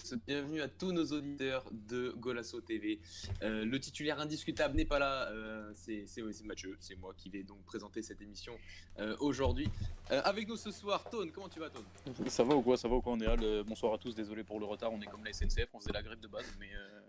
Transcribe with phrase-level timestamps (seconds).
[0.00, 3.00] Tous, bienvenue à tous nos auditeurs de Golasso TV.
[3.42, 6.04] Euh, le titulaire indiscutable n'est pas là, euh, c'est
[6.44, 8.56] Mathieu, c'est moi qui vais donc présenter cette émission
[8.98, 9.68] euh, aujourd'hui.
[10.10, 11.84] Euh, avec nous ce soir, Tone, comment tu vas Tone?
[12.28, 14.14] Ça va ou quoi Ça va ou quoi On est là, le- bonsoir à tous,
[14.14, 16.46] désolé pour le retard, on est comme la SNCF, on faisait la grève de base,
[16.60, 17.00] mais, euh,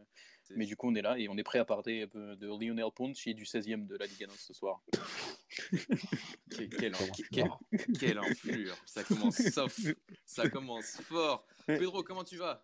[0.56, 2.48] mais du coup on est là et on est prêt à parler un peu de
[2.48, 4.82] Lionel Ponce et du 16e de la Ligue 1 ce soir.
[6.52, 6.94] Quelle, quelle,
[7.32, 9.80] quelle- quelle enflure, ça commence soft,
[10.26, 11.46] ça commence fort.
[11.68, 12.64] Pedro, comment tu vas?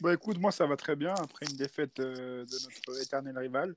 [0.00, 3.74] Bah écoute, moi ça va très bien après une défaite euh, de notre éternel rival.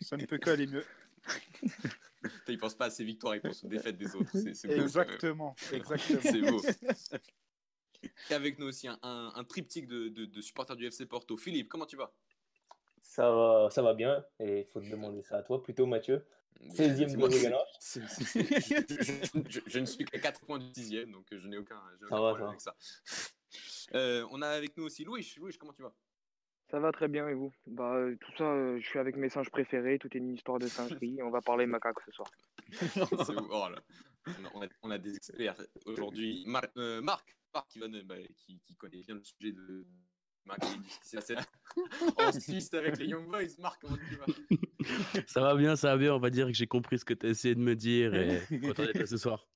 [0.00, 0.84] Ça ne peut que aller mieux.
[2.48, 4.30] Il pense pas à ses victoires, il pense aux défaites des autres.
[4.32, 4.74] C'est c'est beau.
[4.74, 6.20] Exactement, exactement.
[6.22, 6.62] C'est beau.
[8.30, 11.36] Et avec nous aussi un, un- un triptyque de, de- de supporters du FC Porto.
[11.36, 12.12] Philippe, comment tu vas?
[13.00, 16.26] Ça va, ça va bien, et il faut te demander ça à toi plutôt, Mathieu.
[16.70, 17.58] 16e de Moi, Ligue 1.
[17.78, 18.24] c'est- c'est-
[18.60, 21.80] c'est- je, je- je ne suis qu'à 4 points du 6 donc je n'ai aucun,
[21.98, 22.76] j'ai aucun Ça va, problème ça avec ça.
[23.94, 25.34] Euh, on a avec nous aussi Louis.
[25.38, 25.94] Louis, comment tu vas?
[26.70, 27.52] Ça va très bien et vous?
[27.66, 30.58] Bah euh, tout ça, euh, je suis avec mes singes préférés, tout est une histoire
[30.58, 32.28] de singerie, on va parler macaque ce soir.
[33.50, 33.80] Oh là.
[34.52, 36.42] On a, on des experts aujourd'hui.
[36.46, 39.86] Mar- euh, Marc, Marc qui, va ne- bah, qui, qui connaît bien le sujet de
[42.18, 43.54] en Suisse avec les Young Boys.
[43.58, 45.22] Marc, comment tu vas?
[45.26, 46.14] Ça va bien, ça va bien.
[46.14, 48.40] On va dire que j'ai compris ce que tu as essayé de me dire et
[48.60, 49.46] content d'être là ce soir.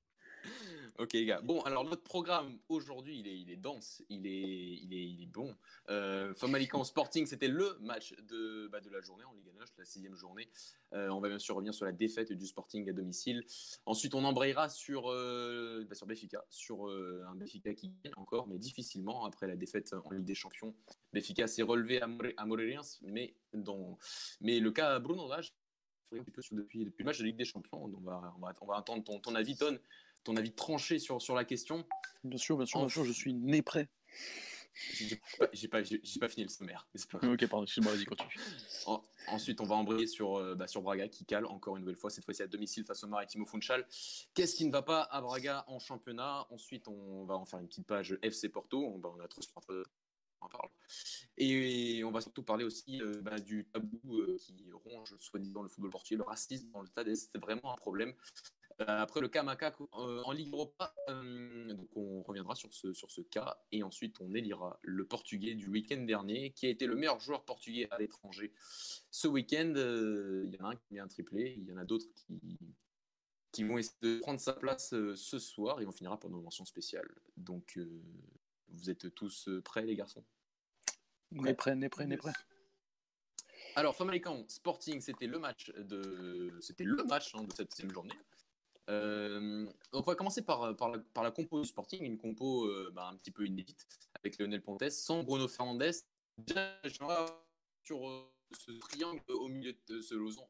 [1.01, 1.41] Ok, les gars.
[1.41, 5.23] Bon, alors notre programme aujourd'hui, il est, il est dense, il est, il est, il
[5.23, 5.55] est bon.
[5.89, 9.85] Euh, Famalicão Sporting, c'était le match de, bah, de la journée en Ligue 1, la
[9.85, 10.47] sixième journée.
[10.93, 13.43] Euh, on va bien sûr revenir sur la défaite du Sporting à domicile.
[13.87, 18.45] Ensuite, on embrayera sur, euh, bah, sur Benfica, sur euh, un Benfica qui gagne encore,
[18.45, 20.75] mais difficilement après la défaite en Ligue des Champions.
[21.13, 22.45] Benfica s'est relevé à, More- à
[23.01, 23.97] mais, dans,
[24.39, 25.51] mais le cas Bruno Lage,
[26.13, 27.85] un petit peu sur- depuis, depuis le match de Ligue des Champions.
[27.85, 29.79] On va, on va, on va attendre ton, ton avis, Ton,
[30.23, 31.85] ton avis tranché sur, sur la question.
[32.23, 33.89] Bien sûr, bien sûr, bien sûr, je suis né prêt.
[34.73, 35.17] J'ai
[35.67, 35.81] pas, pas,
[36.19, 36.87] pas fini le sommaire.
[37.09, 37.17] pas.
[37.27, 38.29] Ok, pardon, excuse-moi, vas-y, continue.
[38.85, 41.97] En- ensuite, on va embrayer sur, euh, bah, sur Braga qui cale encore une nouvelle
[41.97, 43.85] fois, cette fois-ci à domicile face au Maritimo Funchal.
[44.33, 46.47] Qu'est-ce qui ne va pas à Braga en championnat?
[46.49, 48.83] Ensuite, on va en faire une petite page FC Porto.
[48.83, 49.41] On, bah, on a trop
[50.41, 50.69] on en parle.
[51.37, 55.69] Et on va surtout parler aussi euh, bah, du tabou euh, qui ronge soi-disant le
[55.69, 57.13] football portugais, le racisme dans le stade.
[57.13, 58.13] C'est vraiment un problème.
[58.81, 62.93] Euh, après le cas Macaque euh, en Ligue Europa, euh, donc on reviendra sur ce,
[62.93, 66.87] sur ce cas et ensuite on élira le Portugais du week-end dernier qui a été
[66.87, 68.53] le meilleur joueur portugais à l'étranger.
[69.11, 71.85] Ce week-end, il y en a un qui met un triplé, il y en a
[71.85, 72.57] d'autres qui,
[73.51, 76.65] qui vont essayer de prendre sa place ce soir et on finira par nos mentions
[76.65, 77.09] spéciales.
[77.37, 78.01] Donc euh,
[78.69, 80.23] vous êtes tous prêts les garçons?
[81.31, 82.33] Né prêt, né prêt, né prêt.
[83.75, 88.13] Alors, Famalicão Sporting, c'était le match de, c'était le match hein, de cette deuxième journée.
[88.89, 93.09] Euh, on va commencer par, par, la, par compo du Sporting, une compo euh, bah,
[93.11, 97.25] un petit peu inédite avec Lionel Pontes, sans Bruno j'aimerais
[97.83, 100.49] sur euh, ce triangle au milieu de ce losange,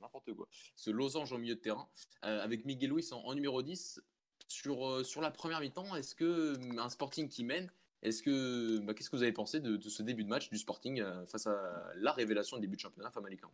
[0.00, 1.88] n'importe quoi, ce losange au milieu de terrain,
[2.24, 4.00] euh, avec Miguel Luis en, numéro 10.
[4.48, 7.70] Sur, euh, la première mi-temps, est-ce que euh, un Sporting qui mène,
[8.02, 8.10] bah,
[8.94, 11.92] qu'est-ce que vous avez pensé de, ce début de match du Sporting euh, face à
[11.96, 13.50] la révélation du début de championnat Famalicão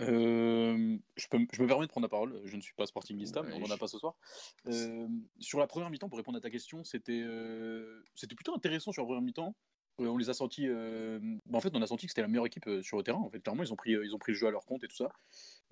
[0.00, 3.42] Euh, je, peux, je me permets de prendre la parole, je ne suis pas sportingista,
[3.42, 4.16] mais on n'en a pas ce soir.
[4.66, 5.06] Euh,
[5.40, 8.02] sur la première mi-temps, pour répondre à ta question, c'était euh,
[8.34, 9.54] plutôt intéressant sur la première mi-temps.
[10.00, 10.66] Euh, on les a sentis.
[10.66, 13.20] bah, en fait, on a senti que c'était la meilleure équipe sur le terrain.
[13.20, 14.88] En fait, clairement, ils ont pris, ils ont pris le jeu à leur compte et
[14.88, 15.12] tout ça.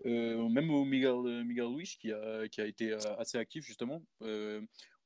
[0.05, 4.03] Même au Miguel, Miguel Luis, qui a, qui a été assez actif justement.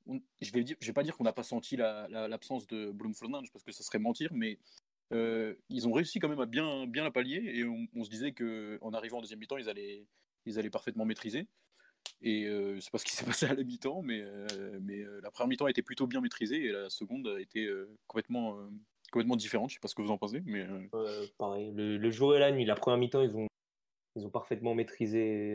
[0.08, 2.66] On- je vais dire, je vais pas dire qu'on n'a pas senti la- la- l'absence
[2.68, 4.58] de Bloom Fernandes parce que ça serait mentir, mais
[5.12, 8.78] euh, ils ont réussi quand même à bien, la pallier et on, se disait que
[8.80, 11.46] en arrivant en deuxième mi-temps, ils allaient, parfaitement maîtriser.
[12.22, 15.30] Et euh, c'est pas ce qui s'est passé à la mi-temps, mais, euh, euh, la
[15.30, 17.68] première mi-temps a été plutôt bien maîtrisée et la seconde a été
[18.06, 18.56] complètement,
[19.36, 19.70] différente.
[19.70, 20.66] Je sais pas ce que vous en pensez, mais
[21.38, 25.54] pareil, le, le jour et la nuit, la première mi-temps, ils ont, parfaitement maîtrisé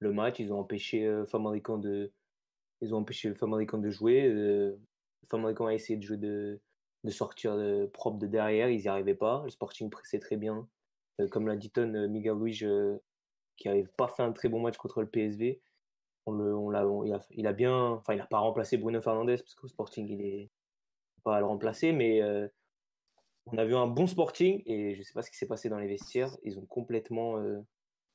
[0.00, 2.12] le match, ils ont empêché Famalicão de,
[2.80, 4.76] de jouer.
[5.28, 6.60] Famalicão a essayé de jouer de,
[7.04, 9.42] de sortir de- propre de derrière, ils n'y arrivaient pas.
[9.44, 10.68] Le Sporting pressait très bien.
[11.20, 12.08] Euh, comme l'a dit Ton, euh,
[12.62, 12.98] euh,
[13.56, 15.60] qui n'avait pas fait un très bon match contre le PSV,
[16.26, 19.00] on le, on l'a, il, a, il a bien, enfin, il n'a pas remplacé Bruno
[19.00, 20.50] Fernandes parce qu'au Sporting, il est
[21.24, 22.48] pas à le remplacer, mais euh,
[23.46, 25.78] on a vu un bon Sporting et je sais pas ce qui s'est passé dans
[25.78, 26.36] les vestiaires.
[26.44, 27.60] Ils ont complètement, euh,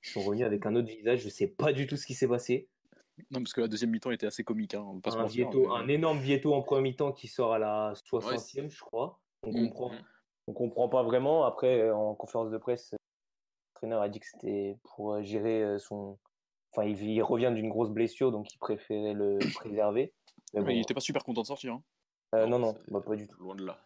[0.04, 1.22] ils sont revenus avec un autre visage.
[1.22, 2.70] Je sais pas du tout ce qui s'est passé.
[3.32, 4.74] Non, parce que la deuxième mi-temps était assez comique.
[4.76, 7.60] Hein, on Un, mentir, Vieto, mais- un énorme Vieto en premier mi-temps qui sort à
[7.60, 9.20] la 60e, Ouais, c'est- je crois.
[9.44, 9.68] On Mm.
[9.70, 10.04] comprend, Mm.
[10.48, 11.44] on comprend pas vraiment.
[11.46, 12.98] Après, euh, en conférence de presse, le
[13.76, 16.18] traîneur a dit que c'était pour euh, gérer euh, son.
[16.72, 20.14] Enfin, il, il revient d'une grosse blessure, donc il préférait le préserver.
[20.54, 21.74] Mais il était pas super content de sortir.
[21.74, 21.84] hein.
[22.36, 23.40] euh, non, non, bah, pas du tout.
[23.42, 23.80] Loin de là.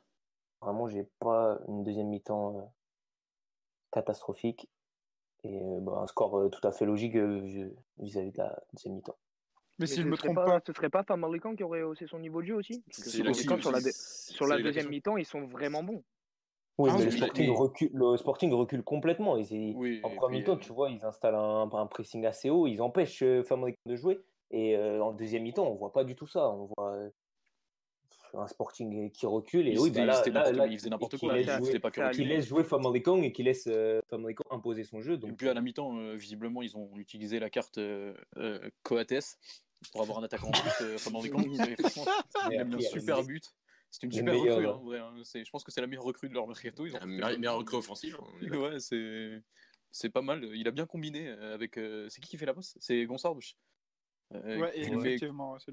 [0.62, 2.62] Vraiment, j'ai pas une deuxième mi-temps euh,
[3.92, 4.68] catastrophique.
[5.44, 8.60] Et euh, bah, un score euh, tout à fait logique euh, vis- vis-à-vis de la
[8.74, 9.18] deuxième mi-temps.
[9.80, 12.08] Mais Mais si je me trompe pas, pas, ce serait pas Famalicão qui aurait haussé
[12.08, 12.84] son niveau de jeu aussi?
[12.86, 13.00] Parce
[13.44, 16.04] que sur la, sur deuxième mi-temps, ils sont vraiment bons.
[16.78, 19.38] Oui, Ah mais oui, le Sporting, recule, le Sporting recule complètement.
[19.38, 22.50] Ils, ils- Oui, en puis, mi-temps, euh, tu vois, ils installent un, un pressing assez
[22.50, 24.20] haut, ils empêchent euh, Famalicão de jouer.
[24.52, 26.50] Et euh, en deuxième mi-temps, on voit pas du tout ça.
[26.50, 27.10] On voit
[28.34, 29.68] un Sporting qui recule.
[29.68, 31.48] Et Ils oui, bah là, là- n'importe- là, ils faisaient n'importe et qui quoi, laisse
[31.48, 34.44] ils jouer- faisaient pas que ça- qui laisse jouer Famalicão et qui laisse euh, Famalicão
[34.52, 35.14] imposer son jeu.
[35.14, 38.60] Et Donc, puis à la mi-temps, euh, visiblement, ils ont utilisé la carte euh, euh,
[38.84, 39.38] Coates
[39.92, 40.72] pour avoir un attaquant en plus.
[40.86, 41.40] Euh, Famalicão.
[41.70, 42.06] Et franchement,
[42.52, 43.44] il a mis un super but.
[43.94, 44.66] C'est une super recrue.
[44.66, 44.70] hein.
[44.70, 45.14] hein, en vrai, hein.
[45.22, 46.86] Je pense que c'est la meilleure recrue de leur mercato.
[46.86, 48.18] Ils ont La meilleure recrue offensive.
[48.22, 48.26] hein.
[48.58, 49.42] Ouais, c'est
[49.94, 50.46] c'est pas mal.
[50.54, 51.78] Il a bien combiné euh, avec.
[51.78, 53.40] euh, C'est qui qui fait la passe C'est Gonçalves.
[54.34, 55.18] Euh, ouais, qui fait-.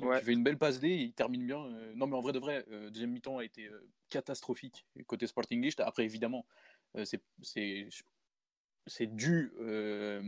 [0.04, 0.18] Ouais.
[0.18, 1.64] qui fait une belle passe D, il termine bien.
[1.64, 5.26] Euh, non, mais en vrai de vrai, euh, deuxième mi-temps a été euh, catastrophique côté
[5.26, 5.80] Sporting List.
[5.80, 6.44] Après, évidemment,
[6.96, 7.88] euh, c'est- c'est
[8.86, 10.22] c'est dû euh,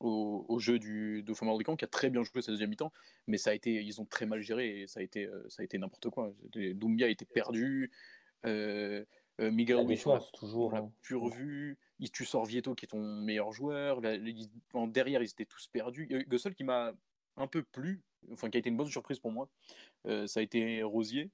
[0.00, 2.92] au, au jeu du de Famalicão qui a très bien joué cette deuxième mi-temps,
[3.26, 5.62] mais ça a été, ils ont très mal géré et ça a été, euh, ça
[5.62, 6.34] a été n'importe quoi.
[6.74, 7.90] Doumbia était perdu.
[8.46, 9.04] Euh,
[9.40, 10.66] euh, Miguel la défense, toujours.
[10.68, 10.92] on l'a hein.
[11.02, 11.78] plus revu.
[11.98, 14.00] Il- Tu sors Vieto qui est ton meilleur joueur.
[14.00, 16.06] Là, ils- en derrière, ils étaient tous perdus.
[16.10, 16.92] Il y a eu- Le seul qui m'a
[17.36, 18.00] un peu plu,
[18.32, 19.48] enfin qui a été une bonne surprise pour moi,
[20.06, 21.30] euh, ça a été Rosier.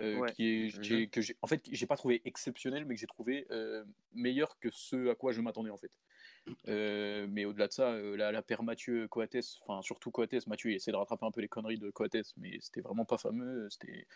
[0.00, 0.32] euh, Ouais.
[0.32, 3.46] qui est, qui que j'ai, en fait, j'ai pas trouvé exceptionnel, mais que j'ai trouvé
[3.50, 5.90] euh, meilleur que ce à quoi je m'attendais en fait.
[6.68, 10.70] Euh, mais au-delà de ça, euh, la, la paire Mathieu Coates, enfin surtout Coates, Mathieu
[10.70, 13.68] il essaie de rattraper un peu les conneries de Coates, mais c'était vraiment pas fameux.
[13.68, 14.06] C'était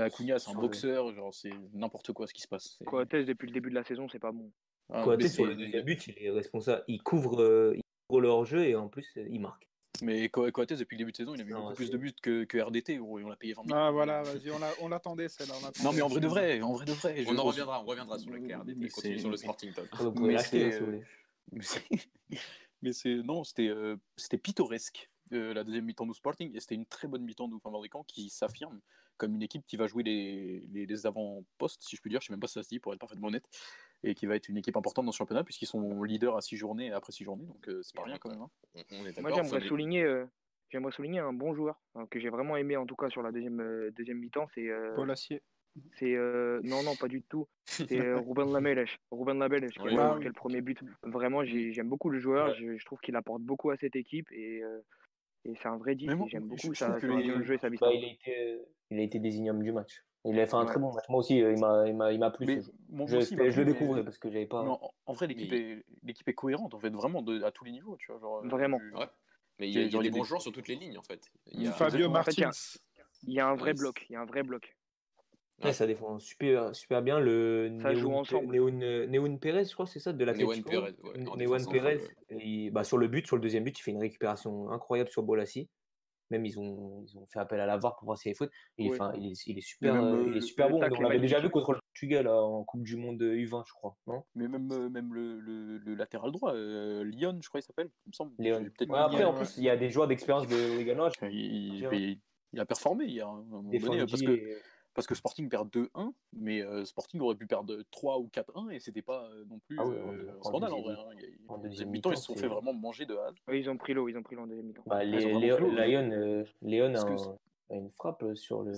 [0.00, 2.76] Acuna, c'est un boxeur, genre c'est n'importe quoi ce qui se passe.
[2.78, 4.50] C'est- Coates, depuis le début de la saison, c'est pas bon.
[4.90, 6.84] Ah, Coates, sur le c'est- deuxième but, il est responsable.
[6.88, 9.68] Il couvre, euh, il couvre le hors-jeu et en plus, il marque.
[10.04, 11.96] Mais Co- Coates, depuis le début de saison, il a mis Non, beaucoup plus de
[11.96, 13.76] buts que, que RDT, gros, et on l'a payé 20 millions.
[13.76, 15.54] Ah voilà, vas-y, on l'a- on l'attendait celle-là.
[15.58, 17.24] on Non, mais en vrai de vrai, en vrai de vrai.
[17.24, 18.78] je- On en reviendra, on reviendra sur le KRDT.
[18.78, 19.72] Mais Continue sur le Sporting
[20.12, 20.72] pouvez Mais l'acheter,
[22.92, 26.86] c'est, non, c'était euh, c'était pittoresque euh, la deuxième mi-temps du Sporting et c'était une
[26.86, 28.80] très bonne mi-temps du Famalicão qui s'affirme
[29.16, 32.26] comme une équipe qui va jouer les, les, les avant-postes, si je puis dire, je
[32.26, 33.44] sais même pas si ça se dit pour être parfaitement honnête,
[34.02, 36.56] et qui va être une équipe importante dans ce championnat puisqu'ils sont leaders à 6
[36.56, 38.42] journées après 6 journées, donc euh, c'est pas rien quand même.
[38.42, 38.50] hein.
[38.74, 40.26] On, on est Moi, j'aimerais souligner, euh,
[40.70, 43.32] j'aimerais souligner un bon joueur hein, que j'ai vraiment aimé, en tout cas sur la
[43.32, 44.46] deuxième, euh, deuxième mi-temps.
[44.54, 45.42] C'est, euh, Paul Assier.
[45.98, 47.46] c'est euh, non, non, pas du tout.
[47.66, 48.86] C'est euh, Ruben Lamelles.
[49.10, 49.96] Ruben Lamelles qui Oui, a oui.
[49.96, 50.78] marqué le premier but.
[51.02, 52.54] Vraiment, j'ai- j'aime beaucoup le joueur.
[52.54, 54.80] Je, je trouve qu'il apporte beaucoup à cette équipe et, euh,
[55.44, 56.06] et c'est un vrai 10.
[56.08, 58.60] Mais moi, et J'aime beaucoup je sa, que jeu et sa Bah, il, a été,
[58.94, 60.04] il a été désigné homme du match.
[60.24, 60.66] Il a fait un Ouais.
[60.66, 61.04] très bon match.
[61.10, 62.72] Moi aussi, euh, il m'a, il m'a, il m'a plu Mais ce jeu.
[62.88, 64.62] moi Je, aussi, le mais- découvrais parce que j'avais pas.
[65.06, 67.72] en, vrai, l'équipe Mais- est, l'équipe est cohérente en fait, vraiment de- à tous les
[67.72, 68.20] niveaux, tu vois.
[68.20, 68.78] Genre, euh, Vraiment.
[68.78, 69.06] du- Ouais.
[69.58, 71.02] Mais il y a, il y des bons des- joueurs sur toutes les lignes en
[71.02, 71.20] fait.
[71.52, 72.58] Il y a- Fabio En fait, il y a- Martins.
[73.26, 74.06] Il y a un vrai Ouais, bloc.
[74.08, 74.74] Il y a un vrai bloc.
[75.62, 77.20] Ouais, ça défend super, super bien.
[77.20, 78.56] Le Ça joue Neun- ensemble.
[78.56, 82.00] Neun- Neun Pérez, je crois, c'est ça, de la Neuen Pérez, Neuen Pérez,
[82.72, 85.68] bah, sur le but, sur le deuxième but, il fait une récupération incroyable sur Bolassi.
[86.30, 88.36] Même ils ont, ils ont fait appel à la VAR pour voir s'il y avait
[88.36, 88.50] faute.
[88.78, 90.76] Il, est- il, est, il est super, même, euh, il euh, est super bon.
[90.78, 93.96] On l'avait déjà vu contre le Portugal là, en Coupe du Monde U20, je crois.
[94.06, 94.24] Non?
[94.34, 97.90] Mais même, euh, même le, le, le latéral droit, euh, Lyon, je crois qu'il s'appelle,
[98.06, 98.32] il me semble.
[98.38, 101.08] Ouais, après, en euh, plus, il y a des joueurs d'expérience de Ligue 1.
[101.30, 102.20] il, il- il-
[102.52, 104.58] il a performé hier, à un moment donné, parce Fondy que,
[104.94, 108.78] parce que Sporting perd 2-1, mais euh, Sporting aurait pu perdre 3 ou 4-1 et
[108.80, 110.94] c'était pas euh, non plus Ah oui, euh, en en scandale en vrai.
[110.94, 111.44] deuxième- hein.
[111.48, 113.34] En deuxième mi-temps, ils se sont fait vraiment manger de hâte.
[113.48, 114.08] Oui, ils ont pris l'eau.
[114.08, 114.82] Ils ont pris l'eau en deuxième mi-temps.
[114.86, 117.36] Bah, euh, Léon a, un-
[117.70, 118.72] une frappe sur le.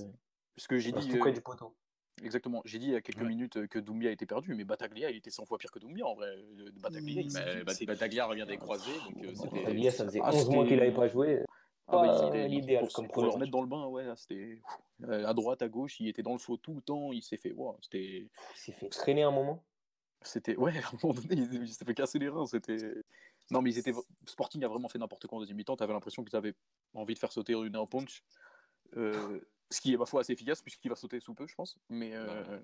[0.54, 1.74] Parce que j'ai dit, euh, du poteau.
[2.22, 3.28] exactement, j'ai dit il y a quelques Ouais.
[3.28, 6.14] minutes que Doumbia était perdu, mais Bataglia, il était 100 fois pire que Doumbia en
[6.14, 6.34] vrai.
[7.86, 9.32] Bataglia, il revient des croisés, donc euh.
[9.52, 11.44] Bataglia, ça faisait Ah, 11 mois c'était- qu'il n'avait pas joué.
[11.88, 14.60] Ah bah, était- l'idéal pour, comme pour le remettre dans le bain, ouais, c'était
[15.04, 17.36] euh, à droite, à gauche, il était dans le faux tout le temps, il s'est
[17.36, 19.64] fait, wow, c'était, Il s'est fait traîner un moment.
[20.22, 22.78] c'était, ouais, à un moment donné, il, il s'est fait casser les reins, c'était,
[23.50, 23.92] non mais ils étaient,
[24.26, 26.54] Sporting a vraiment fait n'importe quoi en deuxième mi-temps, t'avais l'impression qu'ils avaient
[26.94, 28.24] envie de faire sauter une un punch,
[28.96, 29.40] euh,
[29.70, 32.14] ce qui est ma foi assez efficace puisqu'il va sauter sous peu, je pense, mais,
[32.14, 32.60] euh,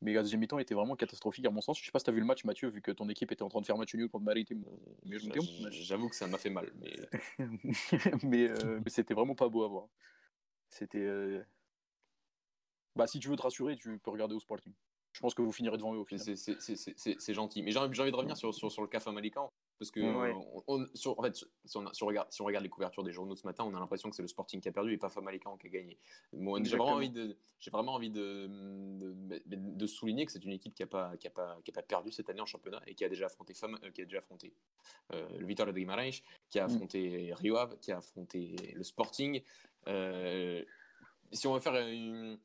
[0.00, 1.78] mais la deuxième mi-temps était vraiment catastrophique à mon sens.
[1.78, 3.48] Je sais pas si t'as vu le match, Mathieu, vu que ton équipe était en
[3.48, 4.64] train de faire match nul contre Maritime.
[5.40, 6.94] dis, J'avoue que ça m'a fait mal, mais
[8.22, 9.88] mais, euh, mais c'était vraiment pas beau à voir.
[10.68, 10.98] C'était.
[10.98, 11.42] euh,
[12.96, 14.72] Bah, si tu veux te rassurer, tu peux regarder au Sporting.
[15.12, 16.20] Je pense que vous finirez devant eux au final.
[17.08, 17.62] c'est- gentil.
[17.62, 19.52] Mais j'ai envie de revenir sur, sur, sur le CAF Malican.
[19.78, 20.32] Parce que, Ouais.
[20.32, 22.70] on- on- sur, en fait, si on, a- si on regarde, si on regarde les
[22.70, 24.92] couvertures des journaux ce matin, on a l'impression que c'est le Sporting qui a perdu
[24.92, 25.98] et pas Famalicão qui a gagné.
[26.32, 30.52] Moi, j'ai vraiment envie, de, j'ai vraiment envie de, de, de souligner que c'est une
[30.52, 32.82] équipe qui n'a pas, qui a pas, qui a pas perdu cette année en championnat
[32.86, 34.54] et qui a déjà affronté, Fama- euh, qui a déjà affronté
[35.12, 36.70] euh, le Vitória de Guimarães, qui a Mm.
[36.70, 39.42] affronté Rio Ave, qui a affronté le Sporting.
[39.88, 40.64] Euh,
[41.32, 42.38] si on veut faire une,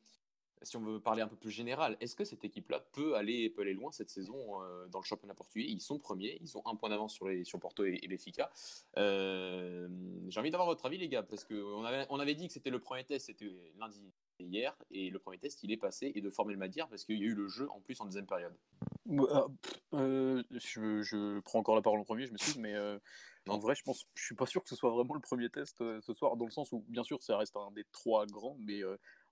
[0.62, 3.62] si on veut parler un peu plus général, est-ce que cette équipe-là peut aller, peut
[3.62, 5.66] aller loin cette saison euh, dans le championnat portugais?
[5.68, 8.52] Ils sont premiers, ils ont un point d'avance sur, les, sur Porto et, et Benfica.
[8.98, 9.88] Euh,
[10.28, 12.70] J'ai envie d'avoir votre avis, les gars, parce qu'on avait, on avait dit que c'était
[12.70, 16.30] le premier test, c'était lundi hier, et le premier test, il est passé, et de
[16.30, 18.56] former le Madir, parce qu'il y a eu le jeu en plus en deuxième période.
[19.94, 23.00] Euh, je, je prends encore la parole en premier, je m'excuse, mais euh,
[23.48, 25.82] en vrai, je pense, je suis pas sûr que ce soit vraiment le premier test
[25.82, 28.58] euh, ce soir, dans le sens où, bien sûr, ça reste un des trois grands,
[28.62, 28.82] mais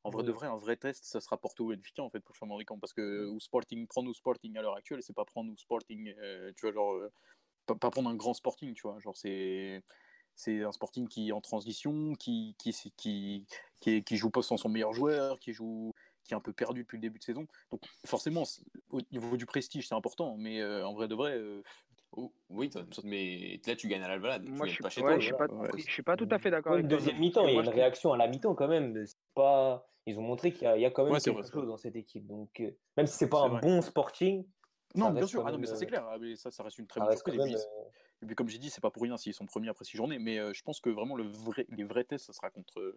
[0.04, 0.24] en vrai Ouais.
[0.24, 2.56] de vrai, un vrai test, ça sera Porto ou Benfica en fait pour le championnat
[2.56, 5.58] américain, parce que ou Sporting, prendre ou Sporting à l'heure actuelle, c'est pas prendre ou
[5.58, 7.12] Sporting, euh, tu vois, genre euh,
[7.66, 9.84] pas, pas prendre un grand Sporting, tu vois, genre c'est
[10.36, 13.48] c'est un Sporting qui est en transition, qui qui qui
[13.82, 16.82] qui, qui joue pas sans son meilleur joueur, qui joue qui est un peu perdu
[16.84, 17.48] depuis le début de saison.
[17.72, 18.44] Donc forcément,
[18.90, 21.64] au niveau du prestige, c'est important, mais euh, en vrai de vrai, euh,
[22.18, 25.12] Oh, oui, toi, mais là, tu gagnes à l'Alvalade, Moi, je suis pas chez ouais,
[25.12, 25.20] toi.
[25.20, 25.70] je suis pas, ouais.
[25.78, 27.70] je suis pas tout à fait d'accord Ouais, avec deuxième mi-temps, il y a une
[27.70, 29.06] réaction à la mi-temps quand même.
[29.36, 29.88] Pas...
[30.08, 31.68] Ils ont montré qu'il y, a- il y a quand même Ouais, quelque vrai, chose
[31.68, 32.26] dans cette équipe.
[32.26, 33.62] Donc, euh, même si c'est pas un vrai.
[33.62, 34.46] bon sporting,
[34.96, 36.80] Non, bien sûr, ah non, mais ça c'est euh, clair, Ah, mais ça, ça reste
[36.80, 37.36] une très bonne surprise.
[37.36, 37.60] Et puis, euh,
[38.24, 40.18] et puis, comme j'ai dit, c'est pas pour rien s'ils sont premiers après six journées,
[40.18, 42.96] mais euh, je pense que vraiment le vrai, les vrais tests, ça sera contre,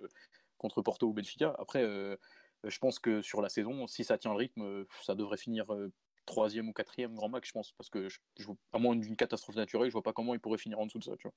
[0.56, 1.54] contre Porto ou Benfica.
[1.58, 2.16] Après, euh,
[2.64, 5.92] je pense que sur la saison, si ça tient le rythme, ça devrait finir euh,
[6.30, 9.16] troisième ou quatrième grand max, je pense, parce que je, je vois- à moins d'une
[9.16, 11.34] catastrophe naturelle, je vois pas comment ils pourraient finir en dessous de ça, tu vois.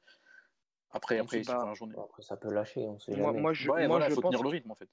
[0.91, 1.95] Après, après, c'est sur pas- la journée.
[1.97, 3.41] Après, ça peut lâcher, on sait Moi, jamais.
[3.41, 4.89] moi, je, Ouais, moi, voilà, je faut pense tenir le rythme en fait.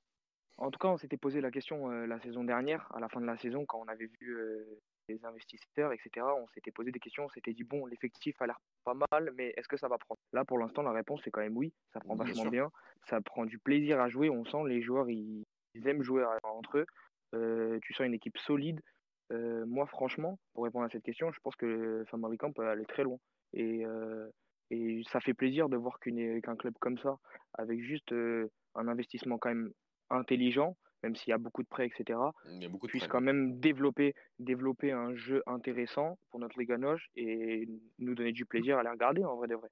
[0.56, 3.20] En tout cas, on s'était posé la question euh, la saison dernière, à la fin
[3.20, 4.78] de la saison, quand on avait vu euh,
[5.08, 6.26] les investisseurs, etc.
[6.36, 9.52] On s'était posé des questions, on s'était dit, bon, l'effectif a l'air pas mal, mais
[9.56, 10.18] est-ce que ça va prendre?
[10.32, 11.72] Là, pour l'instant, la réponse, c'est quand même oui.
[11.92, 12.50] Ça prend Bien vachement sûr.
[12.50, 12.70] bien.
[13.08, 14.28] Ça prend du plaisir à jouer.
[14.30, 16.86] On sent les joueurs, ils, ils aiment jouer à- entre eux.
[17.34, 18.80] Euh, tu sens une équipe solide.
[19.32, 23.04] Euh, moi, franchement, pour répondre à cette question, je pense que Famalicão peut aller très
[23.04, 23.18] loin.
[23.52, 24.28] Et, euh,
[24.70, 27.16] et ça fait plaisir de voir qu'un club comme ça,
[27.54, 29.72] avec juste euh, un investissement quand même
[30.10, 33.06] intelligent, même s'il y a beaucoup de prêts, etc., Il y a beaucoup de puisse
[33.06, 33.08] prêts.
[33.08, 37.68] quand même développer, développer un jeu intéressant pour notre Liga Noche et
[37.98, 39.68] nous donner du plaisir à les regarder en vrai de vrai.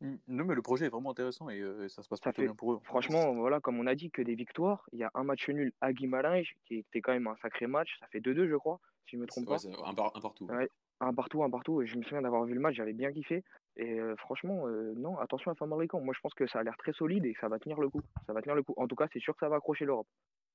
[0.00, 0.14] Mm.
[0.28, 2.46] Non, mais le projet est vraiment intéressant et euh, ça se passe Ça plutôt fait-
[2.48, 2.80] bien pour eux.
[2.84, 4.86] Franchement, voilà, comme on a dit, que des victoires.
[4.92, 7.96] Il y a un match nul à Guimarães qui était quand même un sacré match.
[8.00, 9.56] Ça fait 2-2, je crois, si je me trompe pas.
[9.84, 10.46] un, par- un partout.
[10.46, 10.68] Ouais.
[11.00, 11.84] Un partout, un partout.
[11.84, 13.44] Je me souviens d'avoir vu le match, j'avais bien kiffé.
[13.76, 16.00] Et euh, franchement, euh, non, attention à Famalicão.
[16.00, 18.00] Moi, je pense que ça a l'air très solide et ça va tenir le coup.
[18.26, 18.74] Ça va tenir le coup.
[18.76, 20.08] En tout cas, c'est sûr que ça va accrocher l'Europe.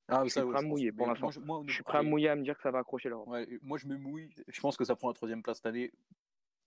[0.10, 1.32] Ah, je suis ça, ouais, prêt à mouiller pour l'instant.
[1.32, 3.08] je- moi, Je suis prêt à allez, mouiller à me dire que ça va accrocher
[3.08, 3.28] l'Europe.
[3.30, 4.30] Ouais, moi je me mouille.
[4.50, 5.92] Je pense que ça prend la troisième place cette année,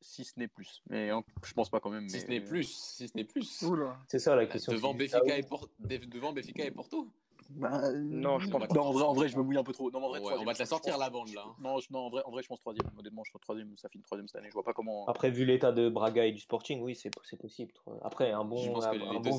[0.01, 0.83] si ce n'est plus.
[0.91, 2.09] Mais hein, je pense pas quand même.
[2.09, 3.65] Si ce n'est plus, si ce n'est plus.
[4.09, 4.73] C'est ça la question.
[4.73, 5.09] Devant oui.
[5.37, 7.09] et Por- de- devant Benfica et Porto.
[7.51, 8.81] Bah, Non, je pense non, pas.
[8.81, 9.89] en vrai, en vrai, je me mouille un peu trop.
[9.93, 11.45] Non, en vrai, Ouais, on va te la je- je sortir pense- la bande là.
[11.47, 11.55] hein.
[11.61, 12.91] Non, je- non, en vrai, en vrai, je pense troisième.
[12.99, 13.77] Honnêtement, je pense troisième.
[13.77, 14.49] Ça finit troisième cette année.
[14.49, 15.07] Je vois pas comment.
[15.07, 17.73] Après, vu l'état de Braga et du Sporting, oui, c'est possible.
[18.03, 19.39] Après, un Je bon, pense un, que un bon sont-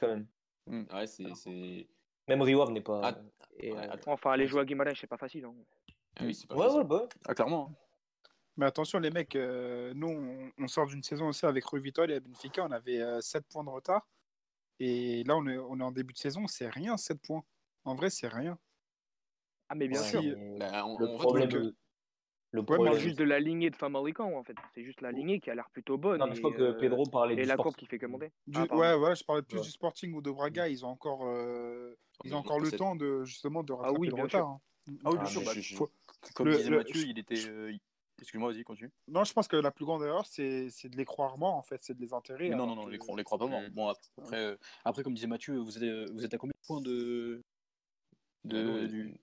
[0.00, 0.26] quand même.
[0.92, 1.34] Ouais, c'est.
[1.34, 1.86] c'est-
[2.28, 3.00] Même Rio n'est pas.
[3.04, 3.18] Ah,
[3.58, 4.12] et, ouais, euh, attends.
[4.12, 5.44] Enfin, aller jouer à Guimarães, c'est pas facile.
[5.44, 5.54] hein.
[6.18, 6.78] Ah oui, c'est pas ouais, facile.
[6.80, 7.08] ouais, bah.
[7.28, 7.68] Ah, clairement.
[7.70, 7.76] hein.
[8.56, 12.16] Mais attention, les mecs, euh, nous, on, on sort d'une saison aussi avec Rui Vitória
[12.16, 12.64] et Benfica.
[12.64, 14.06] On avait 7 points de retard.
[14.80, 16.46] Et là, on est, on est en début de saison.
[16.46, 17.44] C'est rien, 7 points.
[17.84, 18.58] En vrai, c'est rien.
[19.68, 20.22] Ah, mais bien ouais, sûr.
[20.22, 21.74] mais Bah, on- le on problème, donc,
[22.52, 24.54] le problème, parle juste de la lignée de Famalicão, en fait.
[24.74, 26.18] C'est juste la lignée qui a l'air plutôt bonne.
[26.20, 28.06] Non, mais je et, crois que euh, Pedro parlait Et du la qui fait que
[28.06, 28.30] monter.
[28.46, 29.64] Du- Ah, ouais, voilà, je parlais plus Ouais.
[29.64, 30.68] du Sporting ou de Braga.
[30.68, 31.94] Ils ont encore, euh,
[32.24, 34.46] ils ont encore le c'est- temps de justement de rattraper oui, le retard.
[34.48, 34.60] hein.
[35.04, 35.40] Ah oui, Ah, bien sûr.
[35.40, 35.90] mais bah, je- je- faut-
[36.34, 37.46] Comme Le- disait le- Mathieu, il était.
[37.48, 37.72] euh,
[38.18, 38.90] Excuse-moi, vas-y, continue.
[39.08, 41.82] Non, je pense que la plus grande erreur, c'est de les croire morts, en fait,
[41.84, 42.48] c'est de les enterrer.
[42.48, 43.62] Mais non, non, non, on que- les croit, on les croit pas morts.
[43.72, 46.66] Bon, après, euh, après, comme disait Mathieu, vous êtes, euh, vous êtes à combien de
[46.66, 47.42] points de.
[48.44, 49.20] de Bah, nous, du...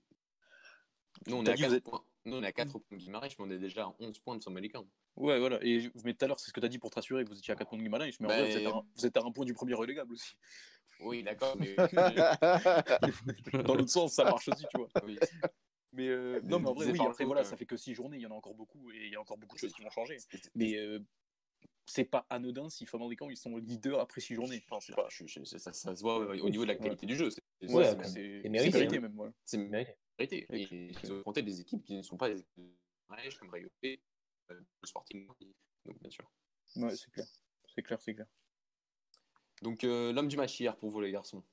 [1.27, 2.03] Nous, on est à dit, 4 vous êtes- points.
[2.25, 4.37] Nous, on est à 4 points de Guimarães, mais on est déjà à 11 points
[4.37, 4.87] de Famalicão.
[5.15, 5.57] Ouais, voilà.
[5.61, 7.29] Et mais tout à l'heure, c'est ce que tu as dit pour te rassurer que
[7.29, 8.11] vous étiez à 4 points de Guimarães.
[8.19, 10.13] Mais en vrai, vous êtes, à un, vous êtes à un point du premier relégable
[10.13, 10.35] aussi.
[10.99, 11.75] Oui, d'accord, mais.
[13.65, 14.87] Dans l'autre sens, ça marche aussi, tu vois.
[15.03, 15.17] oui.
[15.93, 18.17] Mais euh, Des- non, mais en vrai, oui, après, voilà, ça fait que 6 journées,
[18.17, 19.81] il y en a encore beaucoup et il y a encore beaucoup de choses qui
[19.83, 20.17] vont changer.
[20.55, 20.99] Mais euh,
[21.85, 24.63] c'est pas anodin si Famalicão ils sont leaders après 6 journées.
[24.65, 25.07] Enfin, c'est pas.
[25.09, 27.29] je- je- ça, ça se voit euh, au niveau de la qualité du jeu.
[27.29, 29.01] C'est c'est- Ouais, c'est- après, c'est- c'est mérité, mérité hein.
[29.01, 29.13] même.
[29.15, 29.33] Voilà.
[29.45, 29.97] c'est Mérité.
[30.19, 30.47] mérité.
[30.51, 34.59] Et ils ont affronté des équipes qui ne sont pas des équipes de comme euh,
[34.81, 35.27] le Sporting.
[35.85, 36.29] Donc, bien sûr.
[36.77, 37.25] Ouais, c'est clair.
[37.75, 38.27] C'est clair, c'est clair.
[39.61, 41.43] Donc, euh, l'homme du match hier pour vous, les garçons.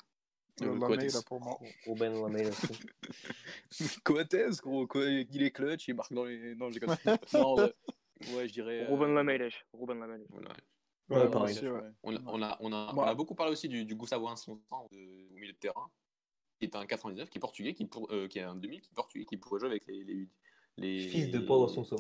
[0.63, 1.01] Euh, Euh, la Coates.
[1.01, 1.59] mail, là, pour moi.
[1.61, 2.79] Aussi.
[4.05, 6.55] Coates, gros, il est clutch, il marque dans les.
[6.55, 6.81] Non, j'ai
[7.35, 7.73] Non, ouais.
[8.35, 8.81] ouais, je dirais.
[8.85, 9.53] euh, Ruben Lameles.
[9.73, 10.27] Ruben Lameles.
[10.31, 10.49] Voilà.
[11.09, 11.57] Ouais, Ouais, non, pareil.
[11.57, 11.81] aussi, ouais.
[12.05, 14.27] On, a, on, a, on, a, Moi- on a beaucoup parlé aussi du, du Gustavo
[14.29, 14.33] de-
[15.33, 15.91] au milieu de terrain,
[16.59, 18.91] qui est un 99, qui est portugais, qui, pour, euh, qui est un 2000, qui
[18.91, 20.05] est portugais, qui pourrait jouer avec les.
[20.05, 20.29] les,
[20.77, 21.99] les- Fils de Paulo Assunção.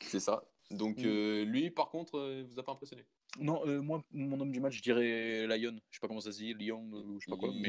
[0.00, 0.44] C'est ça.
[0.70, 1.04] Donc, Mm.
[1.06, 3.04] euh, lui, par contre, euh, vous a pas impressionné?
[3.38, 5.76] Non, euh, moi, mon homme du match, je dirais Lyon.
[5.90, 7.48] Je sais pas comment ça se dit, Lyon ou je sais pas quoi.
[7.60, 7.68] mais-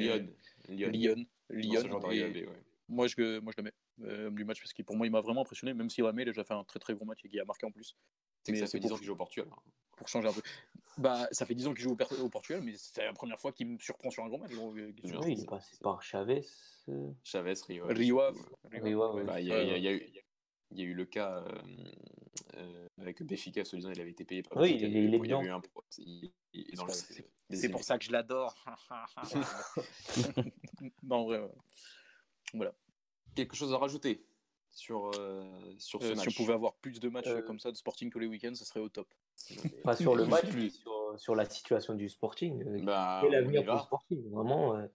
[0.70, 0.90] Lyon.
[0.92, 1.26] Lyon.
[1.50, 1.82] Lyon.
[2.12, 2.28] Lyon.
[2.36, 2.60] et- ouais.
[2.88, 3.74] Moi, je, moi, je le mets
[4.08, 6.22] euh, homme du match parce que pour moi, il m'a vraiment impressionné, même si Ramé
[6.22, 7.96] il a déjà fait un très très gros match et qu'il a marqué en plus.
[8.44, 9.48] C'est que ça fait 10 ans qu'il joue au Portugal.
[9.52, 9.56] hein.
[9.98, 10.42] Pour changer un peu.
[10.98, 13.40] Bah, ça fait 10 ans qu'il joue au, Per- au Portugal, mais c'est la première
[13.40, 14.52] fois qu'il me surprend sur un grand match.
[14.54, 14.92] Euh,
[15.26, 16.42] Oui, il est passé par Chavez.
[16.90, 17.88] euh, Chavez, Rio.
[18.84, 19.02] Rio.
[19.26, 20.00] Bah, il y a eu-
[20.76, 21.48] il y a eu le cas euh,
[22.58, 25.10] euh, avec Béfica, soi-disant, il avait été payé par Oui, il est- il est il
[25.12, 25.56] y a eu dedans.
[25.56, 26.92] un pro- il- il est dans le-
[27.52, 28.56] C'est- pour ça que je l'adore.
[31.04, 31.52] non, en vrai, ouais.
[32.54, 32.74] voilà.
[33.36, 34.26] Quelque chose à rajouter
[34.72, 35.44] sur, euh,
[35.78, 37.78] sur ce Euh, match si on pouvait avoir plus de matchs Euh, comme ça de
[37.78, 39.08] Sporting tous les week-ends, ça serait au top.
[39.84, 42.84] Pas sur le match, mais sur, sur la situation du Sporting.
[42.84, 43.80] Bah, quel avenir pour le.
[43.82, 44.88] Sporting Vraiment, euh,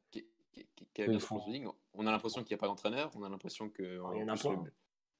[0.98, 1.66] le faut- Sporting?
[1.94, 3.10] On a l'impression qu'il n'y a pas d'entraîneur.
[3.14, 4.72] On a l'impression que il y en en a plus, le,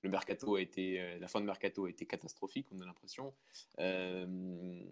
[0.02, 2.66] le mercato a été, euh, la fin de mercato a été catastrophique.
[2.72, 3.34] On a l'impression.
[3.78, 4.82] Euh,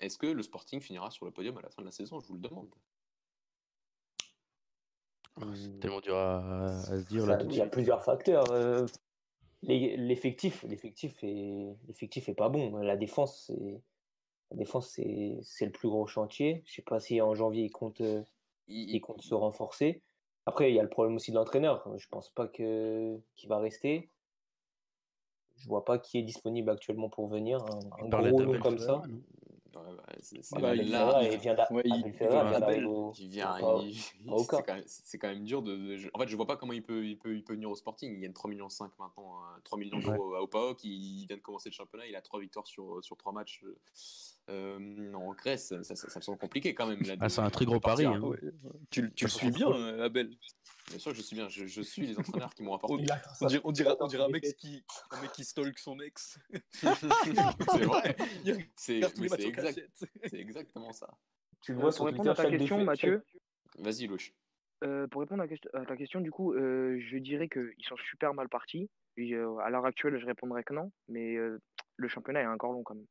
[0.00, 2.20] Est-ce que le Sporting finira sur le podium à la fin de la saison?
[2.20, 2.68] Je vous le demande.
[5.36, 8.50] Ah, C'est tellement dur à, à se dire ça- là il y a plusieurs facteurs.
[8.50, 8.86] euh,
[9.62, 12.76] L'effectif, l'effectif est, l'effectif est pas bon.
[12.78, 13.82] La défense, c'est,
[14.50, 16.62] la défense, c'est, c'est le plus gros chantier.
[16.64, 18.22] Je sais pas si en janvier ils comptent, euh,
[18.68, 20.00] Il- ils comptent se renforcer.
[20.46, 21.86] Après, il y a le problème aussi de l'entraîneur.
[21.98, 24.08] Je pense pas que qu'il va rester.
[25.60, 27.58] Je vois pas qui est disponible actuellement pour venir.
[27.64, 29.02] Un, un gros nom comme ça.
[30.66, 30.90] Ouais, il-
[32.12, 32.66] Ferreira, là,
[33.20, 35.96] il vient Ouais, il- vient au- c'est quand, même- c'est quand même dur de, de-
[35.96, 37.76] je- En fait, je vois pas comment il peut, il peut, il peut venir au
[37.76, 38.12] Sporting.
[38.12, 40.82] Il gagne 3 millions 5 maintenant, hein, 3 millions d'euros à Opaok.
[40.84, 42.06] Il vient de commencer le championnat.
[42.08, 43.62] Il a 3 victoires sur, sur 3 matchs
[44.50, 45.68] euh, en Grèce.
[45.82, 47.00] Ça, ça, ça me semble compliqué quand même.
[47.02, 48.20] là, Ah, c'est un très gros pari, hein.
[48.20, 48.38] Ouais.
[48.90, 50.30] Tu, tu le suis bien, euh, Abel.
[50.88, 51.48] Bien sûr, je suis bien.
[51.48, 52.94] Je, je suis les entraîneurs qui m'ont apporté.
[52.94, 54.82] On dirait, on dirait- on dirait un mec qui,
[55.12, 56.38] un mec qui stalk son ex.
[56.72, 58.16] c'est vrai.
[58.76, 59.00] C'est
[59.44, 59.80] exact,
[60.32, 61.08] exactement ça.
[61.62, 63.24] Tu le Euh, vois pour sur répondre à ta question, défaite- Mathieu,
[63.78, 64.32] Vas-y, Louche.
[64.82, 68.48] Euh, pour répondre à, ta question, du coup, euh, je dirais qu'ils sont super mal
[68.48, 68.88] partis.
[69.16, 71.60] Et, euh, à l'heure actuelle, je répondrais que non, mais euh,
[71.96, 73.06] le championnat est encore long quand même.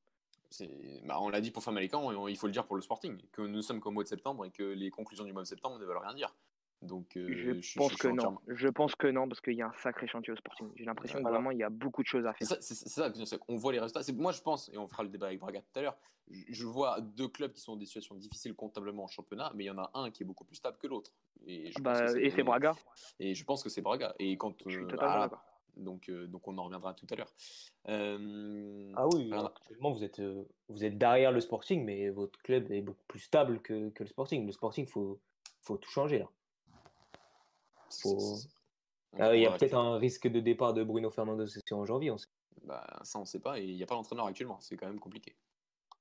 [1.05, 3.21] Bah, on l'a dit pour Famalicão et on- il faut le dire pour le Sporting,
[3.31, 5.77] que nous sommes qu'au mois de septembre et que les conclusions du mois de septembre
[5.79, 6.35] ne veulent rien dire.
[6.81, 8.38] Donc, euh, je, je, pense je que non.
[8.47, 10.71] Je pense que non, parce qu'il y a un sacré chantier au Sporting.
[10.75, 11.38] J'ai l'impression que Voilà.
[11.38, 12.47] vraiment, il y a beaucoup de choses à faire.
[12.47, 13.12] c'est- ça,
[13.49, 14.01] on voit les résultats.
[14.13, 15.97] Moi, je pense, et on fera le débat avec Braga tout à l'heure,
[16.29, 19.67] je, vois deux clubs qui sont dans des situations difficiles comptablement en championnat, mais il
[19.67, 21.12] y en a un qui est beaucoup plus stable que l'autre.
[21.45, 22.73] Et, Bah, et c'est Braga.
[23.19, 24.15] Et je pense que c'est Braga.
[24.19, 25.27] Et quand, euh.
[25.77, 27.34] Donc, euh, donc on en reviendra tout à l'heure.
[27.88, 32.39] Euh, Ah oui, alors, actuellement vous êtes, euh, vous êtes derrière le Sporting, mais votre
[32.41, 34.45] club est beaucoup plus stable que, que le Sporting.
[34.45, 35.19] Le Sporting, il faut,
[35.62, 36.19] faut tout changer.
[36.19, 36.29] là.
[38.01, 38.38] faut-
[39.17, 42.12] Ah, il y a peut-être un risque de départ de Bruno Fernandes en janvier.
[42.12, 42.27] on sait.
[42.63, 43.60] Bah, ça, on sait pas.
[43.60, 44.60] Et il n'y a pas d'entraîneur actuellement.
[44.60, 45.36] C'est quand même compliqué.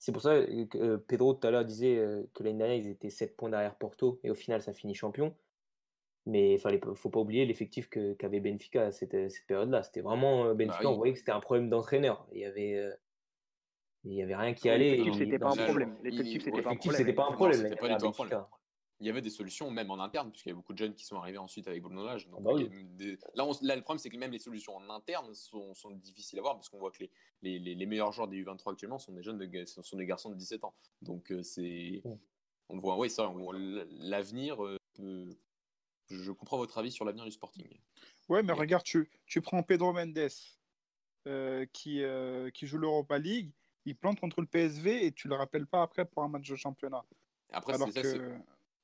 [0.00, 1.96] C'est pour ça que Pedro tout à l'heure disait
[2.34, 5.34] que l'année dernière ils étaient 7 points derrière Porto et au final ça finit champion.
[6.28, 9.82] Mais il fallait, faut pas oublier l'effectif que- qu'avait Benfica à cette, cette période-là.
[9.82, 10.94] C'était vraiment euh, Benfica, Bah oui.
[10.94, 12.26] on voyait que c'était un problème d'entraîneur.
[12.32, 12.92] Il y avait, euh,
[14.04, 14.90] il y avait rien qui Oui, allait.
[14.90, 15.96] L'effectif, c'était pas un problème.
[16.02, 16.98] L'effectif, c'était pas un problème.
[16.98, 17.56] c'était pas un problème.
[17.56, 18.38] c'était l'année pas du dernière tout un à problème.
[18.40, 18.54] Benfica.
[19.00, 21.04] Il y avait des solutions, même en interne, puisqu'il y avait beaucoup de jeunes qui
[21.06, 22.28] sont arrivés ensuite avec Bruno Lage.
[22.28, 22.68] Donc, Ah bah oui.
[22.96, 25.92] des- là, on- là, le problème, c'est que même les solutions en interne sont, sont
[25.92, 27.10] difficiles à voir, parce qu'on voit que les,
[27.42, 30.30] les, les- les meilleurs joueurs des U23 actuellement sont des jeunes, de, sont des garçons
[30.30, 30.74] de 17 ans.
[31.00, 32.02] Donc, euh, c'est.
[32.04, 32.18] Ouais.
[32.70, 34.62] On voit, oui, ça, on- l'avenir.
[34.64, 35.30] euh, peut-
[36.10, 37.66] je comprends votre avis sur l'avenir du Sporting.
[38.28, 40.28] Ouais, mais regarde, tu, tu prends Pedro Mendes
[41.26, 43.52] euh, qui, euh, qui joue l'Europa League,
[43.84, 46.56] il plante contre le PSV et tu le rappelles pas après pour un match de
[46.56, 47.04] championnat.
[47.50, 48.38] Après, Alors c'est ça, c'est- que.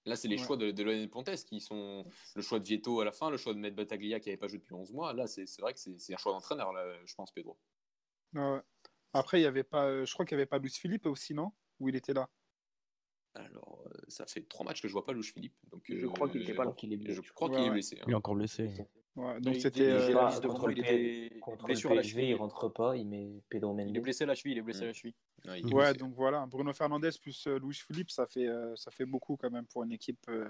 [0.07, 0.45] Là, c'est les Ouais.
[0.45, 2.05] choix de, de Lionel Pontes qui sont
[2.37, 4.49] le choix de Vieto à la fin, le choix de Med Bataglia qui n'avait pas
[4.49, 5.15] joué depuis 11 mois.
[5.15, 6.73] Là, c'est c'est vrai que c'est c'est un choix d'entraîneur,
[7.07, 7.59] je pense, Pedro.
[8.35, 8.61] Ouais.
[9.15, 11.33] Après, il y avait pas, euh, je crois qu'il n'y avait pas Luis Philippe aussi,
[11.33, 11.53] non?
[11.81, 12.29] Où il était là?
[13.37, 15.55] Alors, euh, ça fait trois matchs que je vois pas Louche Philippe.
[15.73, 16.73] Donc, Je euh, crois qu'il était je- pas là.
[16.73, 17.20] qu'il est blessé.
[17.23, 17.73] Je crois Ouais, qu'il est ouais.
[17.73, 17.99] blessé.
[18.01, 18.05] hein.
[18.07, 18.70] Il est encore blessé.
[19.16, 19.83] Ouais, donc il c'était.
[19.90, 21.94] euh, la Pas- liste devant contre moi, le il P- était contre le blessure à
[21.94, 22.35] la PSV, il cheville.
[22.35, 23.88] rentre pas, il met Pedro Mendes.
[23.90, 25.14] Il est blessé à la cheville, il est blessé à la cheville.
[25.47, 25.94] Ouais, blessé.
[25.99, 29.51] donc voilà, Bruno Fernandes plus euh, Luis Philippe, ça fait, euh, ça fait beaucoup quand
[29.51, 30.49] même pour une équipe euh,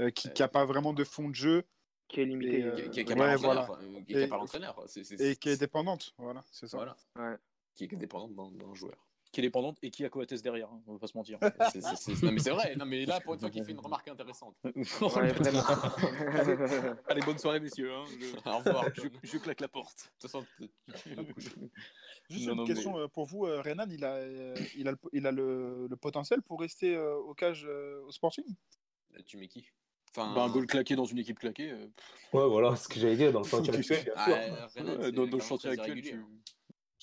[0.00, 1.64] euh, qui n'a pas vraiment de fond de jeu
[2.08, 2.60] Qui est limité.
[2.60, 3.60] Et, euh, Qui- ouais, pas voilà.
[3.66, 4.86] l'entraîneur, euh,
[5.18, 6.14] Et- qui est dépendante.
[6.18, 6.76] Voilà, c'est ça.
[6.76, 6.96] Voilà.
[7.16, 7.36] Ouais.
[7.74, 9.06] Qui est dépendante d'un joueur.
[9.32, 11.38] Qui est dépendante et qui a Coates derrière, hein, on va pas se mentir.
[11.72, 12.76] C'est- c'est- c'est- Non, mais c'est vrai.
[12.76, 14.54] Non, mais là, pour une fois qu'il fait une remarque intéressante.
[15.00, 15.32] Ouais.
[17.08, 17.92] Allez, bonne soirée, messieurs.
[17.94, 18.04] hein.
[18.20, 18.84] Je- Au revoir.
[19.22, 20.12] je, claque la porte.
[22.28, 24.90] Juste Non, une non, question euh, pour vous, euh, Renan, il a, euh, il a,
[24.92, 28.44] le, il a le, le potentiel pour rester euh, au cage euh, au Sporting?
[29.26, 29.66] Tu mets qui?
[30.14, 31.70] Enfin, Bah, un goal claqué dans une équipe claquée.
[31.70, 31.86] euh,
[32.34, 34.34] Ouais, voilà ce que j'allais dire dans le chantier actuel, bien ah, sûr.
[34.34, 36.22] euh, Renan, ouais, c'est dans, dans le chantier actuel, tu.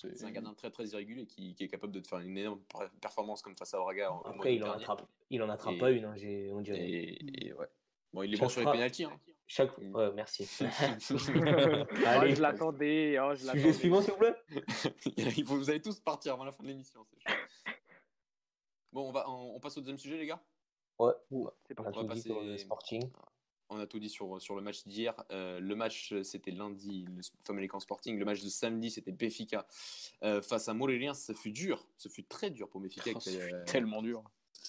[0.02, 2.62] C'est- un gardien très très irrégulier qui, qui est capable de te faire une énorme
[2.62, 4.12] per- performance comme face à Braga.
[4.12, 6.16] en- au Après, il en attrape, il en attrape Et- pas une, hein,
[6.54, 6.80] on dirait.
[6.80, 7.68] Et, et ouais.
[8.14, 9.04] Bon, il est bon sur les pénalties.
[9.06, 9.20] Hein.
[9.46, 9.76] Chaque...
[9.80, 10.48] Ouais, merci.
[11.12, 13.18] Oh, Allez, je l'attendais.
[13.20, 14.36] oh, je sujet suivant, s'il vous plaît.
[15.38, 17.04] Il faut- vous allez tous partir avant la fin de l'émission.
[17.12, 17.38] c'est chaud.
[18.92, 20.42] Bon, on, va, on, on passe au deuxième sujet, les gars?
[21.00, 21.14] Ouais,
[21.68, 22.00] C'est on parti.
[22.00, 23.10] va passer- Sporting.
[23.72, 25.14] On a tout dit sur, sur le match d'hier.
[25.32, 28.18] Euh, le match, c'était lundi, le Famalicão Sporting.
[28.18, 29.68] Le match de samedi, c'était Benfica
[30.24, 31.14] euh, face à Morelia.
[31.14, 31.86] Ça fut dur.
[31.98, 34.24] Ce fut très dur pour Oh, c'est euh, tellement dur.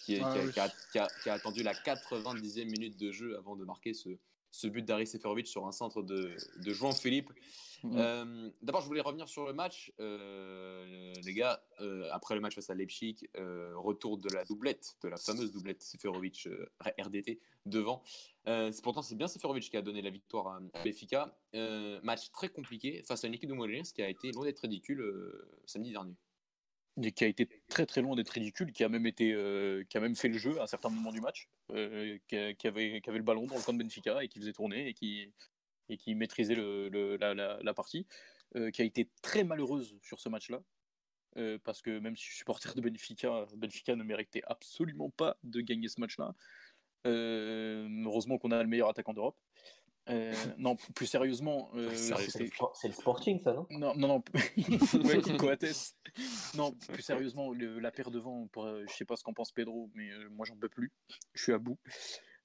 [0.04, 0.52] qui, Ah a, oui.
[0.52, 3.94] qui a- qui a- qui a attendu la 90e minute de jeu avant de marquer
[3.94, 4.10] ce,
[4.50, 6.34] ce but d'Aris Seferovic sur un centre de,
[6.64, 7.30] de João Philippe.
[7.82, 7.96] Mm.
[7.96, 9.92] Euh, D'abord, je voulais revenir sur le match.
[10.00, 13.28] Euh, les gars, euh, après le match face à Leipzig,
[13.74, 16.48] retour de la doublette, de la fameuse doublette Seferovic
[16.98, 18.02] RDT devant.
[18.46, 20.60] C'est- pourtant, c'est bien Seferovic qui a donné la victoire à.
[21.54, 24.60] Euh, match très compliqué face à une équipe de Morelia, qui a été loin d'être
[24.60, 25.02] ridicule
[25.66, 26.14] samedi dernier.
[27.14, 30.00] Qui a été très très loin d'être ridicule, qui a même été, euh, qui a
[30.00, 33.46] même fait le jeu à un certain moment du match, euh, qui, avait, le ballon
[33.46, 38.06] dans le camp de Benfica et qui faisait tourner et qui, maîtrisait la, partie,
[38.56, 40.60] euh, qui a été très malheureuse sur ce match-là,
[41.64, 45.60] parce que même si je suis supporter de Benfica, Benfica ne méritait absolument pas de
[45.60, 46.34] gagner ce match-là.
[47.04, 49.38] Heureusement qu'on a le meilleur attaquant d'Europe.
[50.08, 53.66] Euh, non, plus sérieusement, euh, C'est le, Sporting, ça, non?
[53.70, 54.24] Non, non, non.
[55.04, 55.94] ouais, Coates.
[56.56, 59.52] Non, plus sérieusement, le- la paire devant, pour, euh, je sais pas ce qu'en pense
[59.52, 60.90] Pedro, mais euh, moi j'en peux plus.
[61.34, 61.78] Je suis à bout.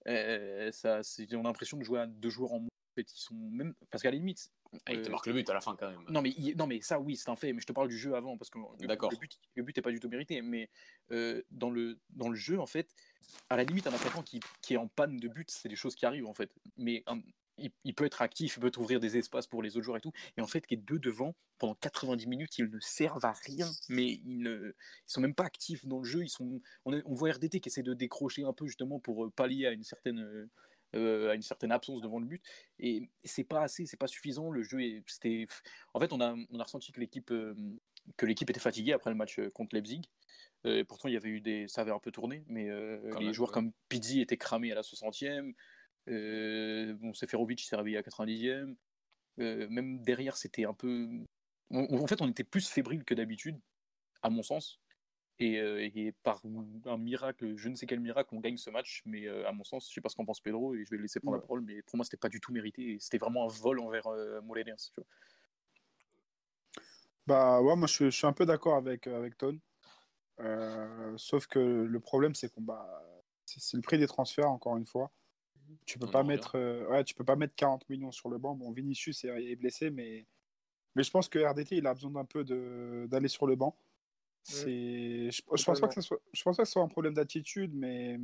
[0.08, 2.70] Euh, ça, c'est- on a l'impression de jouer à deux joueurs en moins.
[2.98, 4.50] Ils sont même parce qu'à la limite.
[4.86, 6.00] Ah, il te euh, marque le but à la fin quand même.
[6.10, 7.98] non mais, il- non mais ça oui c'est un fait mais je te parle du
[7.98, 10.70] jeu avant parce que le, but le but est pas du tout mérité mais
[11.12, 12.94] euh, dans le dans le jeu en fait
[13.50, 15.96] à la limite un attaquant qui, qui est en panne de but c'est des choses
[15.96, 17.22] qui arrivent en fait mais un-
[17.58, 20.02] il, il peut être actif il peut ouvrir des espaces pour les autres joueurs et
[20.02, 23.34] tout et en fait qui est deux devant pendant 90 minutes ils ne servent à
[23.34, 24.76] rien mais ils ne
[25.08, 27.84] ils sont même pas actifs dans le jeu ils sont on, voit RDT qui essaie
[27.84, 30.50] de décrocher un peu justement pour euh, pallier à une certaine euh,
[30.96, 32.42] euh, à une certaine absence devant le but
[32.80, 34.50] et c'est pas assez, c'est pas suffisant.
[34.50, 35.46] Le jeu, est- c'était.
[35.94, 37.54] En fait, on a, on a ressenti que l'équipe, euh,
[38.16, 40.04] que l'équipe était fatiguée après le match contre Leipzig.
[40.66, 42.70] Euh, pourtant, il y avait eu des, ça avait un peu tourné, mais
[43.20, 43.54] les joueurs ouais.
[43.54, 45.54] comme Pizzi étaient cramés à la 60e.
[46.08, 48.76] Euh, bon, Seferovic s'est réveillé à 90e.
[49.40, 51.10] Euh, même derrière, c'était un peu.
[51.72, 53.60] on- en fait, on était plus fébrile que d'habitude,
[54.22, 54.80] à mon sens.
[55.40, 56.42] Et, euh, et par
[56.86, 59.02] un miracle, je ne sais quel miracle, on gagne ce match.
[59.06, 61.02] Mais à mon sens, je sais pas ce qu'en pense Pedro et je vais le
[61.02, 61.62] laisser prendre la parole.
[61.62, 62.94] Mais pour moi, c'était pas du tout mérité.
[62.94, 64.08] et C'était vraiment un vol envers
[64.92, 65.08] tu vois.
[67.28, 69.60] Bah ouais, moi je suis, je suis un peu d'accord avec, avec Ton.
[70.40, 73.04] Euh, sauf que le problème, c'est qu'on bah,
[73.46, 75.12] c'est le prix des transferts, encore une fois.
[75.86, 78.38] Tu peux On pas mettre, euh, ouais, tu peux pas mettre 40 millions sur le
[78.38, 78.56] banc.
[78.56, 80.26] Bon, Vinicius est, est blessé, mais,
[80.96, 83.78] mais je pense que RDT, il a besoin d'un peu de- d'aller sur le banc.
[84.44, 86.88] C'est, je, je pense pas que ça soit, je pense pas que ce soit un
[86.88, 88.20] problème d'attitude, mais,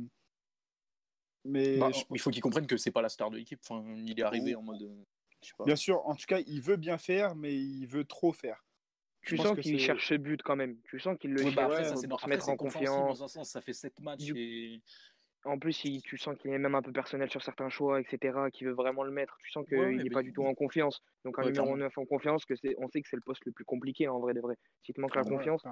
[1.44, 3.60] mais Bah, je- il faut qu'il comprenne que c'est pas la star de l'équipe.
[3.68, 4.60] Enfin, il est arrivé Oh.
[4.60, 4.82] en mode.
[4.82, 5.04] euh,
[5.40, 5.64] je sais pas.
[5.64, 8.64] bien sûr, en tout cas, il veut bien faire, mais il veut trop faire.
[9.24, 10.78] Tu sens qu'il cherche ce but quand même.
[10.82, 13.18] Tu sens qu'il le Ouais, bah, cherche après, ça, pour se mettre en confiance.
[13.20, 13.50] dans un sens.
[13.50, 14.82] Ça fait 7 matchs Du- et.
[15.44, 18.50] En plus, il- tu sens qu'il est même un peu personnel sur certains choix, etc.,
[18.52, 19.36] qu'il veut vraiment le mettre.
[19.42, 21.02] Tu sens qu'il Ouais, n'est pas du tout en confiance.
[21.24, 21.84] Donc un Ouais, numéro clairement.
[21.84, 24.20] 9 en confiance, que c'est, on sait que c'est le poste le plus compliqué en
[24.20, 24.54] vrai de vrai.
[24.84, 25.62] Si te manque la Ouais, confiance,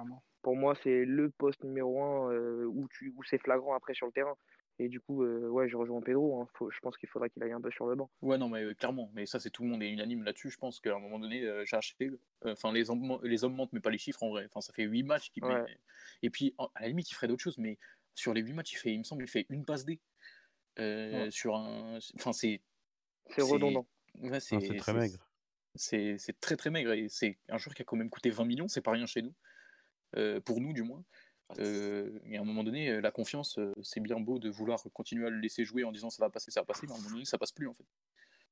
[0.41, 2.33] pour moi, c'est le poste numéro 1
[2.65, 4.35] où, tu, où c'est flagrant après sur le terrain.
[4.79, 6.41] Et du coup, euh, ouais, je rejoins Pedro.
[6.41, 6.47] hein.
[6.55, 8.09] Faut- je pense qu'il faudra qu'il aille un peu sur le banc.
[8.21, 9.11] Ouais, non, mais euh, clairement.
[9.13, 10.49] Mais ça, c'est tout le monde est unanime là-dessus.
[10.49, 12.07] Je pense qu'à un moment donné, euh, j'ai acheté.
[12.45, 14.45] euh, Enfin, les, hommes, les hommes mentent, mais pas les chiffres en vrai.
[14.47, 15.29] Enfin, ça fait 8 matchs.
[15.29, 15.61] Qu'il Ouais.
[15.61, 15.77] met-
[16.23, 17.59] Et puis, en- à la limite, il ferait d'autres choses.
[17.59, 17.77] Mais
[18.15, 19.99] sur les 8 matchs, il, fait, il me semble, il fait une passe D.
[20.79, 21.99] Euh, Sur un.
[22.15, 22.61] Enfin, c'est.
[23.29, 23.87] C'est redondant.
[24.19, 25.29] Ouais, c'est c'est très maigre.
[25.75, 28.43] C'est c'est très très maigre et c'est un joueur qui a quand même coûté 20
[28.45, 29.33] millions, c'est pas rien chez nous,
[30.17, 31.03] Euh, pour nous du moins.
[31.59, 35.29] Euh, et à un moment donné, la confiance, c'est bien beau de vouloir continuer à
[35.29, 37.11] le laisser jouer en disant ça va passer, ça va passer, mais à un moment
[37.11, 37.85] donné, ça passe plus en fait.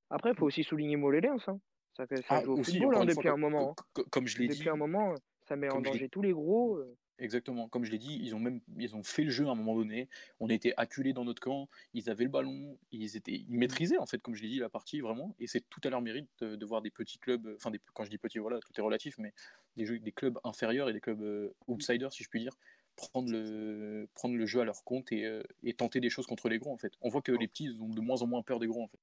[0.10, 1.38] Après, il faut aussi souligner Moléliens.
[1.48, 1.60] Hein.
[1.95, 3.72] Ça, fait- ça Ah, joue au aussi, football hein, depuis fois, un moment.
[3.72, 3.74] hein.
[3.93, 5.13] co- co- Comme je l'ai dit, Depuis un moment,
[5.49, 6.77] ça met en comme danger tous les gros.
[6.77, 6.95] euh.
[7.17, 9.55] exactement, comme je l'ai dit, ils ont même ils ont fait le jeu à un
[9.55, 10.07] moment donné.
[10.39, 14.05] On était acculés dans notre camp, ils avaient le ballon, ils étaient ils maîtrisaient en
[14.05, 15.35] fait, comme je l'ai dit, la partie vraiment.
[15.39, 18.05] Et c'est tout à leur mérite de, de voir des petits clubs, enfin des, quand
[18.05, 19.33] je dis petits, voilà, tout est relatif, mais
[19.75, 22.53] des, jeux, des clubs inférieurs et des clubs euh, outsiders, si je puis dire,
[22.95, 26.49] prendre le prendre le jeu à leur compte et, euh, et tenter des choses contre
[26.49, 26.93] les gros en fait.
[27.01, 28.99] On voit que les petits ont de moins en moins peur des gros en fait.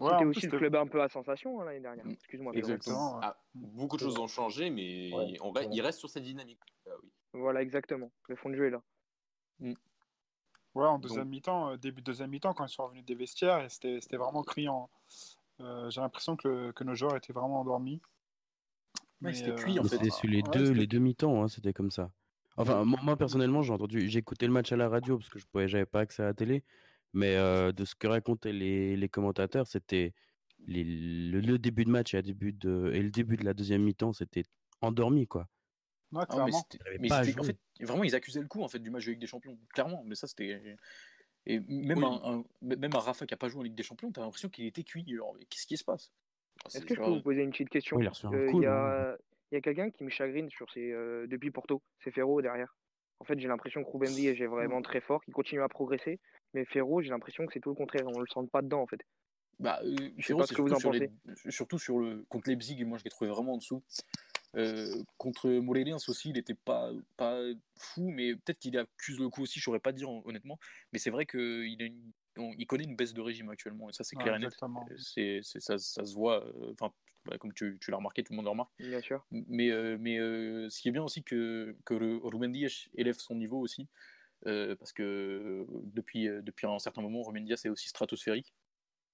[0.00, 2.06] Ouais, C'était aussi le club un peu à sensation hein, l'année dernière.
[2.06, 2.10] Mm.
[2.12, 2.52] Excuse-moi.
[2.54, 3.14] Exactement.
[3.16, 3.20] ouais.
[3.22, 5.36] Ah, beaucoup de choses ont changé, mais Ouais.
[5.42, 6.60] on il reste sur cette dynamique.
[6.86, 7.10] Ah oui.
[7.34, 8.10] Voilà, exactement.
[8.28, 8.82] Le fond de jeu est là.
[10.74, 13.14] Ouais, en deuxième Donc- mi-temps, euh, début de deuxième mi-temps, quand ils sont revenus des
[13.16, 14.88] vestiaires, c'était c'était vraiment criant.
[15.60, 18.00] Euh, J'ai l'impression que, le- que nos joueurs étaient vraiment endormis.
[18.94, 19.88] Ouais, Mais, c'était euh, cuit, en fait.
[19.96, 22.10] C'était sur les ouais, deux, les deux mi-temps, hein, c'était comme ça.
[22.56, 25.38] Enfin, moi, moi, personnellement, j'ai entendu, j'ai écouté le match à la radio parce que
[25.38, 26.62] je pouvais, j'avais pas accès à la télé,
[27.12, 30.14] Mais euh, de ce que racontaient les, les commentateurs, c'était
[30.66, 33.54] les- le, le début de match et, à début de, et le début de la
[33.54, 34.44] deuxième mi-temps, c'était
[34.80, 35.48] endormi, quoi.
[36.12, 36.78] Ouais, Ah, mais c'était-
[37.24, 39.26] c'était- en fait, vraiment, ils accusaient le coup en fait du match de Ligue des
[39.26, 40.02] Champions, clairement.
[40.04, 40.76] Mais ça, c'était.
[41.46, 42.04] Et même, Oui.
[42.04, 44.48] un, un- même un Rafa qui a pas joué en Ligue des Champions, t'as l'impression
[44.48, 45.04] qu'il était cuit.
[45.12, 46.12] Alors, mais qu'est-ce qui se passe?
[46.66, 47.96] Est-ce que je peux genre- vous poser une petite question?
[47.96, 49.16] Oui, il a reçu un Euh, y a,
[49.50, 52.76] il y a quelqu'un qui me chagrine sur euh, depuis Porto, c'est Ferro derrière.
[53.20, 56.18] En fait, j'ai l'impression que Ruben Dias est vraiment très fort, qu'il continue à progresser,
[56.54, 58.86] mais Ferro, j'ai l'impression que c'est tout le contraire, on le sent pas dedans en
[58.86, 59.00] fait.
[59.58, 61.10] Bah, euh, sais Ferro, pas c'est ce que vous surtout, en sur les-
[61.50, 63.82] surtout sur le contre Leipzig, moi je l'ai trouvé vraiment en dessous.
[64.56, 67.40] Euh, contre Moléliens aussi, il était pas, pas
[67.76, 70.58] fou, mais peut-être qu'il accuse le coup aussi, je saurais pas dire honnêtement.
[70.92, 73.92] Mais c'est vrai qu'il a une- on- il connaît une baisse de régime actuellement, et
[73.92, 74.56] ça c'est Ouais, clair et net.
[74.96, 76.90] c'est- ça, ça se voit, euh, enfin,
[77.30, 78.72] bah, comme tu, tu l'as remarqué, tout le monde le remarque.
[78.80, 79.24] Bien sûr.
[79.30, 83.16] Mais, euh, mais euh, ce qui est bien aussi que, que le Ruben Dias élève
[83.18, 83.86] son niveau aussi,
[84.46, 88.52] euh, parce que depuis, depuis un certain moment, Ruben Dias est aussi stratosphérique.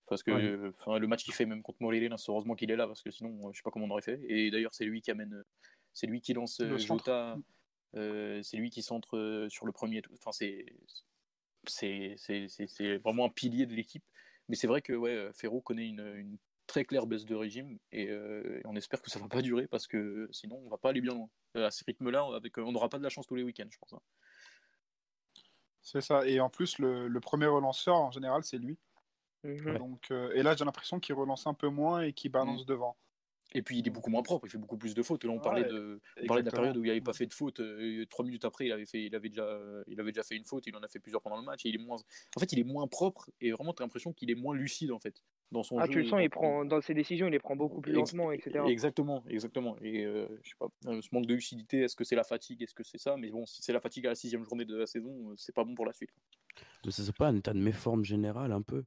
[0.08, 0.72] Parce que Ouais.
[0.78, 1.78] enfin, le match qu'il fait même contre
[2.16, 4.20] c'est heureusement qu'il est là, parce que sinon, je sais pas comment on aurait fait.
[4.28, 5.44] Et d'ailleurs, c'est lui qui amène,
[5.92, 6.62] c'est lui qui lance.
[6.62, 7.36] Jota,
[7.92, 10.00] c'est lui qui centre sur le premier.
[10.14, 10.64] Enfin, c'est,
[13.04, 14.04] vraiment un pilier de l'équipe.
[14.48, 18.08] Mais c'est vrai que ouais, Ferro connaît une, une très claire baisse de régime et,
[18.08, 20.90] euh, et on espère que ça va pas durer parce que sinon on va pas
[20.90, 21.28] aller bien loin.
[21.56, 23.78] Euh, À ce rythme-là, avec, on n'aura pas de la chance tous les week-ends, je
[23.78, 23.92] pense.
[23.92, 24.00] hein.
[25.82, 26.26] C'est ça.
[26.26, 28.76] Et en plus, le, le premier relanceur, en général, c'est lui.
[29.44, 29.78] Mhm.
[29.78, 32.66] Donc, euh, et là, j'ai l'impression qu'il relance un peu moins et qu'il balance Mm.
[32.66, 32.96] devant.
[33.56, 35.24] Et puis il est beaucoup moins propre, il fait beaucoup plus de fautes.
[35.24, 37.26] Là, on parlait Ouais, de, on parlait de la période où il n'avait pas fait
[37.26, 37.60] de faute.
[37.60, 40.44] euh, trois minutes après, il avait, fait, il, avait déjà, il avait déjà fait une
[40.44, 40.66] faute.
[40.66, 41.64] Il en a fait plusieurs pendant le match.
[41.64, 41.96] Et il est moins,
[42.36, 44.92] en fait, il est moins propre et vraiment, tu as l'impression qu'il est moins lucide
[44.92, 45.92] en fait dans son Ah, jeu.
[45.92, 48.12] tu le sens, dans- il prend dans ses décisions, il les prend beaucoup plus Ex-
[48.12, 48.68] lentement, etc.
[48.68, 49.76] Exactement, exactement.
[49.80, 52.62] Et euh, je sais pas, euh, ce manque de lucidité, est-ce que c'est la fatigue,
[52.62, 54.76] est-ce que c'est ça Mais bon, si c'est la fatigue à la sixième journée de
[54.76, 56.10] la saison, euh, c'est pas bon pour la suite.
[56.88, 58.84] C'est pas un état de méforme général, un peu.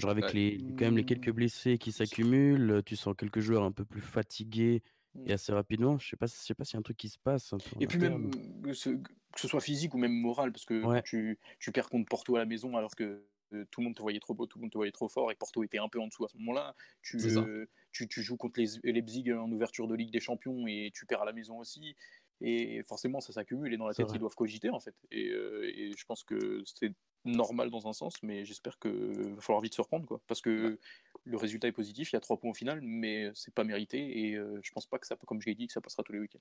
[0.00, 0.32] Genre avec Ouais.
[0.34, 1.32] les, quand même les quelques Mm.
[1.32, 4.82] blessés qui s'accumulent, tu sens quelques joueurs un peu plus fatigués
[5.26, 5.98] et assez rapidement.
[5.98, 7.54] Je sais pas, je sais pas s'il y a un truc qui se passe.
[7.80, 8.30] Et puis même,
[8.72, 11.02] ce- que ce soit physique ou même moral, parce que Ouais.
[11.02, 14.02] tu, tu perds contre Porto à la maison alors que euh, tout le monde te
[14.02, 15.98] voyait trop beau, tout le monde te voyait trop fort, et Porto était un peu
[16.00, 16.74] en dessous à ce moment-là.
[17.02, 21.22] Tu, euh, joues contre les Leipzig en ouverture de Ligue des Champions et tu perds
[21.22, 21.96] à la maison aussi.
[22.40, 24.16] Et forcément, ça s'accumule et dans la tête, vrai.
[24.16, 24.94] ils doivent cogiter en fait.
[25.10, 26.92] Et, euh, et je pense que c'est
[27.24, 30.20] normal dans un sens, mais j'espère qu'il va falloir vite se reprendre quoi.
[30.26, 30.78] Parce que
[31.24, 34.26] le résultat est positif, il y a trois points au final, mais c'est pas mérité
[34.26, 36.12] et euh, je pense pas que ça, comme je l'ai dit, que ça passera tous
[36.12, 36.40] les week-ends.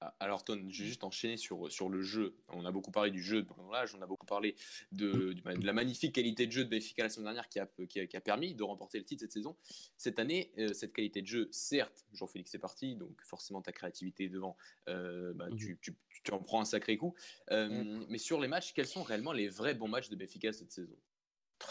[0.00, 2.36] Ah, Alors, Ton, je vais juste enchaîner sur, sur le jeu.
[2.48, 4.54] On a beaucoup parlé du jeu de Bruno Lage, on a beaucoup parlé
[4.92, 8.06] de, la magnifique qualité de jeu de Benfica la semaine dernière qui a, qui, a,
[8.06, 9.56] qui a permis de remporter le titre cette saison.
[9.96, 14.28] Cette année, euh, cette qualité de jeu, certes, Jean-Félix est parti, donc forcément ta créativité
[14.28, 14.56] devant,
[14.88, 15.56] euh, bah, Mhm.
[15.56, 17.14] tu, tu, tu en prends un sacré coup.
[17.50, 20.72] Euh, Mais sur les matchs, quels sont réellement les vrais bons matchs de Benfica cette
[20.72, 20.96] saison?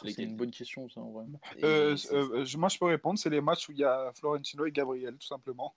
[0.03, 1.25] C'est une bonne question ça en vrai.
[1.63, 3.19] Euh, euh, moi, je peux répondre.
[3.19, 5.75] C'est les matchs où il y a Florentino et Gabriel, tout simplement.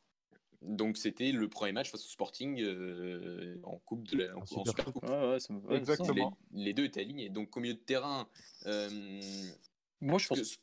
[0.63, 4.67] Donc c'était le premier match face au Sporting euh, en coupe de la, en, Super
[4.67, 4.95] Super Coupe.
[4.95, 5.09] Coupe.
[5.09, 6.37] Ouais, ouais, ça me- ouais, Exactement.
[6.53, 7.29] Les, les deux étaient alignés.
[7.29, 8.29] Donc au milieu de terrain,
[8.67, 8.89] euh,
[10.01, 10.59] Moi, je que- pense.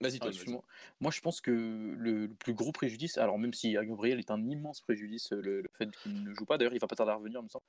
[0.00, 0.28] Vas-y, Ah, toi.
[0.28, 0.62] excuse-moi.
[1.00, 4.46] Moi, je pense que le, le plus gros préjudice, alors même si Gabriel est un
[4.48, 7.16] immense préjudice, le, le fait qu'il ne joue pas, d'ailleurs, il va pas tarder à
[7.16, 7.64] revenir, il me semble,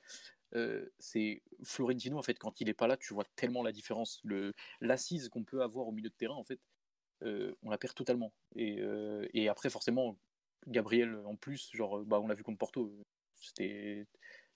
[0.54, 4.20] euh, c'est Florentino, en fait, quand il est pas là, tu vois tellement la différence.
[4.24, 6.60] Le, l'assise qu'on peut avoir au milieu de terrain, en fait,
[7.24, 8.32] euh, on la perd totalement.
[8.56, 10.16] Et, euh, et après, forcément,
[10.68, 12.92] Gabriel, en plus, genre, bah, on l'a vu contre Porto,
[13.36, 14.06] c'était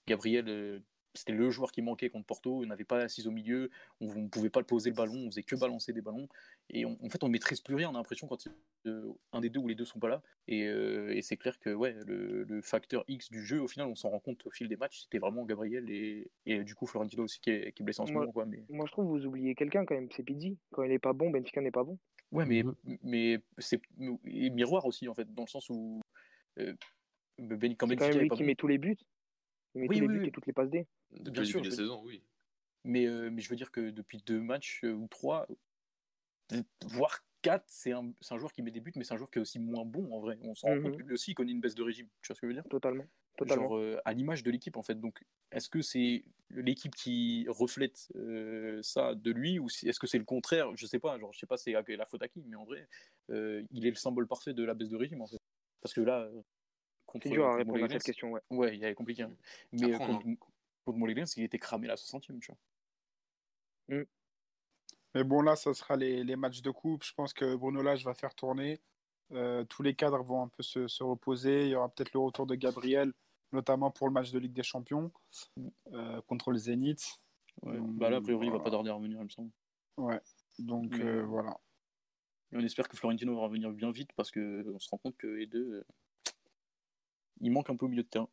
[0.06, 0.48] Gabriel.
[0.48, 0.80] euh,
[1.16, 4.26] c'était le joueur qui manquait contre Porto, on n'avait pas l'assise au milieu, on ne
[4.28, 6.26] pouvait pas poser le ballon, on faisait que balancer des ballons.
[6.70, 7.88] Et on- en fait, on maîtrise plus rien.
[7.88, 8.48] On a l'impression quand
[8.86, 10.22] euh, un des deux ou les deux sont pas là.
[10.48, 13.86] Et, euh, et c'est clair que ouais, le, le facteur X du jeu, au final,
[13.86, 15.02] on s'en rend compte au fil des matchs.
[15.02, 18.06] C'était vraiment Gabriel et, et du coup Florentino aussi qui est, qui est blessé en
[18.06, 18.32] ce Moi- moment.
[18.32, 18.46] Quoi.
[18.46, 20.58] Mais, Moi, je trouve que vous oubliez quelqu'un quand même, c'est Pizzi.
[20.72, 21.96] Quand il est pas bon, Benfica n'est pas bon.
[22.34, 22.98] Ouais, mais, Mhm.
[23.02, 23.80] mais c'est
[24.26, 26.00] et miroir aussi en fait, dans le sens où
[26.58, 26.74] euh,
[27.38, 28.96] ben, quand même est lui pas qui bon, met tous les buts.
[29.74, 30.28] Il met Oui, tous les oui, buts oui.
[30.28, 30.86] et toutes les passes D.
[31.12, 32.22] Depuis Bien sûr, début de je- la saison, oui.
[32.84, 35.46] mais, euh, mais je veux dire que depuis deux matchs euh, ou trois,
[36.52, 39.18] euh, voire quatre, c'est un, c'est un joueur qui met des buts, mais c'est un
[39.18, 40.38] joueur qui est aussi moins bon en vrai.
[40.42, 40.82] On s'en rend Mhm.
[40.82, 42.08] compte que lui aussi il connaît une baisse de régime.
[42.22, 42.68] Tu vois ce que je veux dire?
[42.68, 43.06] Totalement.
[43.36, 43.68] Totalement.
[43.68, 44.94] genre euh, à l'image de l'équipe en fait.
[44.94, 50.06] Donc est-ce que c'est l'équipe qui reflète euh, ça de lui ou si- est-ce que
[50.06, 50.74] c'est le contraire?
[50.76, 51.18] Je sais pas.
[51.18, 52.88] Genre je sais pas c'est la faute à qui, mais en vrai
[53.30, 55.40] euh, il est le symbole parfait de la baisse de régime en fait.
[55.80, 56.28] Parce que là
[57.06, 58.40] contre C'est dur à répondre à cette question, ouais.
[58.50, 59.22] Ouais, il est compliqué.
[59.22, 59.36] hein.
[59.72, 60.24] Mais Après, euh, contre,
[60.84, 62.52] contre Montpellier, il était cramé à la 60e, tu
[63.88, 64.04] vois.
[65.14, 67.04] Mais bon, là, ça sera les, les matchs de coupe.
[67.04, 68.80] Je pense que Bruno Lage va faire tourner.
[69.32, 71.64] Euh, tous les cadres vont un peu se, se reposer.
[71.64, 73.12] Il y aura peut-être le retour de Gabriel,
[73.54, 75.10] notamment pour le match de Ligue des Champions
[75.92, 77.20] euh, contre le Zénith.
[77.62, 77.78] Ouais.
[77.80, 78.64] Bah là, a priori, il va voilà.
[78.64, 79.50] pas tarder à revenir, il me semble.
[79.96, 80.20] Ouais.
[80.58, 81.58] Donc Mais- euh, voilà.
[82.52, 85.26] Et on espère que Florentino va revenir bien vite parce qu'on se rend compte que
[85.26, 85.84] les deux, euh,
[87.40, 88.28] il manque un peu au milieu de terrain.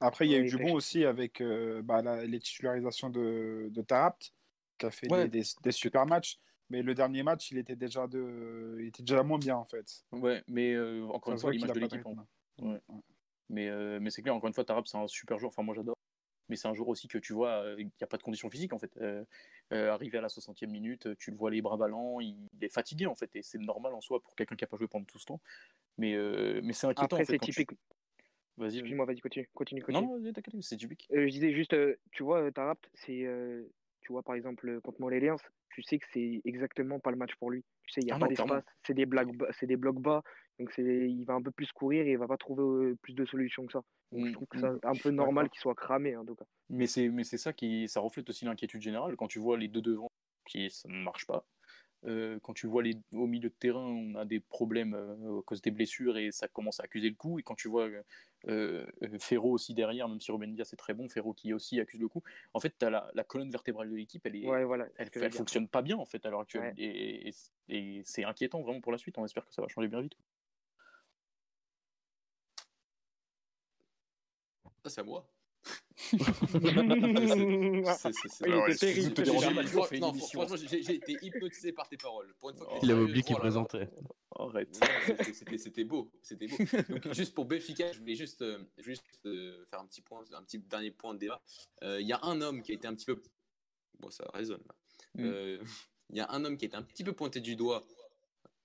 [0.00, 3.10] Après, il y a Ouais, eu du bon aussi avec euh, bah, la- les titularisations
[3.10, 4.32] de, de Tarapt,
[4.78, 5.28] qui a fait Ouais.
[5.28, 6.38] des, des- des super matchs.
[6.70, 8.76] Mais le dernier match, il était déjà, de...
[8.80, 10.04] il était déjà moins bien en fait.
[10.12, 12.06] Ouais, mais euh, encore une fois, l'image de l'équipe.
[12.06, 12.26] hein.
[12.58, 12.70] rythme.
[12.70, 12.80] Ouais.
[13.50, 15.50] Mais, euh, mais c'est clair, encore une fois, Tarab, c'est un super joueur.
[15.50, 15.96] Enfin, moi, j'adore.
[16.48, 18.50] Mais c'est un joueur aussi que tu vois, euh, il n'y a pas de conditions
[18.50, 18.96] physiques, en fait.
[18.96, 19.24] Euh,
[19.70, 23.14] arrivé à la 60e minute, tu le vois les bras ballants, il, est fatigué, en
[23.14, 23.30] fait.
[23.36, 25.40] Et c'est normal en soi pour quelqu'un qui n'a pas joué pendant tout ce temps.
[25.98, 26.16] Mais,
[26.62, 27.38] mais c'est inquiétant, Après, en fait.
[27.38, 27.70] quand typique.
[28.60, 28.78] Vas-y, vas-y.
[28.80, 29.48] Excuse-moi, vas-y, continue.
[29.54, 30.06] Continue, Non, continue.
[30.06, 31.08] non, vas-y, t'inquiète, c'est typique.
[31.12, 33.64] Euh, je disais juste, euh, tu vois, Tarapt, c'est, euh,
[34.00, 35.36] tu vois, par exemple, euh, contre Montléliens,
[35.70, 37.64] tu sais que c'est exactement pas le match pour lui.
[37.84, 40.22] Tu sais, il n'y a Ah pas d'espace, c'est des, blagues c'est des blocs bas,
[40.58, 43.14] donc c'est, il va un peu plus courir et il va pas trouver euh, plus
[43.14, 43.82] de solutions que ça.
[44.12, 44.78] Donc je Mm, trouve que mm.
[44.80, 46.44] c'est un peu normal qu'il soit cramé, en tout cas.
[46.68, 49.68] Mais c'est mais c'est ça qui ça reflète aussi l'inquiétude générale quand tu vois les
[49.68, 50.08] deux devant
[50.46, 51.44] qui ça ne marche pas.
[52.06, 55.42] Euh, quand tu vois les au milieu de terrain, on a des problèmes euh, à
[55.42, 57.38] cause des blessures et ça commence à accuser le coup.
[57.38, 58.02] Et quand tu vois euh,
[58.48, 58.86] euh,
[59.18, 62.08] Ferro aussi derrière, même si Ruben Dias c'est très bon, Ferro qui aussi accuse le
[62.08, 62.22] coup.
[62.54, 64.86] En fait, as la, la colonne vertébrale de l'équipe, elle est Ouais, voilà.
[64.96, 66.74] c'est elle, fonctionne pas bien en fait à l'heure actuelle Ouais.
[66.78, 67.34] et, et-
[67.68, 69.18] et c'est inquiétant vraiment pour la suite.
[69.18, 70.16] On espère que ça va changer bien vite.
[74.84, 75.26] Ça, c'est à moi.
[76.12, 76.24] il
[80.82, 82.32] j'ai- été hypnotisé par tes paroles.
[82.38, 82.78] Pour une fois que Oh.
[82.82, 83.88] Il avait oublié qu'il oh présentait.
[84.38, 84.80] Arrête.
[85.32, 86.56] C'était- beau, c'était beau.
[86.88, 90.42] Donc, juste pour Benfica, je voulais juste, euh, juste euh, faire un petit point, un
[90.42, 91.42] petit dernier point de débat.
[91.82, 93.20] Euh, Il y a un homme qui a été un petit peu,
[93.98, 94.62] bon, ça résonne.
[95.14, 95.24] Mm.
[95.24, 95.62] Euh,
[96.10, 97.86] Il y a un homme qui a été un petit peu pointé du doigt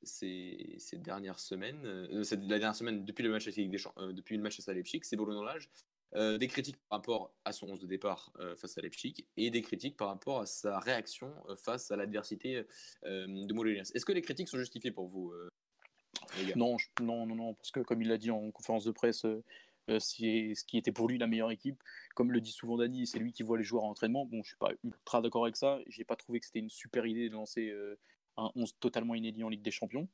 [0.04, 3.78] ces, ces dernières semaines, euh, cette- la dernière semaine depuis le match à Ligue des
[3.78, 5.70] Champ- depuis le match à Leipzig, c'est Bruno Lage.
[6.16, 9.50] Euh, des critiques par rapport à son 11 de départ euh, face à Leipzig et
[9.50, 12.64] des critiques par rapport à sa réaction euh, face à l'adversité
[13.04, 13.84] de Moléliens.
[13.94, 15.34] Est-ce que les critiques sont justifiées pour vous,
[16.56, 19.26] Non, non, non, non, parce que comme il l'a dit en conférence de presse,
[19.88, 21.82] c'est ce qui était pour lui la meilleure équipe.
[22.16, 24.26] Comme le dit souvent Dani, c'est lui qui voit les joueurs en entraînement.
[24.26, 25.80] Bon, je suis pas ultra d'accord avec ça.
[25.88, 27.74] J'ai pas trouvé que c'était une super idée de lancer
[28.38, 30.08] un 11 totalement inédit en Ligue des Champions.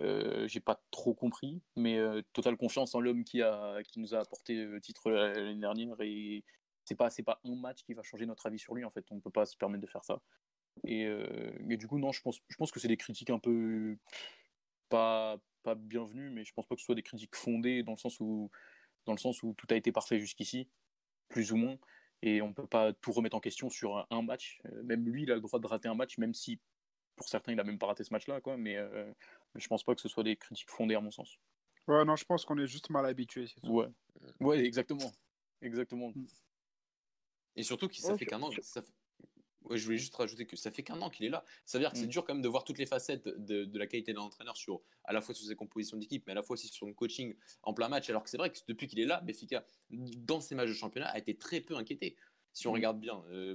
[0.00, 3.42] Euh, j'ai pas trop compris, mais euh, totale confiance en l'homme qui
[3.88, 6.44] qui nous a apporté le titre l'année dernière et
[6.84, 9.04] c'est pas pas un match qui va changer notre avis sur lui en fait.
[9.10, 10.20] On peut pas se permettre de faire ça.
[10.84, 13.96] Et, euh, du coup non, je pense je pense que c'est des critiques un peu
[14.88, 17.98] pas pas bienvenues, mais je pense pas que ce soit des critiques fondées dans le
[17.98, 18.50] sens où
[19.06, 20.68] dans le sens où tout a été parfait jusqu'ici,
[21.28, 21.78] plus ou moins,
[22.22, 24.60] et on peut pas tout remettre en question sur un, match.
[24.66, 26.60] Euh, même lui, il a le droit de rater un match, même si
[27.16, 28.56] pour certains, il a même pas raté ce match-là, quoi.
[28.56, 29.12] Mais euh,
[29.54, 31.36] je pense pas que ce soit des critiques fondées à mon sens.
[31.88, 33.48] Ouais, non, je pense qu'on est juste mal habitué.
[33.64, 33.88] Ouais,
[34.40, 35.12] ouais, exactement,
[35.60, 36.12] exactement.
[37.56, 38.50] Et surtout que ça Ouais, fait qu'un an.
[38.50, 38.92] sur- Ça fait-
[39.64, 41.44] Ouais, je voulais juste rajouter que ça fait qu'un an qu'il est là.
[41.66, 42.10] Ça veut dire que c'est Mm.
[42.10, 44.82] dur quand même de voir toutes les facettes de, de la qualité d'un entraîneur sur
[45.04, 47.36] à la fois sur ses compositions d'équipe, mais à la fois aussi sur son coaching
[47.62, 48.10] en plein match.
[48.10, 51.06] Alors que c'est vrai que depuis qu'il est là, Benfica, dans ses matchs de championnat,
[51.10, 52.16] a été très peu inquiété.
[52.52, 52.74] Si on Mm.
[52.74, 53.54] regarde bien, euh,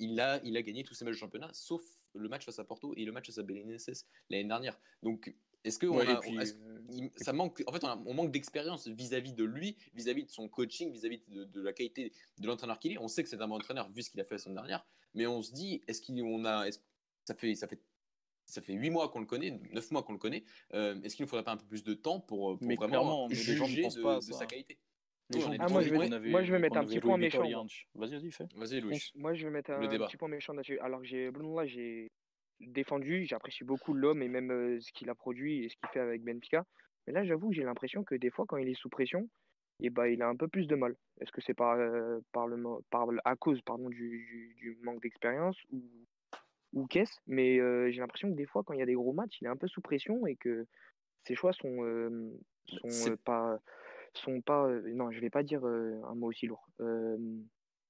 [0.00, 1.80] il, a, il a gagné tous ses matchs de championnat, sauf
[2.14, 4.78] le match face à Porto et le match face à Belenenses l'année dernière.
[5.02, 8.14] Donc, est-ce que on a- puis, euh, il- ça manque, en fait, on, a- on
[8.14, 12.46] manque d'expérience vis-à-vis de lui, vis-à-vis de son coaching, vis-à-vis de, de la qualité de
[12.46, 12.98] l'entraîneur qu'il est.
[12.98, 14.86] On sait que c'est un bon entraîneur vu ce qu'il a fait la semaine dernière,
[15.14, 16.70] mais on se dit, est-ce qu'on a,
[17.24, 17.80] ça fait, ça fait,
[18.46, 20.44] ça fait huit mois qu'on le connaît, neuf mois qu'on le connaît.
[20.74, 23.28] euh, est-ce qu'il ne faudrait pas un peu plus de temps pour, pour Mais vraiment
[23.28, 24.78] ne juger de, pas sa qualité?
[25.34, 26.84] Les gens Ah, moi, je vais- on est- qu'on avait- moi, je vais mettre un
[26.84, 27.42] petit point méchant.
[27.94, 28.46] Vas-y, vas-y, fais.
[28.56, 29.10] Vas-y, Louis.
[29.14, 30.78] Moi, je vais mettre un petit point méchant là-dessus.
[30.80, 32.10] Alors, j'ai Bruno là, j'ai
[32.60, 36.00] défendu, j'apprécie beaucoup l'homme et même euh, ce qu'il a produit et ce qu'il fait
[36.00, 36.64] avec Benfica.
[37.06, 39.28] Mais là, j'avoue, que j'ai l'impression que des fois, quand il est sous pression,
[39.82, 40.94] et ben, il a un peu plus de mal.
[41.20, 44.78] Est-ce que c'est par, euh, par le, mo- par, à cause pardon, du, du, du
[44.82, 45.82] manque d'expérience ou,
[46.74, 47.16] ou qu'est-ce?
[47.26, 49.46] Mais euh, j'ai l'impression que des fois, quand il y a des gros matchs, il
[49.46, 50.66] est un peu sous pression et que
[51.26, 52.30] ses choix sont, euh,
[52.66, 53.58] sont euh, pas.
[54.14, 56.66] Sont pas euh, non, je vais pas dire euh, un mot aussi lourd.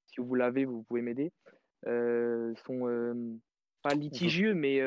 [0.07, 1.33] Si vous l'avez, vous pouvez m'aider.
[1.85, 3.41] Sont
[3.83, 4.81] pas litigieux, mais,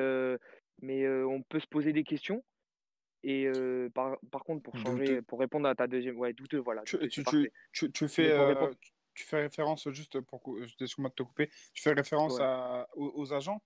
[0.81, 2.43] mais on peut se poser des questions.
[3.23, 5.21] Et euh, par, par contre, pour changer, Douteux.
[5.23, 6.81] pour répondre à ta deuxième, ouais, douteux, voilà.
[6.83, 7.51] Tu, douteux, tu, c'est tu, parfait.
[7.71, 8.69] tu, tu fais, euh,
[9.13, 10.43] tu fais référence juste pour.
[10.61, 11.49] Excuse-moi de te couper.
[11.73, 12.43] Tu fais référence Ouais.
[12.43, 13.63] à, aux, aux agents?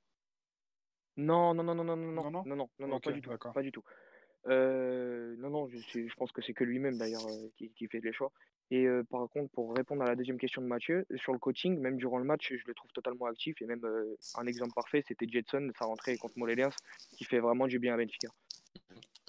[1.17, 2.43] Non, non, non, non, non, non, Non, non, non?
[2.45, 3.83] non, non, non, non, Ok, pas du tout, pas du tout.
[4.47, 5.77] Euh, non, non, je,
[6.07, 8.31] je pense que c'est que lui-même d'ailleurs euh, qui, qui fait les choix.
[8.69, 11.79] Et euh, par contre, pour répondre à la deuxième question de Mathieu, sur le coaching,
[11.79, 13.61] même durant le match, je le trouve totalement actif.
[13.61, 13.81] Et même
[14.35, 16.69] un exemple parfait, c'était Jetson, sa rentrée contre Moléliens,
[17.17, 18.27] qui fait vraiment du bien à Benfica.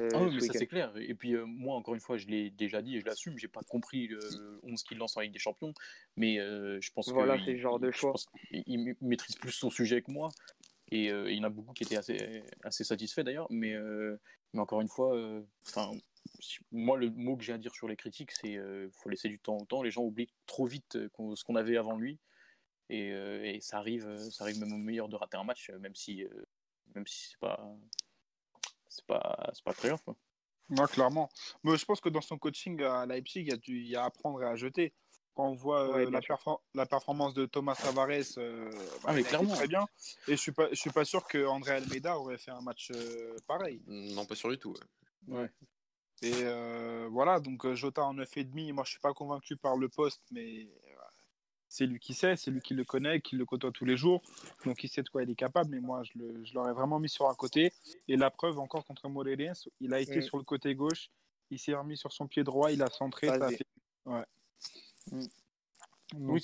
[0.01, 0.93] Euh, Ah oui, mais ça c'est clair.
[0.97, 3.49] Et puis euh, moi, encore une fois, je l'ai déjà dit et je l'assume, j'ai
[3.49, 4.19] pas compris le
[4.63, 5.73] 11 qu'il lance en Ligue des Champions,
[6.17, 8.15] mais euh, je pense Voilà, que c'est il- le genre de choix.
[8.53, 10.31] il maîtrise plus son sujet que moi.
[10.91, 13.47] Et il y en a beaucoup qui étaient assez, assez satisfaits d'ailleurs.
[13.51, 13.75] Mais,
[14.53, 15.43] mais encore une fois, euh,
[16.73, 19.39] moi, le mot que j'ai à dire sur les critiques, c'est qu'il faut laisser du
[19.39, 19.83] temps au temps.
[19.83, 22.19] Les gens oublient trop vite euh, ce qu'on avait avant lui.
[22.91, 25.79] Et, euh, ça, arrive, euh, ça arrive même au meilleur de rater un match, euh,
[25.79, 26.47] même si, euh,
[26.95, 27.61] même si c'est pas,
[29.07, 30.03] pas, pas très grave.
[30.05, 30.17] Quoi.
[30.71, 31.29] Non, clairement.
[31.65, 34.43] Mais je pense que dans son coaching à Leipzig, il il y a à apprendre
[34.43, 34.95] et à jeter.
[35.39, 36.35] Quand on voit euh, Ouais, la, sûr.
[36.35, 38.73] perfor- la performance de Thomas Tavares, euh,
[39.05, 39.55] Ah, mais il a été clairement.
[39.55, 39.87] très bien.
[40.27, 42.91] Et je suis pas, je suis pas sûr que André Almeida aurait fait un match
[42.93, 43.81] euh, pareil.
[43.87, 44.75] Non, pas sûr du tout.
[45.29, 45.37] ouais.
[45.43, 45.51] Ouais.
[46.23, 50.21] Et euh, voilà, donc Jota en 9,5, moi je suis pas convaincu par le poste,
[50.33, 50.67] mais
[51.69, 54.21] c'est lui qui sait, c'est lui qui le connaît, qui le côtoie tous les jours,
[54.65, 57.29] donc il sait de quoi il est capable, mais moi je l'aurais vraiment mis sur
[57.31, 57.73] un côté.
[58.09, 61.09] Et la preuve encore contre Morelense, il a été sur le côté gauche,
[61.53, 63.59] il s'est remis sur son pied droit, il a centré, ça a Vas-y.
[63.59, 63.67] fait...
[64.07, 64.25] Ouais.
[65.13, 65.27] Mm.
[66.15, 66.41] Oui,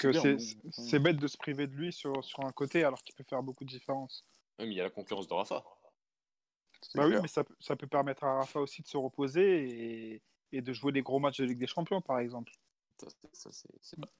[0.70, 3.42] c'est bête de se priver de lui sur, sur un côté alors qu'il peut faire
[3.42, 4.24] beaucoup de différence.
[4.58, 5.64] Mais il y a la concurrence de Rafa.
[6.94, 10.22] Bah oui, mais ça, peut- ça peut permettre à Rafa aussi de se reposer et,
[10.52, 12.52] et de jouer des gros matchs de Ligue des Champions par exemple.
[13.00, 14.12] Ça, c'est- ça, c'est c'est pas.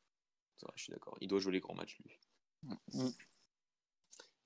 [0.57, 1.17] C'est vrai, je suis d'accord.
[1.21, 2.19] Il doit jouer les grands matchs, lui.
[2.93, 3.09] Mm.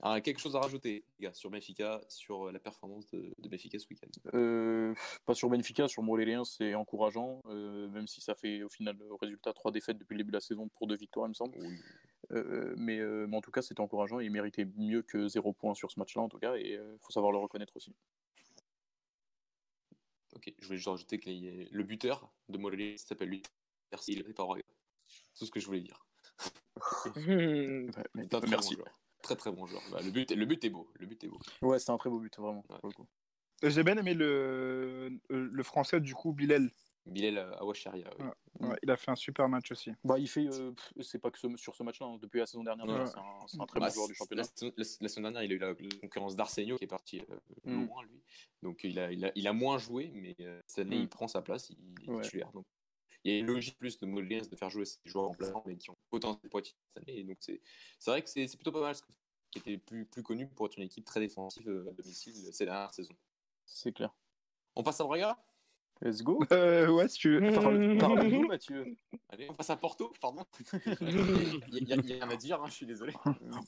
[0.01, 3.49] Alors, quelque chose à rajouter, les gars, sur Benfica, sur euh, la performance de, de
[3.49, 4.95] Benfica ce week-end Euh,
[5.27, 9.15] pas sur Benfica, sur Morelia, c'est encourageant, euh, même si ça fait au final le
[9.15, 11.57] résultat trois défaites depuis le début de la saison pour deux victoires, il me semble.
[11.59, 11.79] Oui.
[12.31, 15.75] Euh, mais, mais en tout cas, c'était encourageant et il méritait mieux que zéro point
[15.75, 17.93] sur ce match-là, en tout cas, et il faut savoir le reconnaître aussi.
[20.37, 23.43] Ok, je voulais juste rajouter que les- le buteur de Morelia s'appelle lui.
[23.91, 24.63] Merci, il est pas Braga.
[25.33, 26.07] C'est tout ce que je voulais dire.
[28.49, 28.77] Merci.
[28.77, 28.85] bon.
[29.29, 29.83] Très très bon joueur.
[29.93, 30.89] Bah, le, but, le but est beau.
[30.95, 31.39] Le but est beau.
[31.63, 32.65] Ouais, c'était un très beau but, vraiment.
[32.83, 32.93] Ouais.
[32.93, 33.07] coup.
[33.63, 36.71] J'ai bien aimé le, euh, le français du coup, Bilal.
[37.07, 38.09] Bilal Awacharia.
[38.21, 38.69] Oui.
[38.69, 39.91] Ouais, il a fait un super match aussi.
[40.05, 42.63] Bah, il fait, euh, c'est pas que ce- sur ce match-là, hein, depuis la saison
[42.63, 43.07] dernière, Ouais.
[43.07, 44.43] c'est un, c'est un très Bah, bon joueur du c'est- championnat.
[44.43, 46.89] La, saison- la- la semaine dernière, il a eu la, la concurrence d'Arsenio qui est
[46.89, 47.87] parti euh, Mm.
[47.87, 48.23] loin, lui.
[48.63, 51.03] Donc il a, il, a, il a moins joué, mais euh, cette année, Mm.
[51.03, 52.53] il prend sa place, il, il est titulaire.
[52.53, 52.67] Donc
[53.25, 55.53] il y a une logique plus de Mollens de faire jouer ces joueurs en place,
[55.67, 57.19] mais qui ont potentiel pour être cette année.
[57.21, 57.61] Et donc c'est
[57.99, 59.07] c'est vrai que c'est c'est plutôt pas mal, que-
[59.51, 62.53] qui était plus, plus connu pour être une équipe très défensive euh, à domicile euh,
[62.53, 63.17] ces dernières saisons.
[63.65, 64.15] C'est clair.
[64.77, 65.39] On passe à Braga?
[66.01, 66.39] Let's go.
[66.53, 67.53] Euh, ouais, si tu veux.
[67.53, 68.95] Parle- Parle-nous, Mathieu.
[69.31, 70.45] Allez, on passe à Porto, pardon.
[71.01, 73.13] Il y, a- il y a rien à dire, hein, je suis désolé.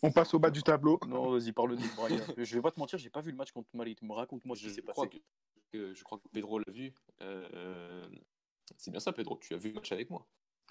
[0.02, 1.00] On passe au bas du tableau.
[1.08, 2.24] Non, vas-y, parle de Braga.
[2.36, 3.96] Je vais pas te mentir, j'ai pas vu le match contre Mali.
[4.08, 5.08] Raconte-moi ce qui Je passé.
[5.08, 5.18] que,
[5.72, 6.94] que- je crois que Pedro l'a vu.
[7.20, 8.08] Euh,
[8.76, 9.38] c'est bien ça, Pedro.
[9.40, 10.26] Tu as vu le match avec moi.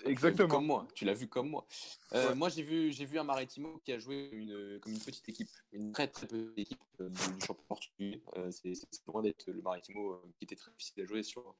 [0.05, 0.47] Exactement.
[0.47, 0.87] Comme moi.
[0.93, 1.65] Tu l'as vu comme moi.
[2.13, 2.35] Euh, Ouais.
[2.35, 5.49] Moi, j'ai vu, j'ai vu un Maritimo qui a joué une, comme une petite équipe,
[5.71, 8.21] une très très petite équipe euh, du, championnat portugais.
[8.37, 8.73] Euh, c'est,
[9.07, 11.55] loin d'être le Maritimo euh, qui était très difficile à jouer sur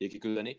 [0.00, 0.58] il y a quelques années.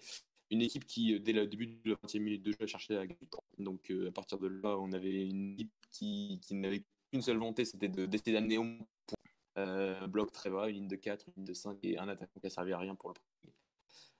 [0.51, 2.95] Une équipe qui, euh, dès le début de la 20e minute de jeu, a cherché
[2.95, 3.43] à gagner du temps.
[3.57, 7.65] Donc, à partir de là, on avait une équipe qui, qui n'avait qu'une seule volonté,
[7.65, 8.85] c'était de, d'essayer d'amener au moins
[9.55, 12.39] un bloc très bas, une ligne de 4, une ligne de 5 et un attaquant
[12.39, 13.53] qui a servi à rien pour le premier.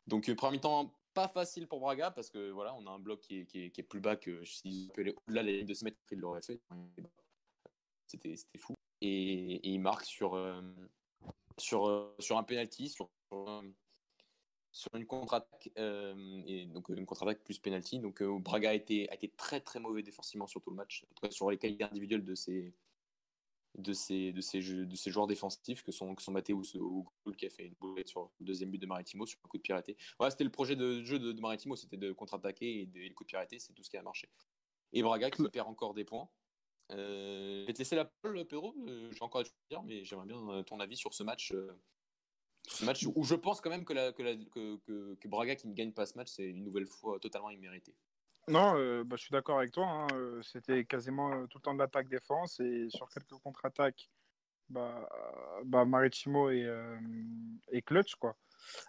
[0.06, 3.40] Donc, premier mi-temps, pas facile pour Braga parce que voilà, on a un bloc qui
[3.40, 4.44] est, qui est, qui est plus bas que
[4.98, 6.60] aller au-delà ligne de 6 mètres, ils l'auraient fait.
[8.08, 8.74] C'était fou.
[9.02, 10.62] Et, il marque sur, euh,
[11.58, 13.72] sur, euh, sur un penalty, sur, un-
[14.72, 18.00] sur une contre-attaque, euh, et donc une contre-attaque plus penalty.
[18.00, 21.06] Donc euh, Braga a été, a été très très mauvais défensivement sur tout le match,
[21.30, 22.74] sur les qualités individuelles de ses,
[23.76, 27.08] de ces, de ces, jeux- de ces joueurs défensifs que sont, que sont Mathéus ou
[27.38, 29.64] qui a fait une boulette sur le deuxième but de Maritimo sur un coup de
[29.64, 29.98] pied arrêté.
[30.20, 33.10] Voilà, c'était le projet de jeu de, de Maritimo, c'était de contre-attaquer et, de, et
[33.10, 34.30] le coup de pied arrêté, c'est tout ce qui a marché.
[34.92, 36.30] Et Braga qui perd encore des points.
[36.92, 38.76] Euh, je vais te laisser la parole, Pedro.
[38.88, 41.52] Euh, J'ai encore à dire, mais j'aimerais bien euh, ton avis sur ce match.
[41.52, 41.74] euh,
[42.68, 45.28] sur ce match où je pense quand même que, la, que, la- que, que- que
[45.28, 47.96] Braga qui ne gagne pas ce match, c'est une nouvelle fois totalement immérité.
[48.50, 49.86] Non, euh, bah, je suis d'accord avec toi.
[49.88, 54.10] hein, euh, C'était quasiment euh, tout le temps de l'attaque-défense et sur quelques contre-attaques,
[54.70, 55.08] bah,
[55.66, 56.98] bah, Maritimo et, euh,
[57.72, 58.16] et Clutch.
[58.16, 58.36] Quoi.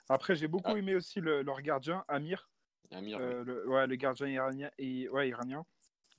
[0.08, 0.78] Après, j'ai beaucoup Ah.
[0.78, 2.48] aimé aussi le- leur gardien, Amir,
[2.90, 4.70] Amir, euh, le, ouais, le gardien iranien.
[4.78, 5.64] Et, ouais, iranien.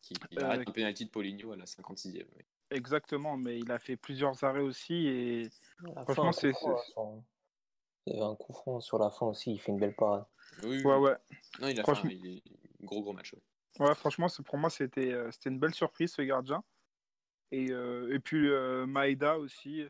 [0.01, 2.27] qui, euh, arrête un penalty de Paulinho à la 56e.
[2.37, 2.43] oui.
[2.69, 5.07] Exactement, mais il a fait plusieurs arrêts aussi.
[5.07, 5.49] Et
[5.81, 6.53] la Franchement, c'est-
[8.07, 10.25] Il y avait un coup franc sur la fin aussi, il fait une belle parade.
[10.63, 10.83] Oui, oui.
[10.83, 11.15] ouais, ouais.
[11.59, 12.43] Non, il a Franchement- fait un il est-
[12.85, 13.33] gros gros match.
[13.33, 13.41] ouais.
[13.85, 16.63] Ouais, franchement, c'est- pour moi, c'était euh, c'était une belle surprise, ce gardien.
[17.51, 19.85] Et, euh, et puis euh, Maeda aussi.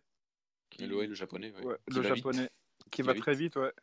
[0.70, 1.52] qui- le, japonais.
[1.52, 2.16] ouais, Ouais, qui le vite.
[2.16, 2.50] japonais
[2.86, 3.74] qui Qui va va très vite, ouais.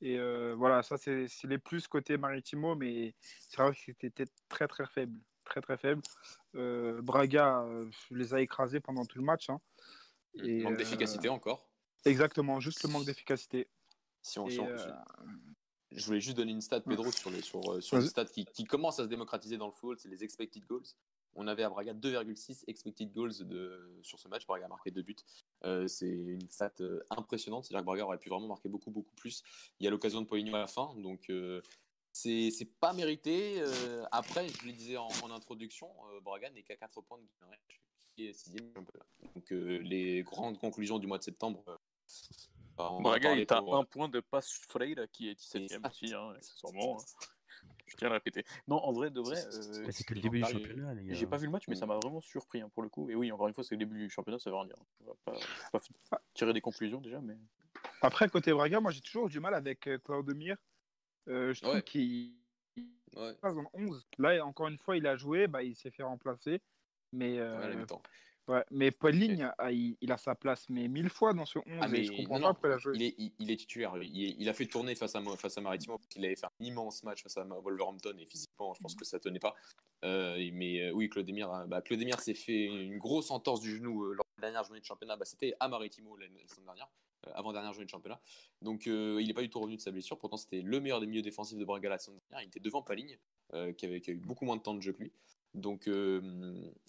[0.00, 4.68] Et euh, voilà, ça c'est les plus côté Maritimo, mais c'est vrai que c'était très
[4.68, 6.02] très faible, très très faible.
[6.54, 9.48] Euh, Braga euh, les a écrasés pendant tout le match.
[9.50, 9.60] hein.
[10.34, 11.70] Et, Manque d'efficacité encore.
[12.04, 13.68] Exactement, juste le manque d'efficacité.
[14.22, 14.58] Si on Et,
[15.94, 18.98] Je voulais juste donner une stat, Pedro, sur, les, sur, euh, sur qui, qui commence
[18.98, 20.86] à se démocratiser dans le football, c'est les expected goals.
[21.36, 24.46] On avait à Braga 2,6 expected goals de, sur ce match.
[24.46, 25.16] Braga a marqué deux buts.
[25.64, 27.64] Euh, c'est une stat euh, impressionnante.
[27.64, 29.42] C'est-à-dire que Braga aurait pu vraiment marquer beaucoup, beaucoup plus.
[29.80, 30.94] Il y a l'occasion de Poligno à la fin.
[30.96, 31.60] Donc, euh,
[32.12, 33.62] c'est pas mérité.
[34.12, 35.90] Après, je le disais en, en introduction,
[36.22, 37.60] Braga n'est qu'à 4 points de Guimarães,
[38.14, 38.54] qui est 6
[39.34, 41.64] Donc, les grandes conclusions du mois de septembre.
[42.76, 46.98] Braga est à pour- un point de Passe Freire qui est 17ème aussi, hein, accessoirement.
[47.00, 47.04] hein.
[47.86, 48.44] Je tiens à le répéter.
[48.66, 49.36] Non, en vrai, de vrai.
[49.46, 51.14] euh, c'est que le début du championnat, les gars.
[51.14, 53.08] J'ai pas vu le match, mais ça m'a vraiment surpris hein, pour le coup.
[53.10, 54.76] Et oui, encore une fois, c'est le début du championnat, ça veut rien dire.
[55.00, 55.32] On va pas,
[55.72, 57.36] pas f- tirer des conclusions déjà, mais.
[58.00, 60.56] Après, côté Braga, moi j'ai toujours du mal avec euh, Claude-Demir.
[61.28, 61.82] Euh, je trouve Ouais.
[61.82, 62.34] qu'il
[63.16, 64.04] Ouais, passe dans 11.
[64.18, 66.60] Là, encore une fois, il a joué, bah, il s'est fait remplacer.
[67.12, 67.86] Mais, euh, ouais.
[68.48, 68.64] Ouais.
[68.70, 71.88] mais Pauline, ah, il, il a sa place mais mille fois dans ce 11 Ah,
[71.88, 73.96] mais je comprends non, pas non, pourquoi il est, il, il est titulaire.
[74.02, 76.00] Il, a fait tourner face à, face à Maritimo.
[76.16, 79.18] Il avait fait un immense match face à Wolverhampton et physiquement, je pense que ça
[79.18, 79.54] tenait pas.
[80.04, 81.82] Euh, mais euh, oui, Claude Emir, euh, bah,
[82.18, 85.16] s'est fait une grosse entorse du genou lors de la dernière journée de championnat.
[85.16, 86.88] Bah, C'était à Maritimo la, la semaine dernière,
[87.26, 88.20] euh, avant dernière journée de championnat.
[88.62, 90.18] Donc euh, il n'est pas du tout revenu de sa blessure.
[90.18, 92.44] Pourtant, c'était le meilleur des milieux défensifs de Braga la semaine dernière.
[92.44, 93.18] Il était devant Paligne,
[93.52, 95.12] euh, qui, avait, qui a eu beaucoup moins de temps de jeu que lui.
[95.54, 96.20] Donc, euh,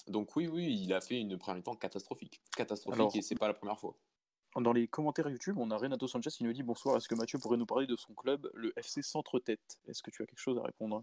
[0.07, 2.41] donc oui, oui, il a fait une première mi-temps catastrophique.
[2.57, 3.95] Catastrophique Alors- et c'est pas la première fois.
[4.55, 7.37] Dans les commentaires YouTube, on a Renato Sanchez qui nous dit Bonsoir, est-ce que Mathieu
[7.39, 9.79] pourrait nous parler de son club, le FC Centre-Tête?
[9.87, 11.01] Est-ce que tu as quelque chose à répondre?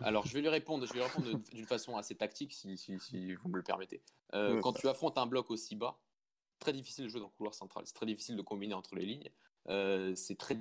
[0.00, 2.98] Alors, je vais lui répondre, je vais lui répondre d'une- façon assez tactique, si, si,
[3.00, 4.02] si vous me le permettez.
[4.34, 5.98] Euh, Ouais, quand tu affrontes un bloc aussi bas,
[6.58, 7.84] très difficile de jouer dans le couloir central.
[7.86, 9.30] C'est très difficile de combiner entre les lignes.
[9.68, 10.58] Euh, c'est très.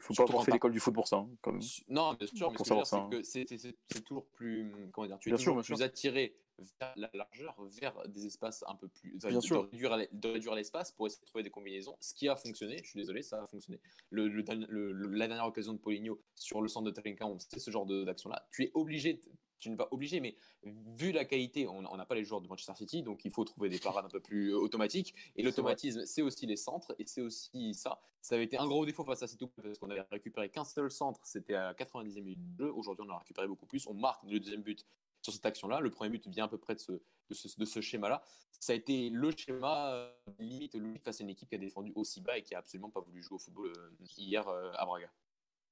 [0.00, 1.60] Faut pas t'as- l'école du foot pour ça, hein, quand même.
[1.88, 3.10] Non, bien sûr, mais Pour ce savoir ça, hein.
[3.22, 4.72] c'est que c'est- toujours plus.
[4.92, 5.82] Comment dire Tu es Bien toujours plus sûr.
[5.82, 6.34] attiré
[6.80, 9.18] vers la largeur, vers des espaces un peu plus.
[9.18, 9.68] Bien de, sûr.
[9.68, 11.96] de réduire l'espace pour essayer de trouver des combinaisons.
[12.00, 13.80] Ce qui a fonctionné, je suis désolé, ça a fonctionné.
[14.10, 17.36] Le, le dernier- le- le- la dernière occasion de Poligno sur le centre de Trinquant,
[17.40, 18.46] c'est ce genre d'action-là.
[18.52, 19.20] Tu es obligé.
[19.64, 22.74] Tu n'es pas obligé, mais vu la qualité, on n'a pas les joueurs de Manchester
[22.76, 25.14] City, donc il faut trouver des parades un peu plus euh, automatiques.
[25.36, 27.98] Et l'automatisme, c'est aussi les centres, et c'est aussi ça.
[28.20, 30.90] Ça avait été un gros défaut face à Setou, parce qu'on avait récupéré qu'un seul
[30.90, 32.72] centre, c'était à 90e minute de jeu.
[32.72, 33.86] Aujourd'hui, on en a récupéré beaucoup plus.
[33.86, 34.84] On marque le deuxième but
[35.22, 35.80] sur cette action-là.
[35.80, 38.22] Le premier but vient à peu près de ce, de ce, de ce schéma-là.
[38.60, 41.92] Ça a été le schéma euh, limite logique face à une équipe qui a défendu
[41.94, 45.10] aussi bas et qui a absolument pas voulu jouer au football euh, hier à Braga.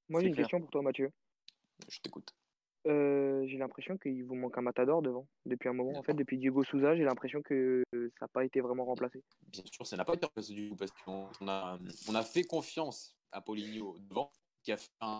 [0.09, 0.45] Moi, j'ai une clair.
[0.45, 1.11] question pour toi, Mathieu.
[1.87, 2.33] Je t'écoute.
[2.85, 5.97] Euh, j'ai l'impression qu'il vous manque un matador devant depuis un moment.
[5.97, 9.23] En fait, depuis Diego Souza, j'ai l'impression que ça n'a pas été vraiment remplacé.
[9.47, 11.79] Bien sûr, ça n'a pas été remplacé du tout parce qu'on on a,
[12.09, 14.31] on a fait confiance à Poligno devant,
[14.63, 15.17] qui a fait, un-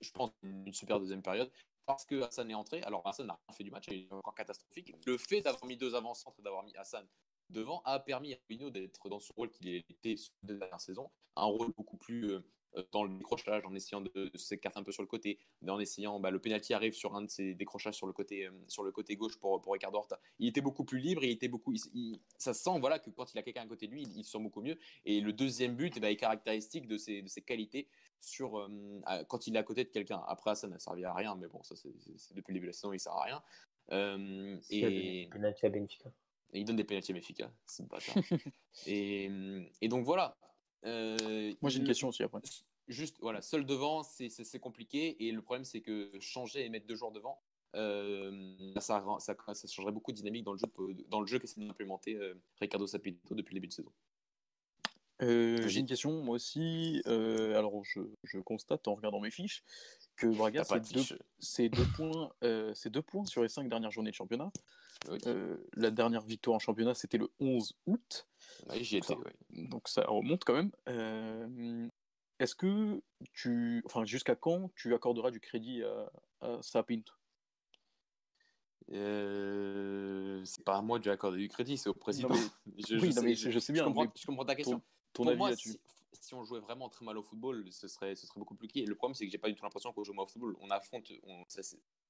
[0.00, 1.50] je pense, une super deuxième période.
[1.86, 4.34] Parce que Hassan est entré, alors Hassan n'a rien fait du match, il est encore
[4.34, 4.94] catastrophique.
[5.06, 7.04] Le fait d'avoir mis deux avant-centres et d'avoir mis Hassan
[7.48, 10.80] devant a permis à Poligno d'être dans son rôle qu'il était sur les deux dernières
[10.80, 12.40] saisons, un rôle beaucoup plus euh,
[12.92, 16.20] dans le décrochage, en essayant de, de s'écarter un peu sur le côté, en essayant,
[16.20, 18.92] bah, le penalty arrive sur un de ses décrochages sur le côté, euh, sur le
[18.92, 20.20] côté gauche pour, pour Ricardo Horta.
[20.38, 23.10] Il était beaucoup plus libre, il était beaucoup, il- il- ça se sent voilà, que
[23.10, 24.78] quand il a quelqu'un à côté de lui, il, il se sent beaucoup mieux.
[25.04, 27.88] Et le deuxième but eh ben, est caractéristique de ses, de ses qualités
[28.20, 30.22] sur, euh, à- quand il est à côté de quelqu'un.
[30.28, 31.88] Après, ça n'a servi à rien, mais bon, ça c'est
[32.34, 33.42] depuis le début de la saison, il sert à rien.
[33.92, 36.12] Euh, et, Penalty à Benfica.
[36.52, 38.14] et il donne des efficaces, c'est bâtard.
[38.86, 39.28] et,
[39.80, 40.36] et donc voilà.
[40.84, 42.40] Euh, Moi, j'ai une question aussi après.
[42.88, 44.28] Juste, voilà, seul devant, c'est-
[44.58, 45.26] compliqué.
[45.26, 47.40] Et le problème, c'est que changer et mettre deux joueurs devant,
[47.76, 50.66] euh, ça, ça, ça changerait beaucoup de dynamique dans le jeu,
[51.08, 53.92] dans le jeu qu'essaie d'implémenter euh, Ricardo Sapito depuis le début de saison.
[55.22, 57.02] Euh, J'ai- une question, moi aussi.
[57.06, 59.62] Euh, alors, je, je constate en regardant mes fiches
[60.16, 64.10] que Braga, c'est de deux, deux points, euh, deux points sur les cinq dernières journées
[64.10, 64.50] de championnat.
[65.08, 65.18] Oui.
[65.26, 68.26] Euh, la dernière victoire en championnat, c'était le 11 août.
[68.68, 69.18] Ouais, J'y étais, ça.
[69.18, 69.32] ouais.
[69.50, 70.70] Donc ça remonte quand même.
[70.88, 71.88] Euh,
[72.38, 73.00] Est-ce que
[73.32, 76.10] tu, enfin jusqu'à quand tu accorderas du crédit à,
[76.42, 77.12] à Sapinto
[78.92, 82.28] Euh, c'est pas à moi de lui accorder du crédit, c'est au président.
[82.28, 82.34] Non,
[82.88, 84.78] je, oui, non, sais, mais je- je sais bien, comprends, mais je comprends ta question.
[84.78, 85.78] Ton, ton Pour avis moi, si,
[86.20, 88.86] si on jouait vraiment très mal au football, ce serait, ce serait beaucoup plus compliqué.
[88.86, 90.56] Le problème, c'est que j'ai pas du tout l'impression qu'on joue mal au football.
[90.60, 91.62] On affronte, on, ça,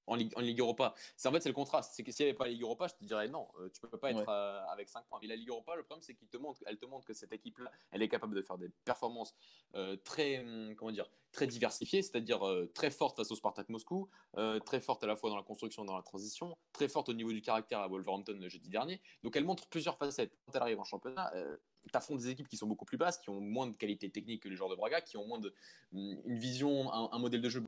[0.06, 0.94] en, Ligue, en Ligue Europa.
[1.16, 1.92] C'est en fait c'est le contraste.
[1.94, 3.80] C'est que s'il n'y avait pas la Ligue Europa, je te dirais non, euh, tu
[3.80, 4.24] peux pas être Ouais.
[4.28, 5.18] euh, avec 5 points.
[5.22, 7.32] Mais la Ligue Europa, le problème, c'est qu'elle te montre, elle te montre que cette
[7.32, 9.34] équipe-là, elle est capable de faire des performances
[9.74, 14.08] euh, très, hum, comment dire, très diversifiées, c'est-à-dire euh, très forte face au Spartak Moscou,
[14.66, 17.12] très forte à la fois dans la construction et dans la transition, très forte au
[17.12, 19.00] niveau du caractère à Wolverhampton le jeudi dernier.
[19.22, 20.36] Donc elle montre plusieurs facettes.
[20.46, 21.32] Quand elle arrive en championnat,
[21.84, 24.10] euh, tu affrontes des équipes qui sont beaucoup plus basses, qui ont moins de qualité
[24.10, 25.54] technique que les joueurs de Braga, qui ont moins de
[25.92, 27.62] hum, une vision, un, modèle de jeu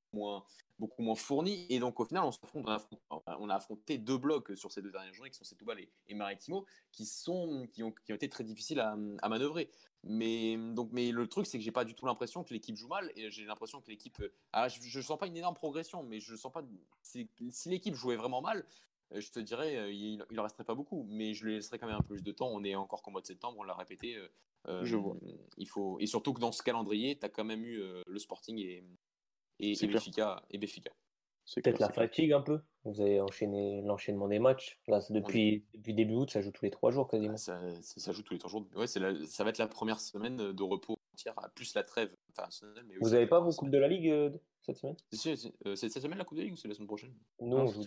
[0.79, 1.67] beaucoup moins, fourni.
[1.71, 2.67] Et donc au final, on s'affronte,
[3.11, 6.15] on, a affronté deux blocs sur ces deux dernières journées, qui sont Setúbal et, et
[6.15, 8.97] Maritimo, qui sont, qui ont, été très difficiles à,
[9.29, 9.71] manœuvrer.
[10.05, 12.89] Mais donc, mais le truc, c'est que j'ai pas du tout l'impression que l'équipe joue
[12.89, 13.13] mal.
[13.15, 16.19] Et j'ai l'impression que l'équipe, euh, ah, je, je sens pas une énorme progression, mais
[16.19, 16.63] je sens pas.
[17.03, 17.29] Si
[17.67, 18.65] l'équipe jouait vraiment mal,
[19.21, 21.97] je te dirais, euh, il ne resterait pas beaucoup, mais je lui laisserai quand même
[21.97, 22.49] un peu plus de temps.
[22.51, 24.17] On est encore qu'au mois de septembre, on l'a répété.
[24.17, 24.29] euh,
[24.69, 25.17] euh, Je vois.
[25.57, 25.99] Il faut...
[26.01, 28.85] Et surtout que dans ce calendrier, tu as quand même eu euh, le Sporting et,
[29.61, 29.75] et,
[30.51, 30.93] et Benfica.
[31.57, 32.61] Peut-être la fatigue un peu.
[32.85, 34.79] Vous avez enchaîné l'enchaînement des matchs.
[34.89, 37.37] Là, depuis, depuis début août, ça joue tous les trois jours quasiment.
[37.37, 38.67] Ça, ça, ça joue tous les trois jours.
[38.75, 42.11] Ouais, c'est la- ça va être la première semaine de repos entière, plus la trêve
[42.31, 42.85] internationale.
[42.89, 44.31] Mais Vous aussi avez la pas vos coupes de la Ligue euh,
[44.63, 44.97] cette semaine?
[45.67, 47.13] Euh, C'est cette semaine la Coupe de Ligue ou c'est la semaine prochaine?
[47.41, 47.85] Nous, Non, joue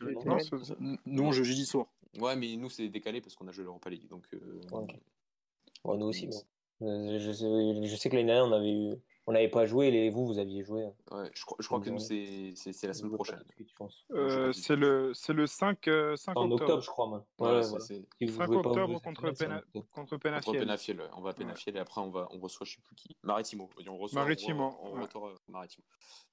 [0.79, 0.97] non.
[1.05, 1.87] Non, jeudi soir.
[2.19, 4.07] Ouais, mais nous, c'est décalé parce qu'on a joué l'Europa League.
[4.07, 4.61] Donc, euh.
[5.83, 6.27] Ouais, nous aussi.
[6.27, 6.41] bon.
[7.19, 8.95] Je, sais, je sais que l'année dernière, on avait eu...
[9.27, 10.83] on n'avait pas joué, et vous, vous aviez joué.
[11.11, 12.53] ouais, je, crois, je crois que nous, c'est
[12.87, 13.43] la semaine prochaine.
[14.11, 17.25] Euh, c'est le, c'est le 5, euh, 5 En octobre, octobre, je crois, moi.
[17.39, 17.85] Ouais, Ouais, c'est- voilà.
[17.85, 20.17] c'est- Si vous 5 jouez pas, octobre contre Pena- contre Contre
[20.59, 21.01] Penafiel.
[21.17, 23.69] On va à Penafiel et après on va, on reçoit, je sais plus qui, Maritimo.
[23.83, 25.03] Et On reçoit, Maritimo, on, ouais.
[25.15, 25.83] euh, Maritimo.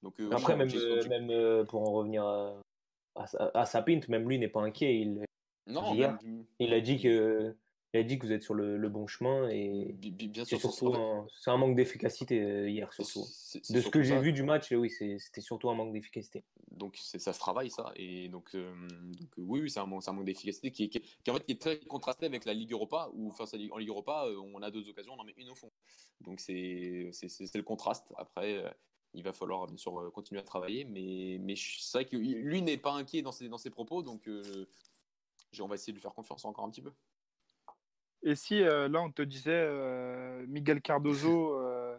[0.03, 2.53] Donc, euh, Après, même, euh, même euh, pour en revenir à,
[3.15, 3.25] à,
[3.61, 4.99] à Sapint, même lui n'est pas inquiet.
[4.99, 5.25] Il,
[5.67, 5.93] non,
[6.59, 7.55] il a dit que,
[7.93, 9.95] il a dit que vous êtes sur le, le bon chemin et
[10.45, 13.21] c'est surtout un, un manque d'efficacité euh, hier surtout.
[13.69, 16.43] De ce que j'ai vu du match, oui, c'était surtout un manque d'efficacité.
[16.71, 17.91] Donc ça se travaille ça.
[17.95, 20.89] Et donc, euh, donc, oui, oui c'est un, un manque d'efficacité qui,
[21.29, 24.25] en fait, qui est très contrasté avec la Ligue Europa où à, en Ligue Europa
[24.25, 25.71] euh, on a deux occasions on en met une au fond.
[26.21, 27.11] Donc c'est
[27.53, 28.11] le contraste.
[28.17, 28.63] Après
[29.13, 32.77] il va falloir bien sûr continuer à travailler mais, mais c'est vrai que lui n'est
[32.77, 34.67] pas inquiet dans ses, dans ses propos donc euh,
[35.59, 36.91] on va essayer de lui faire confiance encore un petit peu
[38.23, 41.97] Et si euh, là on te disait euh, Miguel Cardozo, euh,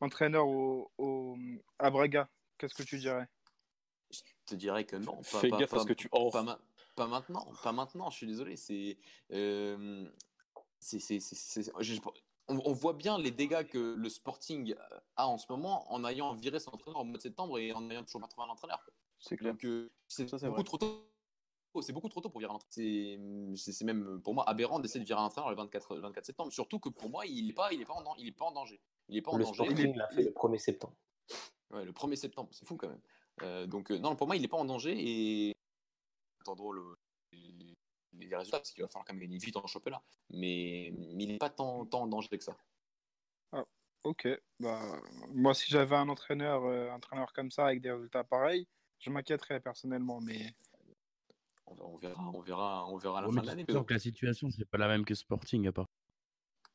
[0.00, 1.36] entraîneur au, au-
[1.78, 2.28] à Braga,
[2.58, 3.28] qu'est-ce que tu dirais?
[4.10, 6.58] Je te dirais que non pas, Fais pas- gaffe à ce que tu pas, ma-
[6.94, 8.56] pas maintenant, pas maintenant, je suis désolé.
[8.56, 8.98] C'est,
[12.48, 14.74] on, on voit bien les dégâts que le Sporting
[15.16, 17.88] a en ce moment en ayant viré son entraîneur au mois de septembre et en
[17.90, 18.84] ayant toujours pas trouvé un entraîneur.
[19.18, 19.52] C'est clair.
[19.52, 20.64] Donc euh, c'est beaucoup vrai.
[20.64, 21.08] trop tôt.
[21.82, 23.56] C'est beaucoup trop tôt pour virer un entraîneur.
[23.56, 26.52] C'est, c'est, même pour moi aberrant d'essayer de virer un entraîneur le 24, 24 septembre.
[26.52, 28.44] Surtout que pour moi, il n'est pas, il est pas, en, dan- il est pas
[28.46, 28.80] en danger.
[29.08, 29.64] Il est pas en Le danger.
[29.64, 30.96] Sporting l'a fait le 1er septembre.
[31.70, 33.00] Ouais, le 1er septembre, c'est fou quand même.
[33.42, 35.56] Euh, donc, euh, non, pour moi, il n'est pas en danger et
[36.40, 36.96] attendons le,
[37.32, 37.74] les,
[38.12, 40.02] les résultats parce qu'il va falloir quand même gagner vite en championnat.
[40.30, 42.56] Mais, mais il n'est pas tant, tant en danger que ça.
[44.04, 44.28] Ok,
[44.60, 44.80] bah,
[45.34, 48.68] moi si j'avais un entraîneur, euh, entraîneur comme ça avec des résultats pareils,
[49.00, 50.54] je m'inquiéterais personnellement, mais
[51.66, 53.64] On, va- on verra, on verra, on verra à la Ouais, fin de l'année.
[53.64, 55.86] que la situation, c'est pas la même que Sporting, à part.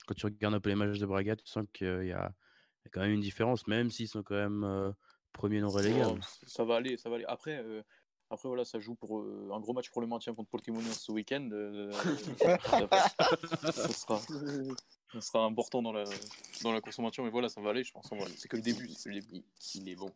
[0.06, 2.08] Quand tu regardes un peu les matchs de Braga, tu sens qu'il y a, il
[2.10, 4.92] y a quand même une différence, même s'ils sont quand même euh,
[5.32, 6.20] premiers non relégables.
[6.22, 7.26] Oh, ça va aller, ça va aller.
[7.28, 7.82] Après, euh,
[8.30, 11.12] après voilà, ça joue pour euh, un gros match pour le maintien contre Portimonense ce
[11.12, 11.48] week-end.
[11.52, 11.92] euh,
[12.42, 16.04] ça, sera, ça sera important dans la,
[16.64, 18.10] dans la course au maintien, mais voilà, ça va aller, je pense.
[18.38, 19.44] C'est que le début, c'est que le début.
[19.76, 20.12] Il est bon.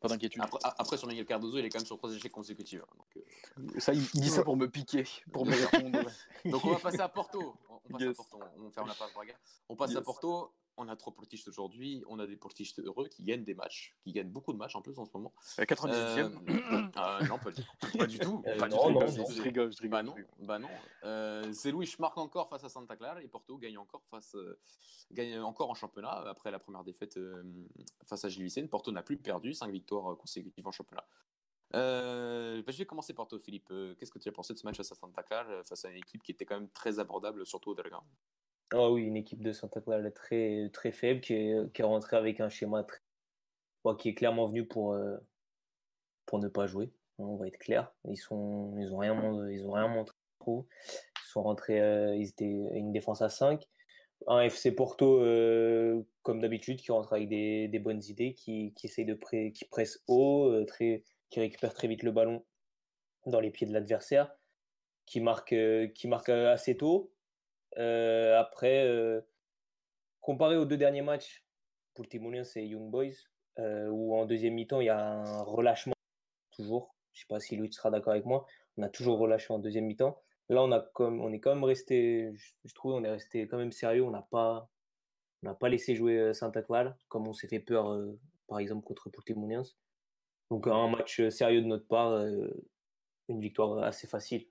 [0.00, 0.42] Pas d'inquiétude.
[0.62, 2.80] Après, sur Miguel Cardozo, il est quand même sur trois échecs consécutifs.
[2.82, 2.96] hein.
[2.96, 6.08] Donc, euh, Ça, il dit ça pour me piquer, pour me répondre.
[6.44, 7.56] donc, on va passer à Porto.
[7.68, 8.10] On, on passe Yes.
[8.10, 8.38] à Porto.
[8.58, 9.34] On ferme la page Braga.
[9.68, 10.02] On passe à.
[10.02, 10.52] Porto.
[10.80, 12.04] On a trois portistes aujourd'hui.
[12.08, 14.80] On a des portistes heureux qui gagnent des matchs, qui gagnent beaucoup de matchs en
[14.82, 15.34] plus en ce moment.
[15.58, 15.90] À 98e.
[16.48, 17.62] Euh, euh, non, pas du,
[17.98, 18.42] pas du tout.
[18.46, 18.90] Euh, Pas du non, tout.
[19.00, 19.26] non, C'est- non.
[19.30, 19.90] je rigole, je rigole.
[19.90, 20.68] Bah non, bah non.
[21.04, 24.58] Euh, c'est Louis marque encore face à Santa Clara et Porto gagne encore face, euh,
[25.10, 27.42] gagne encore en championnat après la première défaite euh,
[28.06, 28.68] face à Gilles.
[28.68, 31.06] Porto n'a plus perdu, 5 victoires consécutives en championnat.
[31.74, 33.68] Euh, bah, je vais commencer par toi, Philippe.
[33.70, 35.84] Euh, Qu'est-ce que tu as pensé de ce match face à Santa Clara euh, face
[35.84, 38.00] à une équipe qui était quand même très abordable, surtout au Dragon
[38.72, 42.16] Ah oui, une équipe de Santa Clara très, très faible qui est, qui est rentrée
[42.16, 43.00] avec un schéma très,
[43.98, 45.16] qui est clairement venu pour, euh,
[46.26, 46.90] pour ne pas jouer.
[47.18, 47.92] hein, On va être clair.
[48.08, 50.66] Ils sont, ils rien, rien montré trop.
[51.24, 53.66] Ils sont rentrés, euh, ils étaient une défense à 5.
[54.26, 58.86] Un FC Porto, euh, comme d'habitude, qui rentre avec des, des bonnes idées, qui, qui
[58.86, 62.44] essaye de pré- qui presse haut, très, qui récupère très vite le ballon
[63.26, 64.34] dans les pieds de l'adversaire,
[65.06, 65.54] qui marque,
[65.94, 67.12] qui marque assez tôt.
[67.78, 69.20] Euh, après, euh,
[70.20, 71.44] comparé aux deux derniers matchs,
[71.94, 73.14] pour Timonense et Young Boys,
[73.58, 75.94] euh, où en deuxième mi-temps, il y a un relâchement,
[76.50, 76.94] toujours.
[77.12, 78.46] Je ne sais pas si Louis sera d'accord avec moi.
[78.76, 80.20] On a toujours relâché en deuxième mi-temps.
[80.48, 82.32] Là, on, a comme, on est quand même resté,
[82.64, 84.04] je, trouve, on est resté quand même sérieux.
[84.04, 84.70] On n'a pas,
[85.60, 87.98] pas laissé jouer Santa Clara, comme on s'est fait peur,
[88.46, 89.76] par exemple, contre Portimonense.
[90.50, 92.24] Donc, un match sérieux de notre part,
[93.28, 94.46] une victoire assez facile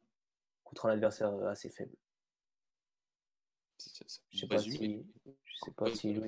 [0.63, 1.95] contre un adversaire assez faible.
[4.31, 6.19] Je sais pas si, je sais pas si.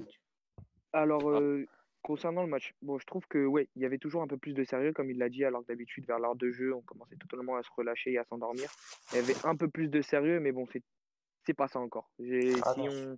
[0.94, 1.66] Alors, euh,
[2.02, 4.54] concernant le match, bon, je trouve que ouais, il y avait toujours un peu plus
[4.54, 7.18] de sérieux, comme il l'a dit, alors que d'habitude, vers l'heure de jeu, on commençait
[7.18, 8.70] totalement à se relâcher et à s'endormir.
[9.12, 10.84] Il y avait un peu plus de sérieux, mais bon, c'est
[11.46, 12.12] c'est pas ça encore.
[12.20, 12.90] Ah si, non.
[12.92, 13.18] on,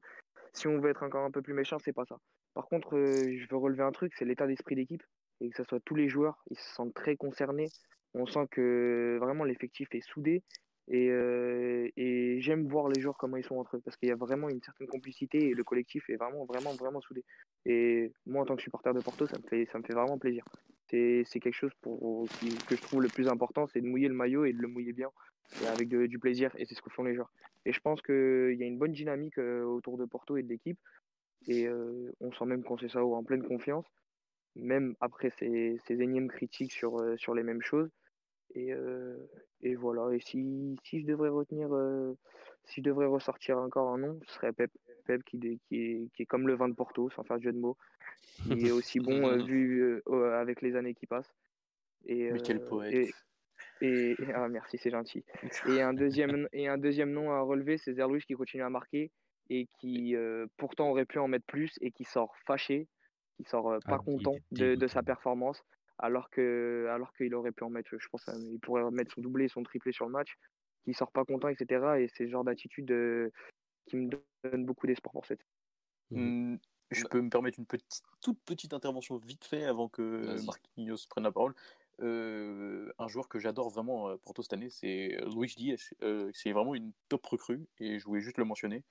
[0.53, 2.17] si on veut être encore un peu plus méchant, c'est pas ça.
[2.53, 5.03] Par contre, euh, je veux relever un truc, c'est l'état d'esprit d'équipe,
[5.39, 7.69] et que ce soit tous les joueurs, ils se sentent très concernés
[8.13, 10.43] On sent que vraiment l'effectif est soudé.
[10.88, 14.11] Et, euh, et j'aime voir les joueurs comment ils sont entre eux parce qu'il y
[14.11, 17.23] a vraiment une certaine complicité et le collectif est vraiment, vraiment, vraiment soudé.
[17.65, 20.17] Et moi, en tant que supporter de Porto, ça me fait, ça me fait vraiment
[20.17, 20.43] plaisir.
[20.89, 22.27] C'est quelque chose pour,
[22.67, 24.91] que je trouve le plus important, c'est de mouiller le maillot et de le mouiller
[24.91, 25.09] bien
[25.69, 26.51] avec du plaisir.
[26.57, 27.32] Et c'est ce que font les joueurs.
[27.65, 30.49] Et je pense qu'il y a une bonne dynamique euh, autour de Porto et de
[30.49, 30.79] l'équipe.
[31.47, 33.86] Et euh, on sent même qu'on sait ça en pleine confiance,
[34.55, 37.89] même après ces, ces énièmes critiques sur, sur les mêmes choses.
[38.56, 39.18] Et, euh,
[39.62, 40.14] et voilà.
[40.14, 42.18] Et si, si je devrais retenir, euh,
[42.66, 44.72] si je devrais ressortir encore un nom, ce serait Pep.
[45.06, 47.52] Pep qui, qui, est, qui est comme le vin de Porto, sans faire de jeu
[47.52, 47.78] de mots.
[48.47, 50.02] Il est aussi bon euh, vu
[50.34, 51.34] avec les années qui passent.
[52.06, 52.93] Et, Mais quel poète.
[52.93, 53.12] Et,
[53.82, 55.24] et, ah, merci, c'est gentil.
[55.68, 59.12] Et un deuxième, et un deuxième nom à relever, c'est Zerlouis qui continue à marquer
[59.49, 60.16] et qui
[60.58, 62.88] pourtant aurait pu en mettre plus et qui sort fâché,
[63.38, 65.64] qui sort pas Ah, content de, de sa performance
[66.02, 69.47] alors que alors qu'il aurait pu en mettre, je pense, il pourrait mettre son doublé
[69.47, 70.38] son triplé sur le match,
[70.84, 71.99] qui sort pas content, etc.
[71.99, 73.32] Et c'est le genre d'attitude euh,
[73.86, 75.41] qui me donne beaucoup d'espoir pour cette.
[76.10, 76.58] Hmm,
[76.89, 80.43] Je peux me permettre une petite, toute petite intervention vite fait avant que.
[80.45, 81.56] Marquinhos prenne la parole.
[82.02, 85.93] Euh, un joueur que j'adore vraiment euh, Porto cette année, c'est Luis Diaz.
[86.02, 88.84] Euh, c'est vraiment une top recrue et je voulais juste le mentionner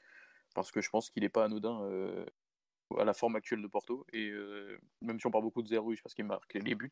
[0.54, 2.24] parce que je pense qu'il n'est pas anodin euh,
[2.98, 4.06] à la forme actuelle de Porto.
[4.12, 6.90] Et euh, même si on parle beaucoup de Ruiz parce qu'il marque les buts,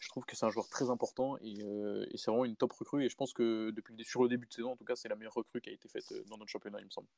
[0.00, 2.72] je trouve que c'est un joueur très important et, euh, et c'est vraiment une top
[2.72, 3.04] recrue.
[3.04, 5.08] Et je pense que depuis le- sur le début de saison, en tout cas, c'est
[5.08, 7.08] la meilleure recrue qui a été faite euh, dans notre championnat, il me semble.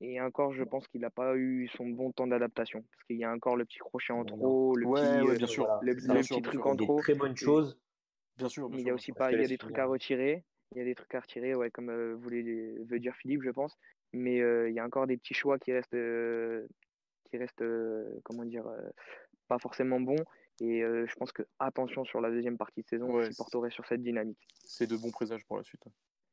[0.00, 3.24] Et encore, je pense qu'il n'a pas eu son bon temps d'adaptation parce qu'il y
[3.24, 5.66] a encore le petit crochet en trop, le Ouais, petit, ouais, euh, bien sûr.
[5.66, 6.66] Voilà, le, c'est le bien petit sûr, bien truc sûr.
[6.66, 6.96] en des trop.
[6.96, 7.78] très bonnes choses.
[8.36, 9.86] Bien sûr, bien Mais il y a aussi pas, il y a des trucs à
[9.86, 10.44] retirer.
[10.74, 13.50] Il y a des trucs à retirer, ouais, comme euh, voulait, veut dire Philippe, je
[13.50, 13.76] pense.
[14.12, 16.66] Mais euh, il y a encore des petits choix qui restent, euh,
[17.30, 18.90] qui restent, euh, comment dire, euh,
[19.48, 20.22] pas forcément bons.
[20.60, 23.60] Et euh, je pense que attention sur la deuxième partie de saison Ouais, si Porto
[23.60, 24.38] reste sur cette dynamique.
[24.64, 25.82] C'est de bons présages pour la suite.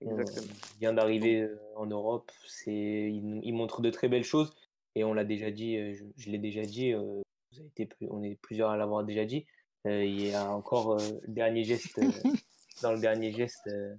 [0.02, 0.48] Exactement.
[0.76, 2.32] Il vient d'arriver en Europe.
[2.48, 4.54] C'est, il, montre de très belles choses.
[4.96, 7.22] Et on l'a déjà dit, je, je l'ai déjà dit, euh,
[7.52, 9.46] vous avez été plus- on est plusieurs à l'avoir déjà dit.
[9.86, 12.04] Euh, il y a encore euh, le dernier geste, euh,
[12.82, 13.94] dans le dernier geste, euh,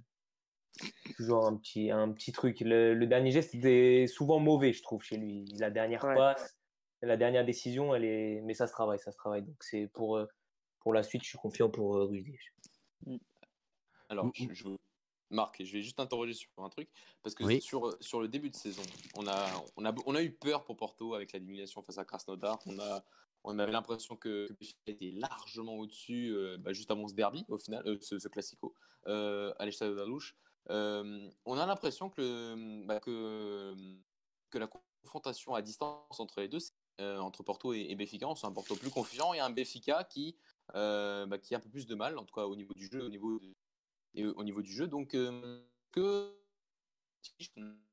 [1.15, 2.59] toujours un petit, un petit truc.
[2.59, 5.45] Le, le dernier geste était souvent mauvais, je trouve, chez lui.
[5.59, 6.15] La dernière Ouais.
[6.15, 6.56] passe,
[7.01, 9.43] la dernière décision, elle est, mais ça se travaille, ça se travaille.
[9.43, 10.25] Donc c'est pour, euh,
[10.79, 13.19] pour la suite, je suis confiant pour euh, Ruiz Diaz.
[14.09, 14.67] Alors, Ou- je, je-
[15.29, 16.89] Marc, je vais juste t'interroger sur un truc,
[17.21, 17.61] parce que Oui.
[17.61, 18.83] sur, sur le début de saison,
[19.15, 19.45] on a,
[19.75, 22.59] on, a, on a eu peur pour Porto avec l'élimination face à Krasnodar.
[22.65, 23.03] On, a,
[23.43, 27.57] on avait l'impression que, que était largement au-dessus, euh, bah, juste avant ce derby, au
[27.57, 28.73] final, euh, ce, ce classico,
[29.07, 30.33] euh, à l'Estade de la Louche.
[30.69, 33.75] Euh, on a l'impression que, bah, que,
[34.49, 34.67] que la
[35.03, 38.47] confrontation à distance entre les deux, c'est, euh, entre Porto et, et Benfica, on sent
[38.47, 40.35] un Porto plus confiant et un Benfica qui,
[40.75, 42.87] euh, bah, qui a un peu plus de mal, en tout cas au niveau du
[42.91, 44.87] jeu, au niveau de- au niveau du jeu.
[44.87, 45.61] Donc, euh,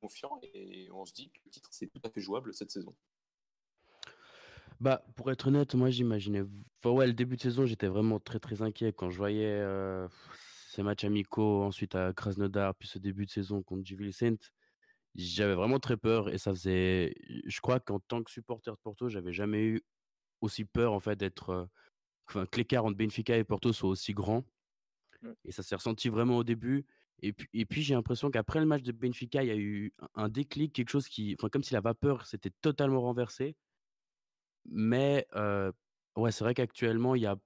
[0.00, 2.94] confiant et on se dit que le titre, c'est tout à fait jouable cette saison.
[4.80, 6.42] Bah, pour être honnête, moi j'imaginais.
[6.78, 9.62] Enfin, ouais, le début de saison, j'étais vraiment très très inquiet quand je voyais
[10.68, 14.52] ces matchs amicaux, ensuite à Krasnodar, puis ce début de saison contre Gil Vicente.
[15.14, 17.14] J'avais vraiment très peur et ça faisait.
[17.46, 19.82] Je crois qu'en tant que supporter de Porto, j'avais jamais eu
[20.40, 21.50] aussi peur en fait d'être.
[21.50, 21.66] euh,
[22.28, 24.46] Enfin, que l'écart entre Benfica et Porto soit aussi grand.
[25.22, 25.34] Mm.
[25.44, 26.86] Et ça s'est ressenti vraiment au début.
[27.22, 29.94] Et puis, et puis j'ai l'impression qu'après le match de Benfica, il y a eu
[30.00, 31.36] un- un déclic, quelque chose qui.
[31.38, 33.56] Enfin, comme si la vapeur s'était totalement renversée.
[34.64, 35.72] Mais euh,
[36.16, 37.36] ouais, c'est vrai qu'actuellement, il y a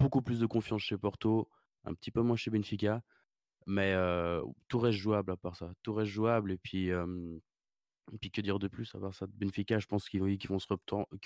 [0.00, 1.50] beaucoup plus de confiance chez Porto,
[1.84, 3.02] un petit peu moins chez Benfica.
[3.70, 3.94] Mais
[4.68, 5.70] tout reste jouable à part ça.
[5.82, 6.52] Tout reste jouable.
[6.52, 6.90] Et puis,
[8.18, 9.26] puis que dire de plus à part ça?
[9.26, 10.66] Benfica, je pense qu'ils vont, se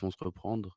[0.01, 0.77] vont se reprendre.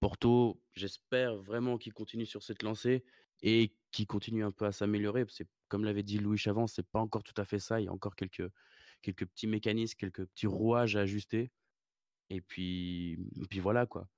[0.00, 3.04] Porto, j'espère vraiment qu'ils continuent sur cette lancée
[3.42, 5.26] et qu'ils continuent un peu à s'améliorer.
[5.68, 7.78] comme l'avait dit Louis avant, c'est pas encore tout à fait ça.
[7.78, 8.50] Il y a encore quelques,
[9.02, 11.50] quelques petits mécanismes, quelques petits rouages à ajuster.
[12.30, 14.08] Et puis, et puis voilà quoi.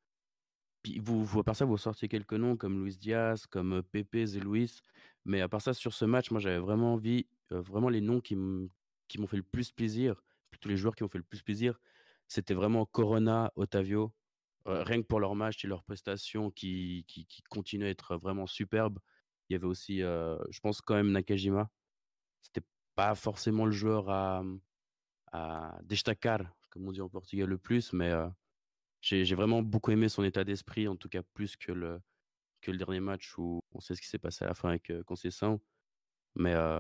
[0.83, 4.41] Puis vous, à part ça, vous sortiez quelques noms comme Luis Diaz, comme Pepe et
[4.41, 4.81] Luis.
[5.25, 8.35] Mais à part ça, sur ce match, moi j'avais vraiment envie, vraiment les noms qui
[8.35, 10.21] m'ont fait le plus plaisir,
[10.51, 11.79] plutôt les joueurs qui m'ont fait le plus plaisir,
[12.27, 14.13] c'était vraiment Corona, Otavio,
[14.65, 18.47] rien que pour leur match et leurs prestations qui, qui, qui continuent à être vraiment
[18.47, 18.99] superbes.
[19.49, 21.71] Il y avait aussi, je pense quand même Nakajima.
[22.41, 24.43] C'était pas forcément le joueur à,
[25.31, 28.13] à destacar, comme on dit en portugais le plus, mais
[29.03, 32.01] j'ai j'ai vraiment beaucoup aimé son état d'esprit, en tout cas plus que le,
[32.63, 34.91] que le dernier match où on sait ce qui s'est passé à la fin avec
[34.91, 35.03] euh.
[36.35, 36.79] Mais euh,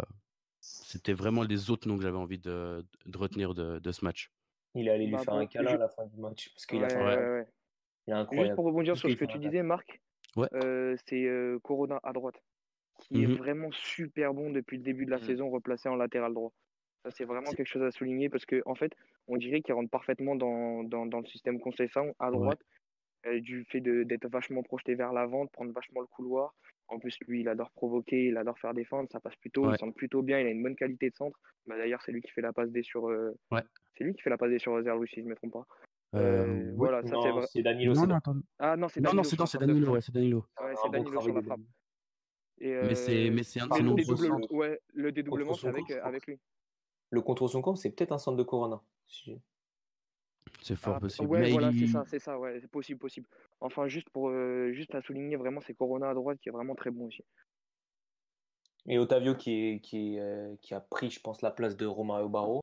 [0.60, 4.32] c'était vraiment les autres noms que j'avais envie de, de retenir de, de ce match.
[4.74, 6.66] Il est allé lui Bah, faire un câlin je- à la fin du match parce
[6.66, 7.28] qu'il Ouais, a ouais, câlin.
[7.28, 7.46] ouais.
[8.06, 10.00] Il est Juste pour rebondir sur ce que tu disais, Marc,
[10.36, 10.48] Ouais.
[10.54, 12.42] euh, c'est euh, Corona à droite
[12.98, 13.36] qui est Mhm.
[13.36, 15.26] vraiment super bon depuis le début de la Mhm.
[15.26, 16.52] saison, replacé en latéral droit.
[17.04, 18.92] Ça, c'est vraiment quelque chose à souligner parce que, en fait,
[19.26, 22.36] on dirait qu'il rentre parfaitement dans, dans, dans le système Conceição à Ouais.
[22.36, 22.60] droite,
[23.26, 26.54] euh, du fait de- d'être vachement projeté vers l'avant, de prendre vachement le couloir.
[26.88, 29.74] En plus, lui, il adore provoquer, il adore faire défendre, ça passe plutôt, Ouais.
[29.74, 31.38] il centre plutôt bien, il a une bonne qualité de centre.
[31.66, 33.08] Bah, D'ailleurs, c'est lui qui fait la passe D sur.
[33.08, 33.62] euh, Ouais.
[33.96, 34.78] C'est lui qui fait la passe D sur
[35.08, 35.66] si je ne me trompe pas.
[36.14, 36.72] Euh, Euh, oui.
[36.76, 37.46] voilà, ça c'est Non, vrai.
[37.50, 37.94] c'est Danilo.
[37.94, 38.18] Non, non.
[38.58, 40.44] Ah non, c'est Non, non, Danilo non, la c'est Danilo, ouais, c'est Danilo.
[40.60, 41.60] Ouais, un c'est Danilo sur la frappe.
[42.60, 44.52] Et, Mais c'est- mais c'est un de ses nombreux centres.
[44.52, 46.38] ouais, le dédoublement, c'est avec lui.
[47.12, 48.80] Le contre son camp, c'est peut-être un centre de Corona.
[49.06, 49.38] si-
[50.62, 51.28] C'est fort Ah, possible.
[51.28, 53.26] ouais, Mais voilà, c'est ça, c'est ça, ouais, c'est possible, possible.
[53.60, 56.74] Enfin, juste pour euh, juste à souligner vraiment, c'est Corona à droite qui est vraiment
[56.74, 57.22] très bon aussi.
[58.86, 61.84] Et Otavio qui, est, qui, est, euh, qui a pris, je pense, la place de
[61.86, 62.60] Romario Barro.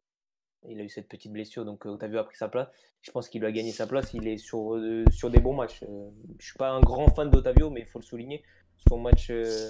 [0.68, 2.68] Il a eu cette petite blessure, donc euh, Otavio a pris sa place.
[3.02, 4.14] Je pense qu'il lui a gagné sa place.
[4.14, 5.84] Il est sur, euh, sur des bons matchs.
[5.84, 8.43] Euh, je suis pas un grand fan d'Otavio, mais il faut le souligner.
[8.89, 9.70] Son match, euh,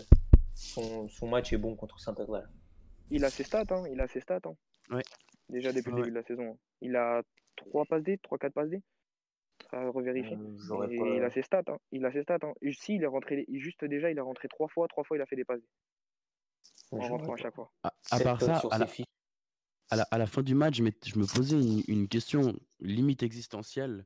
[0.56, 2.48] son, son match est bon contre Saint-Adrien.
[3.12, 4.40] Il a ses stats, hein, il a ses stats.
[4.46, 4.56] Hein.
[4.90, 5.04] Ouais.
[5.50, 6.52] Déjà depuis Ouais, le début de la saison.
[6.52, 6.58] hein.
[6.82, 7.24] Il a
[7.56, 8.82] 3 passes D, 3-4 passes D.
[9.72, 10.38] À revérifier.
[10.38, 11.78] Euh, pas- il a ses stats, hein.
[11.92, 12.40] Il a ses stats.
[12.44, 12.54] Hein.
[12.62, 15.22] Et Si, il est rentré, juste déjà, il est rentré 3 fois, 3 fois, il
[15.22, 15.68] a fait des passes D.
[16.92, 17.72] En rentrant à chaque fois.
[17.84, 18.88] à, part ça, sur à la,
[19.90, 24.06] à la, à la fin du match, je, me posais une, une question limite existentielle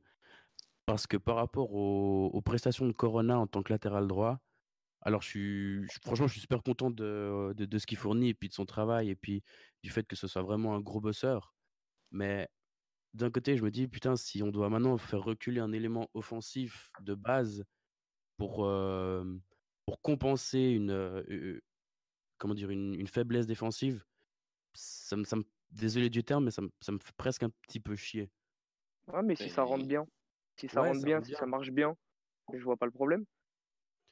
[0.84, 4.38] parce que par rapport aux, aux prestations de Corona en tant que latéral droit,
[5.04, 8.30] alors je suis, je- franchement, je suis super content de, de, de ce qu'il fournit
[8.30, 9.42] et puis de son travail et puis
[9.82, 11.54] du fait que ce soit vraiment un gros bosseur.
[12.12, 12.48] Mais
[13.14, 16.92] d'un côté, je me dis, putain, si on doit maintenant faire reculer un élément offensif
[17.00, 17.64] de base
[18.38, 19.24] pour, euh,
[19.86, 21.60] pour compenser une, euh,
[22.38, 24.04] comment dire, une, une faiblesse défensive,
[24.74, 27.50] ça me, ça me- désolé du terme, mais ça me, ça me fait presque un
[27.50, 28.30] petit peu chier.
[29.06, 30.06] Ouais, mais si ça rentre bien,
[30.58, 31.38] si ça Ouais, rentre ça bien, rentre si bien.
[31.38, 31.94] ça marche bien,
[32.52, 33.24] je vois pas le problème.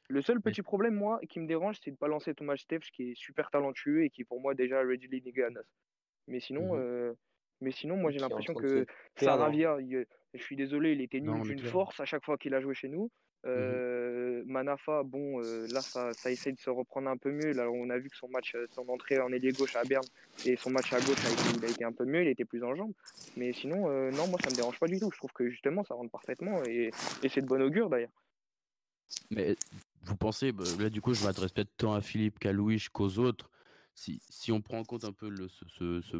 [0.09, 3.11] Le seul petit problème, moi, qui me dérange, c'est de pas lancer Thomas Steph, qui
[3.11, 5.61] est super talentueux et qui, pour moi, déjà ready Liganas.
[6.27, 7.13] Mais sinon, euh,
[7.61, 8.85] mais sinon, moi, j'ai l'impression que.
[9.25, 12.59] Saravia, il- je suis désolé, il était nul d'une force à chaque fois qu'il a
[12.61, 13.09] joué chez nous.
[13.45, 17.51] Euh, Manafa, bon, euh, là, ça, ça essaie de se reprendre un peu mieux.
[17.51, 20.05] Là, on a vu que son match, euh, son entrée en ailier gauche à Berne
[20.45, 22.45] et son match à gauche, a été, il a été un peu mieux, il était
[22.45, 22.93] plus en jambes.
[23.35, 25.09] Mais sinon, euh, non, moi, ça me dérange pas du tout.
[25.11, 26.91] Je trouve que justement, ça rentre parfaitement et,
[27.21, 28.13] et c'est de bon augure d'ailleurs.
[29.29, 29.55] Mais
[30.03, 33.17] vous pensez, bah, là du coup, je m'adresse peut-être tant à Philippe qu'à Louis qu'aux
[33.19, 33.49] autres.
[33.95, 36.17] Si, si on prend en compte un peu le, ce, ce- ce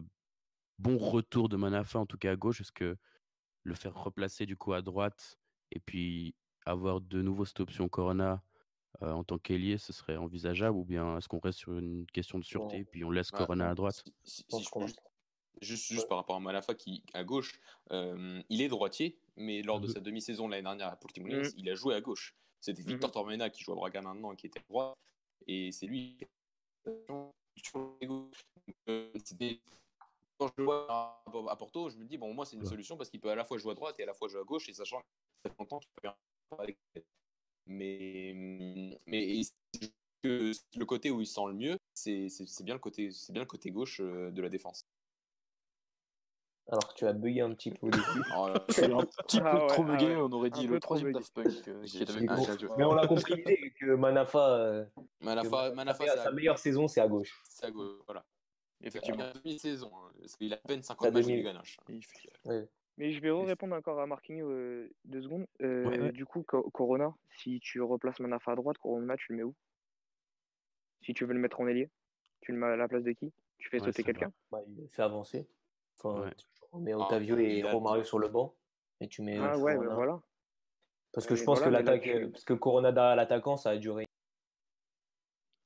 [0.79, 2.97] bon retour de Manafa, en tout cas à gauche, est-ce que
[3.63, 5.39] le faire replacer du coup à droite
[5.71, 8.43] et puis avoir de nouveau cette option Corona
[9.01, 12.39] euh, en tant qu'ailier, ce serait envisageable ou bien est-ce qu'on reste sur une question
[12.39, 14.03] de sûreté et puis on laisse Bah, Corona à droite?
[14.23, 14.85] Si, si- Je peux
[15.61, 17.59] juste, par rapport à Malafa qui à gauche,
[17.91, 21.53] euh, il est droitier, mais lors de sa demi-saison l'année dernière à Portimonense, Mhm.
[21.57, 22.35] il a joué à gauche.
[22.63, 23.13] C'était Victor Mhm.
[23.13, 24.97] Tormena qui joue à Braga maintenant, qui était à droite,
[25.47, 26.25] et c'est lui qui
[26.87, 27.29] euh,
[30.37, 32.69] Quand je le vois à, Porto, je me dis, bon, moi, c'est une Ouais.
[32.69, 34.39] solution parce qu'il peut à la fois jouer à droite et à la fois jouer
[34.39, 35.05] à gauche, et sachant que
[35.43, 36.15] ça fait longtemps qu'il peut rien
[36.49, 36.77] faire avec
[37.65, 38.33] mais,
[39.07, 39.91] mais c'est
[40.21, 42.29] que le côté où il se sent le mieux, c'est
[42.61, 44.85] bien, le côté- c'est bien le côté gauche euh, de la défense.
[46.69, 48.03] Alors que tu as bugué un petit peu au début.
[48.33, 50.21] Euh, C'est un petit peu Ah ouais, trop ah bugué, ouais.
[50.21, 51.11] on aurait dit peu le troisième.
[51.11, 52.25] Daft Punk euh, qui avait.
[52.77, 57.01] Mais on a compris l'idée que Manafa, euh, que Manafa, Manafa, sa, meilleure saison, c'est
[57.01, 57.41] à gauche.
[57.45, 57.99] c'est à gauche.
[58.05, 58.23] Voilà.
[58.81, 59.19] Effectivement.
[59.23, 59.91] Il a demi-saison.
[59.95, 60.11] hein.
[60.39, 61.77] Il a à peine Sa 50 matchs de demi- Ligue 1 H.
[61.89, 62.67] Il fait- Ouais.
[62.97, 65.45] Mais je vais répondre encore à Marquinhos euh, deux secondes.
[65.61, 66.11] Euh.
[66.11, 69.53] Du coup, Co- Corona, si tu replaces Manafa à droite, Corona, tu le mets où?
[71.01, 71.89] Si tu veux le mettre en ailier,
[72.41, 73.31] tu le mets à la place de qui?
[73.57, 74.31] Tu fais Ouais, sauter quelqu'un?
[74.51, 75.47] Bah, il fait avancer.
[75.97, 76.31] Enfin, Ouais.
[76.73, 78.55] Tu remets Ah, Otavio et Romario sur le banc.
[78.99, 79.37] Et tu mets.
[79.37, 79.95] Ah ouais, Corona.
[79.95, 80.21] voilà.
[81.11, 82.03] Parce que je pense voilà, que là, l'attaque.
[82.03, 84.05] tu- Parce que Corona derrière l'attaquant, ça a duré.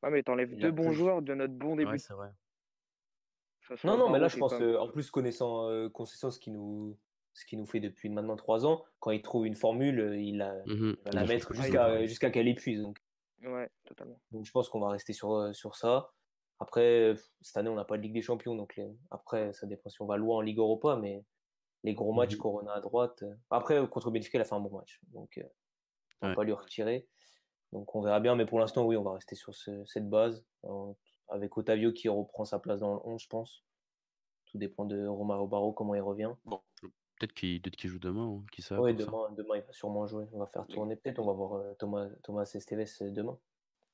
[0.04, 1.92] Ouais, mais t'enlèves deux bons plus- joueurs de notre bon début.
[1.92, 2.30] Ouais, c'est vrai.
[3.68, 6.32] Que Non, non, mais là, qui je pense, même- euh, en plus, connaissant, euh, connaissant
[6.32, 6.98] ce qu'il nous,
[7.34, 10.38] ce qu'il nous fait depuis maintenant trois ans, quand il trouve une formule, euh, il,
[10.38, 10.96] la, Mhm.
[11.06, 11.64] il va la mettre changé.
[11.64, 12.82] jusqu'à jusqu'à qu'elle épuise.
[12.82, 12.98] Donc,
[13.44, 14.20] Ouais, totalement.
[14.32, 16.14] donc je pense qu'on va rester sur, euh, sur ça.
[16.60, 18.56] Après, euh, cette année, on n'a pas de Ligue des Champions.
[18.56, 20.96] Donc les- après, ça dépend si on va loin en Ligue Europa.
[20.96, 21.24] Mais
[21.84, 22.40] les gros matchs, Mhm.
[22.42, 23.22] Corona à droite.
[23.24, 25.00] euh, Après, euh, contre Benfica, il a fait un bon match.
[25.14, 25.44] Donc, euh,
[26.22, 26.36] on va Ouais.
[26.36, 27.08] pas lui retirer.
[27.74, 28.36] Donc, on verra bien.
[28.36, 30.44] Mais pour l'instant, oui, on va rester sur ce- cette base.
[30.64, 30.94] euh,
[31.30, 33.64] avec Otavio qui reprend sa place dans le 11, je pense.
[34.46, 36.32] Tout dépend de Romario Barro, comment il revient.
[37.20, 38.76] Peut-être qu'il joue demain, hein, qui sait.
[38.78, 40.26] Oui, demain, demain, il va sûrement jouer.
[40.34, 40.96] On va faire tourner.
[40.96, 43.38] Peut-être on va voir euh, Thomas, Thomas Esteves euh, demain.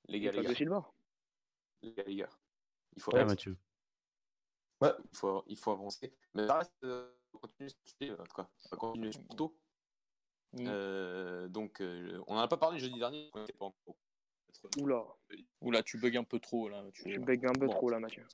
[0.08, 0.86] Les gars, les gars, Silva.
[1.82, 2.30] les gars, les gars.
[2.96, 3.36] Il faut, Ouais, avancer.
[3.36, 3.58] Mathieu.
[5.12, 6.14] il faut, il faut avancer.
[6.34, 7.12] Mais ça reste, euh,
[8.78, 9.58] continue sur Porto.
[10.54, 10.66] Mm.
[10.68, 13.30] Euh, donc, euh, on n'en a pas parlé jeudi dernier.
[13.34, 13.98] On pas encore
[14.80, 15.04] Oula,
[15.62, 16.84] Oula, tu bugs un peu trop là.
[16.94, 17.12] Tu...
[17.12, 17.74] je bug un peu Bon.
[17.74, 18.26] trop là, Mathieu.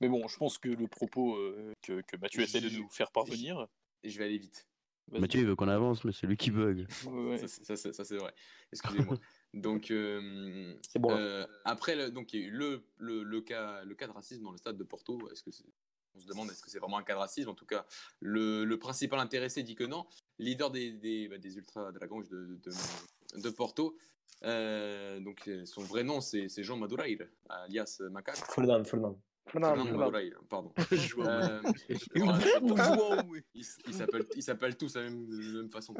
[0.00, 3.10] Mais bon, je pense que le propos euh, que, que Mathieu essaie de nous faire
[3.10, 3.66] parvenir.
[4.02, 4.68] Et je vais aller vite.
[5.10, 6.86] Mathieu, il veut qu'on avance, mais c'est lui qui bug.
[7.06, 7.48] Ouais, ouais.
[7.48, 8.34] Ça, c'est vrai.
[8.72, 9.16] Excusez-moi.
[9.54, 11.10] donc, euh, C'est bon.
[11.10, 14.12] euh, après, le- donc, il y a eu le, le, le cas, le cas de
[14.12, 15.30] racisme dans le stade de Porto.
[15.30, 15.64] Est-ce que c'est-
[16.14, 17.48] on se demande est-ce que c'est vraiment un cas de racisme?
[17.48, 17.86] En tout cas,
[18.20, 20.04] le, le principal intéressé dit que non.
[20.38, 23.96] Leader des, des, bah, des Ultra Dragons de, de, de Porto.
[24.44, 28.36] euh, donc, son vrai nom, c'est c'est Jean Madureira, alias Macaque.
[28.52, 29.16] Fulham, Fulham.
[29.46, 29.84] Fernand.
[29.84, 30.72] Madureira, pardon.
[33.54, 35.94] Ils s'appellent tous de la même, façon.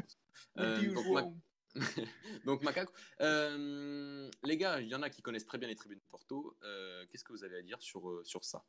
[0.58, 1.34] Euh, donc,
[2.44, 2.92] donc Macaco.
[3.20, 6.56] Euh, les gars, il y en a qui connaissent très bien les tribunes de Porto.
[6.62, 8.64] Euh, Qu'est-ce que vous avez à dire sur, euh, sur ça?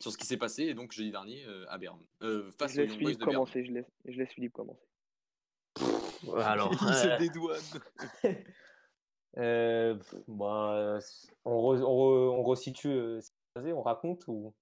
[0.00, 2.04] Sur ce qui s'est passé donc jeudi dernier euh, à Berne.
[2.22, 3.34] Euh, face Je laisse Philippe de Berne.
[3.34, 3.64] commencer.
[3.64, 4.86] Je laisse, je laisse Philippe commencer.
[6.36, 7.60] Alors, Il se dédouane.
[9.38, 10.98] euh, pff, bah,
[11.44, 14.54] on, re- on, re- on resitue ce qui s'est passé, on raconte ou?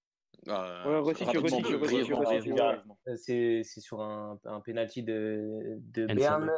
[3.17, 6.07] C'est sur un, un penalty de, de.
[6.07, 6.51] Berne.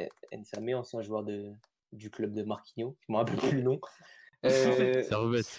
[0.00, 1.52] Euh, Nsame, ancien joueur de,
[1.92, 3.80] du club de Marquinhos, je ne me rappelle plus le nom.
[4.44, 5.56] Euh, Servette.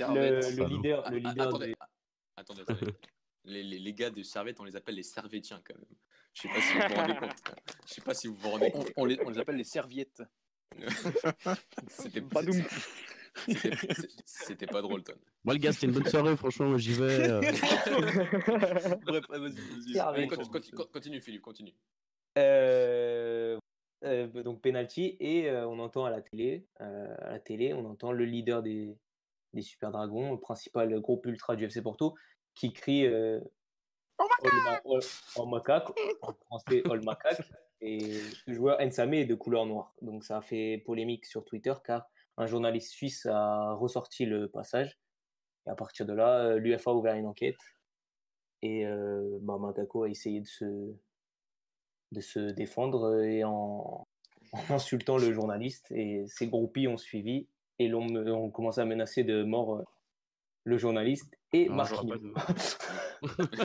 [0.57, 1.87] le, leader, le Ah, leader attendez, de- ah,
[2.35, 2.91] attendez, attendez.
[3.45, 5.85] les, les, les gars de Servette, on les appelle les Servétiens quand même.
[6.33, 7.31] Je sais pas si vous vous rendez compte.
[7.87, 8.91] Je sais pas si vous vous rendez On, compte.
[8.97, 10.21] on les, on les appelle les serviettes.
[14.25, 15.13] C'était pas drôle, Ton.
[15.45, 17.29] Moi, le gars, c'était une bonne soirée, franchement, j'y vais.
[17.29, 17.39] euh.
[19.05, 20.71] Bref, vas-y, vas-y.
[20.91, 21.73] Continue, Philippe, continue.
[22.37, 23.57] Euh,
[24.03, 27.85] euh, donc penalty et euh, on entend à la télé, euh, à la télé, on
[27.85, 28.95] entend le leader des,
[29.53, 32.15] des Super Dragons, le principal groupe ultra du FC Porto,
[32.55, 33.39] qui crie euh,
[34.19, 35.01] All ma- all-
[35.35, 35.89] en macaque,
[36.21, 37.41] en français All macaque,
[37.81, 38.13] et
[38.45, 39.93] ce joueur Nsame est de couleur noire.
[40.01, 44.99] Donc ça a fait polémique sur Twitter car un journaliste suisse a ressorti le passage
[45.65, 47.55] et à partir de là, l'UFA a ouvert une enquête
[48.61, 48.85] et
[49.41, 50.93] bah, Makako a essayé de se
[52.13, 54.07] de se défendre euh, et en,
[54.53, 55.91] en insultant le journaliste.
[55.91, 57.47] Et ses groupies ont suivi
[57.79, 59.83] et l'ont me- ont commencé à menacer de mort euh,
[60.65, 61.83] le journaliste et Non.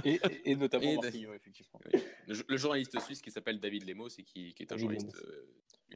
[0.05, 1.81] Et, et- et notamment Et- Marquinhos, effectivement.
[1.95, 2.01] Oui.
[2.27, 5.17] Le, le journaliste suisse qui s'appelle David Lemos et qui, qui est un David journaliste
[5.25, 5.47] euh,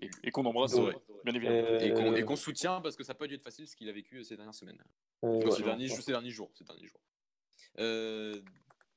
[0.00, 0.94] Et, et qu'on embrasse, Ouais.
[1.24, 1.56] bien évidemment.
[1.58, 3.92] Euh, et qu'on soutient parce que ça n'a pas dû être facile ce qu'il a
[3.92, 4.82] vécu ces dernières semaines.
[5.24, 5.50] Euh, ouais.
[5.50, 6.50] ces, derniers, ces derniers jours.
[6.54, 7.00] Ces derniers jours.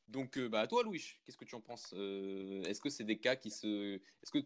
[0.08, 3.04] Donc, euh, bah, à toi, Louis, qu'est-ce que tu en penses Euh, Est-ce que c'est
[3.04, 3.96] des cas qui se.
[3.96, 4.40] Est-ce que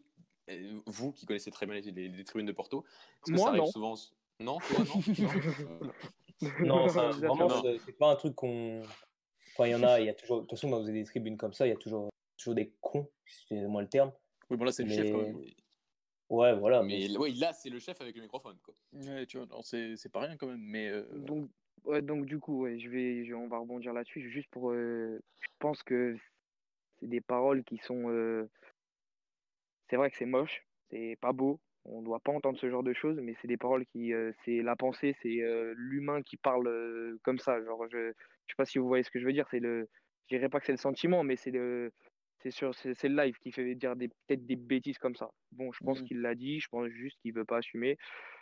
[0.50, 2.84] euh, vous qui connaissez très bien les, les- les tribunes de Porto,
[3.24, 3.72] est-ce que Moi, ça arrive non.
[3.72, 3.96] souvent
[4.40, 5.92] Non, toi, non,
[6.66, 8.82] Non ça, vraiment, c'est c'est pas un truc qu'on.
[9.54, 10.38] Enfin, il y en a, il y a toujours.
[10.38, 13.10] De toute façon, dans des tribunes comme ça, il y a toujours, toujours des cons,
[13.28, 14.12] excusez-moi le terme.
[14.50, 15.42] Oui, bon, là, c'est le chef, quand même.
[16.30, 16.82] Ouais, voilà.
[16.84, 18.58] Mais mais- ouais, là, c'est le chef avec le microphone.
[18.64, 18.74] Quoi.
[18.94, 20.62] Ouais, tu vois, non, c'est c'est pas rien quand même.
[20.62, 21.50] Mais euh, Donc,
[21.90, 24.30] ouais, donc du coup, ouais, je vais, je- on va rebondir là-dessus.
[24.32, 26.16] Juste pour, euh, je pense que
[27.00, 28.50] c'est des paroles qui sont, euh,
[29.90, 30.62] c'est vrai que c'est moche,
[30.92, 31.60] c'est pas beau.
[31.86, 34.62] On doit pas entendre ce genre de choses, mais c'est des paroles qui, euh, c'est
[34.62, 37.64] la pensée, c'est euh, l'humain qui parle euh, comme ça.
[37.64, 39.48] Genre, je, je sais pas si vous voyez ce que je veux dire.
[39.50, 39.88] C'est le,
[40.30, 41.92] je dirais pas que c'est le sentiment, mais c'est le,
[42.44, 45.30] c'est sur, c'est c'est le live qui fait dire des, peut-être des bêtises comme ça.
[45.52, 46.04] Bon, je pense Mhm.
[46.04, 46.60] qu'il l'a dit.
[46.60, 47.98] Je pense juste qu'il veut pas assumer.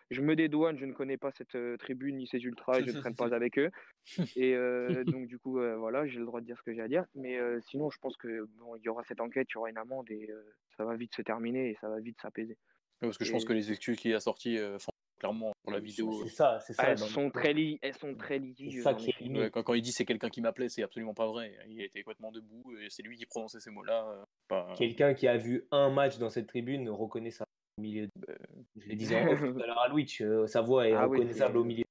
[0.09, 2.91] Je me dédouane, je ne connais pas cette euh, tribune ni ces ultras et je
[2.91, 3.69] ne traîne pas avec eux.
[4.37, 6.81] Et euh, donc, du coup, euh, voilà, j'ai le droit de dire ce que j'ai
[6.81, 7.03] à dire.
[7.15, 9.69] Mais euh, sinon, je pense que bon, il y aura cette enquête, il y aura
[9.69, 10.41] une amende et euh,
[10.77, 12.57] ça va vite se terminer et ça va vite s'apaiser.
[13.01, 15.79] parce que je pense que les excuses qu'il a sorties, euh, font clairement pour la
[15.79, 16.23] vidéo.
[16.23, 16.91] C'est ça, c'est ça.
[16.91, 18.83] Elles dans- sont très, li- elles sont très C'est litigieuses.
[18.83, 19.23] ça en qui est effet.
[19.25, 19.41] limite.
[19.41, 21.57] Ouais, quand, quand il dit c'est quelqu'un qui m'appelait, c'est absolument pas vrai.
[21.67, 24.07] Il était complètement debout et c'est lui qui prononçait ces mots-là.
[24.11, 27.45] euh, pas- Quelqu'un qui a vu un match dans cette tribune reconnaît ça
[27.77, 28.07] milieu.
[28.15, 28.37] De...
[28.77, 31.05] Je le disais en off tout à l'heure à Louis, euh, sa voix est Ah
[31.05, 31.83] reconnaissable au milieu,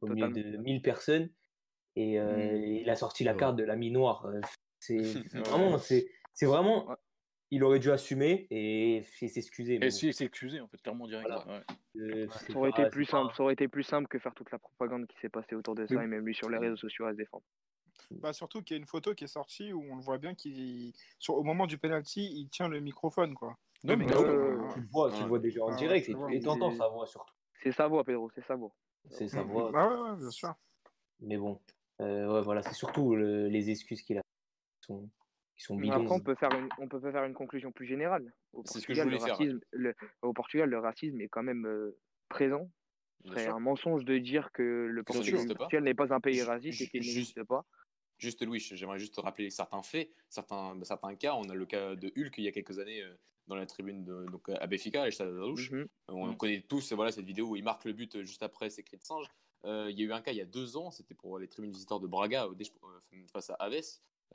[0.00, 0.52] au milieu Totalement.
[0.52, 1.30] de 1000 personnes.
[1.96, 2.62] Et euh, Mm.
[2.82, 3.38] il a sorti la Ouais.
[3.38, 4.26] carte de l'ami noir.
[4.26, 4.40] Euh,
[4.80, 4.98] C'est
[5.74, 6.06] vraiment, c'est
[6.42, 6.88] vraiment.
[6.88, 6.96] Ouais.
[7.50, 9.78] Il aurait dû assumer et s'excuser.
[9.78, 11.26] mais Et si, excusé, en fait, clairement direct.
[11.28, 11.46] Voilà.
[11.46, 12.02] ouais.
[12.02, 14.18] euh, c'est Ça aurait pas- été plus pas- simple, ça aurait été plus simple que
[14.18, 16.04] faire toute la propagande qui s'est passée autour de ça Oui.
[16.04, 17.44] et même lui sur les réseaux sociaux à se défendre.
[18.10, 20.34] Bah, surtout qu'il y a une photo qui est sortie où on le voit bien
[20.34, 20.92] qu'il,
[21.28, 23.56] au moment du penalty, il tient le microphone, quoi.
[23.84, 24.68] Non, mais Euh.
[24.74, 27.06] Tu le vois, tu le vois déjà en Ah, direct et t'entends c'est- sa voix
[27.06, 27.34] surtout.
[27.62, 28.72] C'est sa voix, Pedro, c'est sa voix.
[29.10, 29.70] C'est sa voix.
[29.74, 30.54] Ah ouais, ouais, bien sûr.
[31.20, 31.60] Mais bon,
[32.00, 34.22] euh, ouais, voilà, c'est surtout le- les excuses qu'il a
[34.80, 35.08] qui sont,
[35.56, 36.02] qui sont Mais bidons.
[36.02, 38.32] Après, on peut faire une, on peut faire une conclusion plus générale.
[38.52, 41.28] Au C'est ce que je Portugal, le faire, racisme, le- au Portugal, le racisme est
[41.28, 41.96] quand même euh,
[42.28, 42.68] présent.
[43.34, 45.02] C'est un mensonge de dire que le.
[45.02, 47.64] Portugal, n'est pas un pays raciste et qu'il n'existe pas.
[48.18, 51.34] Juste Louis, j'aimerais juste rappeler certains faits, certains, certains cas.
[51.34, 53.14] On a le cas de Hulk il y a quelques années euh,
[53.48, 55.70] dans la tribune de, donc, à Béfica, à l'Estade de la Douche.
[55.72, 55.88] Mhm.
[56.08, 56.36] On Mhm.
[56.36, 58.98] connaît tous voilà, cette vidéo où il marque le but euh, juste après ses cris
[58.98, 59.26] de singe.
[59.64, 61.48] Euh, il y a eu un cas il y a deux ans, c'était pour les
[61.48, 63.80] tribunes visiteurs de Braga euh, face à Aves.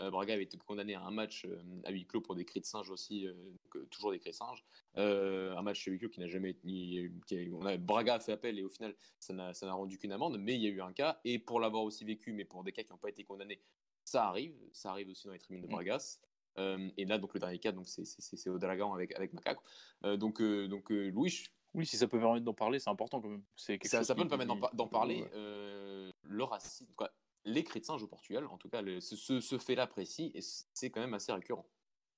[0.01, 1.55] Euh, Braga avait été condamné à un match euh,
[1.85, 4.31] à huis clos pour des cris de singe aussi, euh, donc, euh, toujours des cris
[4.31, 4.65] de singe.
[4.97, 6.61] Euh, un match à huis clos qui n'a jamais été.
[6.67, 9.99] ni- qui a- on a, Braga a fait appel et au final, ça n'a rendu
[9.99, 12.43] qu'une amende, mais il y a eu un cas, et pour l'avoir aussi vécu, mais
[12.43, 13.61] pour des cas qui n'ont pas été condamnés,
[14.03, 14.55] ça arrive.
[14.73, 15.71] Ça arrive aussi dans les tribunes de Mm.
[15.71, 16.19] Bragas.
[16.57, 19.63] Euh, et là, donc le dernier cas, donc c'est- au Dragon avec, avec Macaco.
[20.05, 21.45] Euh, donc, euh, donc euh, Louis,
[21.75, 23.41] Oui, si ça peut permettre d'en parler, c'est important quand même.
[23.55, 25.23] Ça, chose ça peut me permettre d'en parler.
[25.23, 25.29] ouais.
[25.33, 27.09] Euh, le racisme, quoi,
[27.45, 29.15] les cris de singe au Portugal, en tout cas, le- ce,
[29.57, 31.65] fait-là précis, et c'est quand même assez récurrent.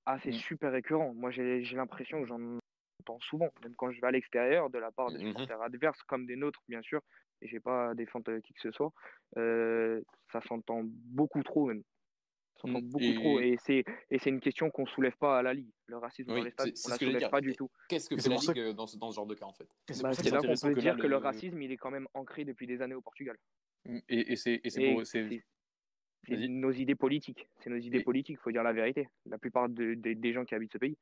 [0.05, 0.33] Ah, c'est Mm.
[0.33, 1.13] super récurrent.
[1.13, 2.59] Moi, j'ai l'impression que j'en
[3.01, 5.27] entends souvent, même quand je vais à l'extérieur, de la part des Mhm.
[5.29, 6.99] supporters adverses comme des nôtres, bien sûr.
[7.41, 8.91] Et j'ai pas à défendre qui que ce soit.
[9.37, 11.81] Euh, ça s'entend beaucoup trop, même.
[12.57, 13.39] S'entend beaucoup Et- trop.
[13.39, 15.69] Et c'est et c'est une question qu'on soulève pas à la Ligue.
[15.87, 17.53] Le racisme Oui, dans les stades, c'est- c'est on la que j'allais soulève pas du
[17.55, 17.69] tout.
[17.89, 19.53] Qu'est-ce que fait c'est la Ligue euh, dans ce, dans ce genre de cas, en
[19.53, 19.67] fait?
[19.89, 22.45] C'est Bah, là qu'on peut dire que le le- racisme, il est quand même ancré
[22.45, 23.37] depuis des années au Portugal.
[23.85, 23.97] Mm.
[24.09, 25.43] Et, et c'est et c'est Et pour- c'est- c'est-
[26.27, 26.49] c'est Vas-y.
[26.49, 27.47] nos idées politiques.
[27.59, 29.09] C'est nos idées Et- politiques, faut dire la vérité.
[29.25, 30.97] La plupart de- de- des gens qui habitent ce pays.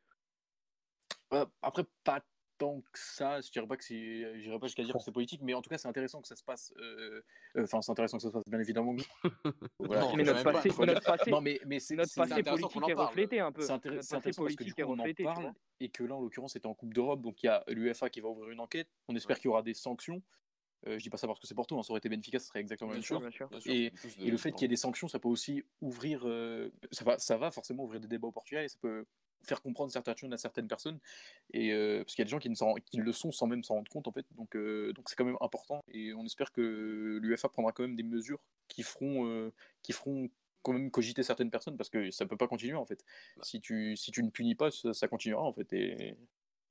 [1.33, 2.19] Euh, après, pas
[2.63, 3.41] tant que ça.
[3.41, 5.69] Je dirais pas que c'est, j'irais pas jusqu'à dire que c'est politique, mais en tout
[5.69, 6.73] cas, c'est intéressant que ça se passe.
[6.77, 7.21] euh,
[7.57, 8.95] euh, Enfin, c'est intéressant que ça se passe, bien évidemment.
[9.79, 10.01] Voilà.
[10.01, 10.85] Non, Mais notre passé, pas.
[10.85, 13.51] Notre dire- passé, Non, mais mais c'est notre passé politique qu'on en est reflété un
[13.51, 13.61] peu.
[13.61, 16.21] C'est intéressant parce que politique du est coup on en parle et que là en
[16.21, 18.87] l'occurrence c'était en Coupe d'Europe donc il y a l'UEFA qui va ouvrir une enquête.
[19.09, 19.41] On espère Ouais.
[19.41, 20.21] qu'il y aura des sanctions.
[20.87, 22.47] Euh, je dis pas ça parce que c'est Porto, hein, ça aurait été Benfica, ça
[22.47, 23.21] serait exactement la même chose.
[23.65, 27.17] Et- le fait qu'il y ait des sanctions, ça peut aussi ouvrir, euh, ça va,
[27.19, 29.05] ça va forcément ouvrir des débats au Portugal et ça peut
[29.43, 30.99] faire comprendre certaines choses à certaines personnes.
[31.51, 33.63] Et euh, parce qu'il y a des gens qui, ne qui le sont sans même
[33.63, 34.25] s'en rendre compte en fait.
[34.31, 37.95] Donc euh, donc c'est quand même important et on espère que l'UEFA prendra quand même
[37.95, 40.29] des mesures qui feront euh, qui feront
[40.61, 43.03] quand même cogiter certaines personnes parce que ça peut pas continuer en fait.
[43.37, 43.43] Bah.
[43.43, 45.71] Si tu si tu ne punis pas, ça, ça continuera en fait.
[45.73, 46.15] Et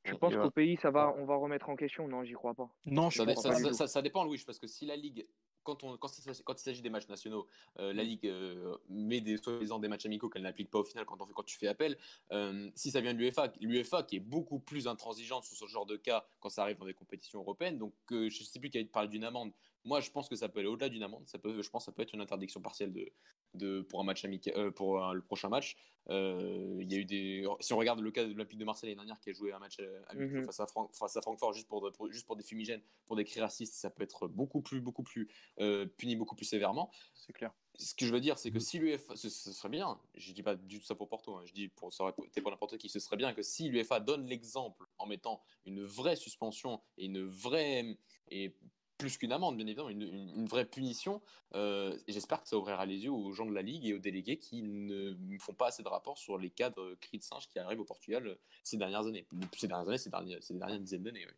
[0.04, 2.08] Je pense et qu'au pays, ça va, on va remettre en question.
[2.08, 2.68] Non, j'y crois pas.
[2.86, 5.26] non, je Ça, crois ça- pas ça dépend, Louis, parce que si la Ligue,
[5.62, 7.46] quand, on, quand, il s'agit- quand il s'agit des matchs nationaux,
[7.78, 11.04] euh, la Ligue euh, met des, soi-disant des matchs amicaux qu'elle n'applique pas au final
[11.04, 11.98] quand, on fait, quand tu fais appel.
[12.32, 15.86] euh, si ça vient de l'UEFA, l'UEFA qui est beaucoup plus intransigeante sur ce genre
[15.86, 18.78] de cas quand ça arrive dans des compétitions européennes, donc je ne sais plus qui
[18.78, 19.52] a parlé d'une amende.
[19.84, 21.26] Moi, je pense que ça peut aller au-delà d'une amende.
[21.26, 23.10] Ça peut, je pense que ça peut être une interdiction partielle de,
[23.54, 25.76] de, pour un match amical, pour un- le prochain match.
[26.08, 28.96] Il y a eu des, si on regarde le cas de l'Olympique de Marseille l'année
[29.06, 30.44] dernière qui a joué un match clos Mhm.
[30.44, 33.24] face, à Fran- face à Francfort juste pour, pour- juste pour des fumigènes, pour des
[33.24, 35.28] cris racistes, ça peut être beaucoup plus, beaucoup plus
[35.60, 36.90] euh, puni beaucoup plus sévèrement.
[37.14, 37.52] c'est clair.
[37.78, 38.60] Ce que je veux dire, c'est que Mhm.
[38.60, 41.42] si l'UEFA, ce, ce serait bien, je dis pas du tout ça pour Porto, hein,
[41.46, 43.98] je dis pour, ça aurait été pour n'importe qui, ce serait bien que si l'UEFA
[44.00, 47.96] donne l'exemple en mettant une vraie suspension et une vraie,
[48.30, 48.54] et
[48.98, 51.22] plus qu'une amende, bien évidemment, une, une- une vraie punition,
[51.54, 54.38] euh, j'espère que ça ouvrira les yeux aux gens de la Ligue et aux délégués
[54.38, 57.58] qui ne font pas assez de rapports sur les cas de cris de singe qui
[57.58, 59.26] arrivent au Portugal euh, ces dernières années.
[59.56, 61.32] Ces dernières années, ces dernières, ces dernières dizaines d'années, oui.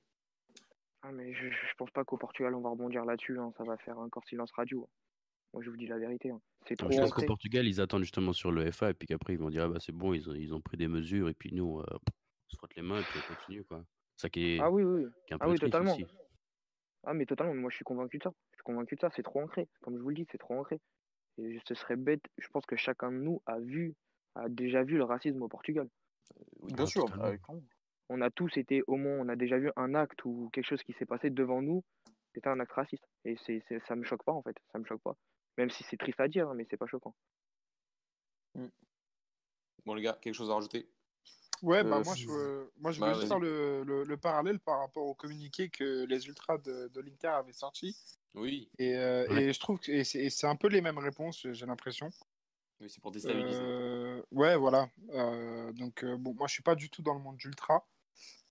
[1.06, 3.38] Ah, mais je, je pense pas qu'au Portugal, on va rebondir là-dessus.
[3.38, 3.52] hein.
[3.58, 4.88] Ça va faire encore silence radio.
[5.52, 6.30] Moi, je vous dis la vérité.
[6.30, 6.40] hein.
[6.66, 7.26] C'est trop Je pense qu'au.
[7.26, 9.80] Portugal, ils attendent justement sur le FA et puis qu'après, ils vont dire ah bah,
[9.80, 12.56] c'est bon, ils ont, ils ont pris des mesures et puis nous, euh, on se
[12.56, 13.64] frotte les mains et puis on continue.
[13.64, 13.84] quoi.
[14.16, 15.04] Ça qui est, Ah oui, oui.
[15.04, 15.10] oui.
[15.26, 15.92] qui est un Ah oui, totalement.
[15.92, 16.06] aussi.
[17.04, 17.54] Ah, mais totalement.
[17.54, 18.30] Moi, je suis convaincu de ça.
[18.52, 19.10] Je suis convaincu de ça.
[19.14, 19.68] C'est trop ancré.
[19.82, 20.80] Comme je vous le dis, c'est trop ancré.
[21.36, 22.22] Et ce serait bête.
[22.38, 23.94] Je pense que chacun de nous a vu,
[24.36, 25.86] a déjà vu le racisme au Portugal.
[26.62, 27.04] Bien Ah, sûr.
[27.04, 27.24] totalement.
[27.26, 27.42] avec-
[28.08, 30.82] On a tous été, au moins, on a déjà vu un acte ou quelque chose
[30.82, 31.82] qui s'est passé devant nous.
[32.34, 33.04] C'était un acte raciste.
[33.24, 34.56] Et c'est, c'est- ça me choque pas, en fait.
[34.72, 35.16] Ça me choque pas.
[35.56, 37.14] Même si c'est triste à dire, mais c'est pas choquant.
[39.84, 40.88] Bon les gars, quelque chose à rajouter?
[41.62, 44.16] Ouais, bah, Euh, moi, c'est- je, veux- moi, je Bah, juste faire le, le, le
[44.16, 47.96] parallèle par rapport au communiqué que les ultras de, de l'Inter avaient sorti.
[48.34, 49.44] Oui, Et, euh, Ouais.
[49.44, 52.10] et je trouve que et c'est et c'est un peu les mêmes réponses, j'ai l'impression.
[52.80, 53.62] oui c'est pour déstabiliser.
[53.62, 54.88] Euh, ouais, voilà.
[55.10, 57.86] Euh, donc, euh, bon, moi, je suis pas du tout dans le monde d'ultra,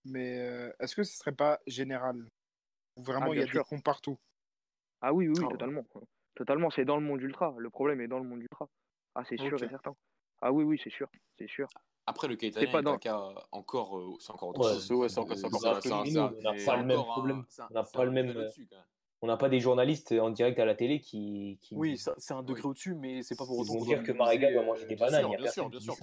[0.05, 2.27] mais euh, est-ce que ce serait pas général?
[2.97, 3.63] Vraiment, Ah, il y a sûr.
[3.63, 4.17] des cons partout.
[5.01, 5.51] Ah oui, oui, oui, Ah ouais.
[5.51, 5.83] totalement.
[6.35, 7.53] Totalement, c'est dans le monde ultra.
[7.57, 8.67] Le problème est dans le monde ultra.
[9.15, 9.95] Ah, c'est sûr et certain.
[10.41, 11.07] Ah oui, oui, c'est sûr.
[11.37, 11.67] C'est sûr.
[12.05, 14.87] Après, le cas C'est dans- un cas encore, euh, c'est encore autre Ouais, chose.
[14.87, 15.81] c'est- encore- c'est encore encore.
[19.23, 21.57] On n'a pas des journalistes en direct à la télé qui.
[21.61, 21.75] qui...
[21.75, 22.71] Oui, ça- c'est un degré Oui.
[22.71, 25.29] au-dessus, mais c'est pas pour autant dire que Marega doit euh, manger des bien bananes.
[25.29, 25.95] bien personne sûr, bien sûr.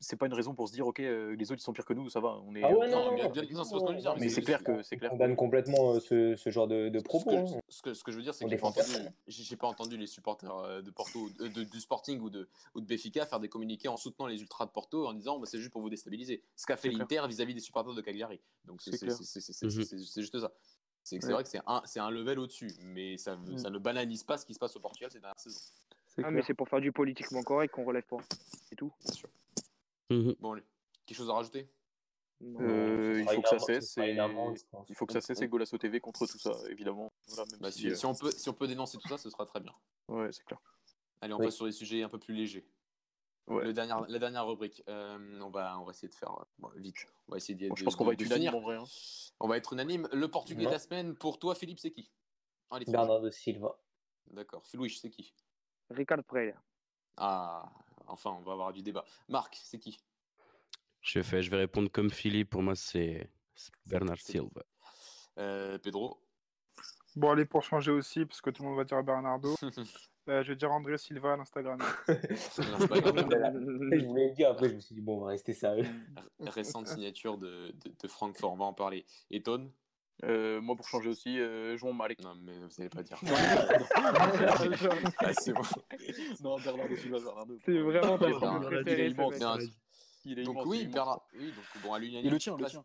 [0.00, 1.92] C'est- pas une raison pour se dire, ok, euh, les autres ils sont pires que
[1.94, 2.40] nous, ça va.
[2.44, 5.10] On est, Ah ouais, on- non, bien, mais c'est clair que c'est On clair.
[5.12, 7.30] condamne complètement euh, ce, ce genre de, de Ce propos.
[7.30, 7.60] que, hein.
[7.68, 10.08] ce que, ce que je veux dire, c'est On que j'ai pas pas entendu les
[10.08, 13.48] supporters euh, de Porto, euh, de- du Sporting ou de, ou de Benfica faire des
[13.48, 16.42] communiqués en soutenant les ultras de Porto en disant bah, c'est juste pour vous déstabiliser.
[16.56, 18.40] Ce qu'a fait l'Inter vis-à-vis des supporters de Cagliari.
[18.64, 20.50] Donc c'est c'est juste ça.
[21.08, 21.32] C'est Ouais.
[21.32, 23.56] vrai que c'est un, level au-dessus, mais ça, Mm.
[23.58, 25.60] ça ne banalise pas ce qui se passe au Portugal ces dernières saisons.
[26.22, 28.18] Ah, mais c'est pour faire du politiquement correct qu'on relève pas.
[28.68, 28.92] C'est tout.
[30.10, 30.34] Mhm.
[30.40, 30.64] Bon, allez.
[31.06, 31.66] quelque chose à rajouter?
[32.42, 34.16] Euh, il faut que ça cesse et-.
[34.90, 37.10] Il faut que ça cesse et Golasso TV contre tout ça, évidemment.
[37.28, 39.16] Voilà, même Bah, si, si, euh, si on peut, si on peut dénoncer tout ça,
[39.16, 39.72] ce sera très bien.
[40.08, 40.60] Ouais, c'est clair.
[41.20, 41.46] Allez, on Oui.
[41.46, 42.66] passe sur des sujets un peu plus légers.
[43.48, 43.64] Ouais.
[43.64, 44.82] Le dernier, la dernière rubrique.
[44.88, 47.06] Euh, on, va, on va essayer de faire euh, bon, vite.
[47.28, 48.56] On va essayer d'y Bon, je de- pense qu'on de- va être de unanime finir.
[48.56, 48.76] en vrai.
[48.76, 48.84] hein.
[49.40, 50.08] On va être unanime.
[50.12, 52.10] Le portugais de la semaine, pour toi, Philippe, c'est qui?
[52.70, 53.78] Allez, Bernardo Silva.
[54.26, 54.66] D'accord.
[54.66, 55.32] Philippe, c'est qui?
[55.90, 56.62] Ricard Pereira.
[57.16, 57.72] Ah,
[58.06, 59.04] enfin, on va avoir du débat.
[59.28, 59.98] Marc, c'est qui?
[61.00, 62.50] Je fais, je vais répondre comme Philippe.
[62.50, 64.62] Pour moi, c'est c'est Bernard Silva.
[65.38, 66.20] Euh, Pedro
[67.16, 69.54] Bon, allez, pour changer aussi, parce que tout le monde va dire Bernardo,
[70.28, 71.78] euh, je vais dire André Silva à l'Instagram.
[72.08, 75.86] Je voulais le dire, après je me suis dit, bon, on va rester sérieux.
[76.40, 79.04] Récente signature de, de, de Francfort, on va en parler.
[79.30, 79.70] Et Ton
[80.24, 82.20] Euh, moi, pour changer aussi, euh, Jean Malek.
[82.22, 83.18] Non, mais vous allez pas dire.
[83.22, 83.32] non,
[85.18, 86.58] Ah, c'est bon.
[86.58, 87.58] Bernardo Silva, Bernardo.
[87.64, 89.16] C'est vraiment Silva, préféré, il.
[89.16, 89.58] Non,
[90.36, 90.86] est donc oui.
[90.86, 91.24] Bernard.
[91.38, 92.28] Oui, donc bon, à l'unanimité.
[92.28, 92.84] Et le tien, le tien.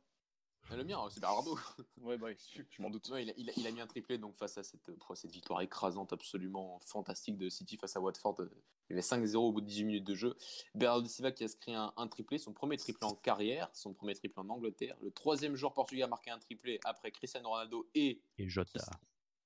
[0.76, 1.58] Le mien, c'est Bernardo.
[2.02, 2.28] Ouais, bah,
[2.70, 3.08] je m'en doute.
[3.10, 5.16] Ouais, il, a, il a- il a mis un triplé donc face à cette, euh,
[5.16, 8.36] cette victoire écrasante absolument fantastique de City face à Watford.
[8.42, 8.50] euh,
[8.90, 10.36] Il y avait 5-0 au bout de 18 minutes de jeu.
[10.76, 14.16] Bernardo Silva qui a inscrit un, un triplé, son premier triplé en carrière, son premier
[14.16, 14.98] triplé en Angleterre.
[15.02, 18.80] Le troisième joueur portugais à marquer un triplé après Cristiano Ronaldo et, Et Jota.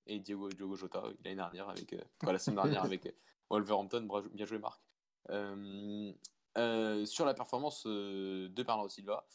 [0.08, 3.12] et Diogo, Diogo Jota euh, l'année dernière avec euh, quoi, la semaine dernière avec euh,
[3.52, 4.08] Wolverhampton.
[4.34, 4.82] Bien joué Marc.
[5.30, 6.12] Euh,
[6.58, 9.28] euh, sur la performance euh, de Bernardo Silva,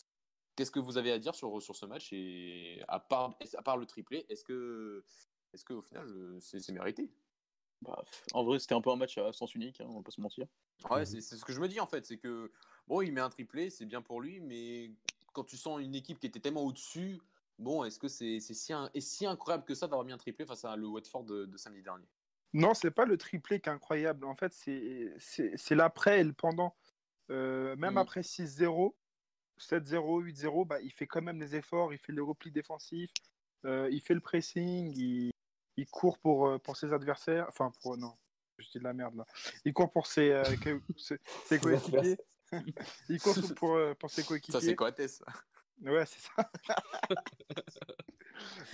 [0.57, 3.77] qu'est-ce que vous avez à dire sur, sur ce match et à part, à part
[3.77, 5.05] le triplé, est-ce que
[5.53, 7.11] est-ce que au final euh, c'est c'est mérité?
[7.81, 8.03] Bah,
[8.33, 10.21] en vrai, c'était un peu un match à sens unique, hein, on va pas se
[10.21, 10.47] mentir.
[10.91, 12.51] Ouais, c'est c'est ce que je me dis en fait, c'est que
[12.89, 14.91] bon, il met un triplé, c'est bien pour lui, mais
[15.33, 17.21] quand tu sens une équipe qui était tellement au-dessus,
[17.59, 20.19] bon, est-ce que c'est c'est si, un- et si incroyable que ça d'avoir mis un
[20.19, 22.09] triplé face à le Watford de, de samedi dernier?
[22.55, 24.27] Non, c'est pas le triplé qui est incroyable.
[24.27, 26.77] En fait, c'est c'est- c'est l'après et le pendant.
[27.31, 27.99] Euh, même Mhm.
[27.99, 28.99] après 6-0,
[29.59, 33.11] 7-0, 8-0, bah, il fait quand même les efforts, il fait le repli défensif,
[33.65, 35.31] euh, il fait le pressing, il,
[35.77, 37.47] il court pour, euh, pour ses adversaires.
[37.49, 37.97] Enfin, pour.
[37.97, 38.17] Non,
[38.59, 39.27] je dis de la merde là.
[39.65, 40.45] Il court pour ses, euh,
[40.97, 42.17] ses, ses coéquipiers.
[43.09, 44.61] il court pour, euh, pour ses Ça, coéquipiers.
[44.61, 45.07] c'est Coates.
[45.09, 45.25] ça.
[45.83, 46.51] Ouais, c'est ça.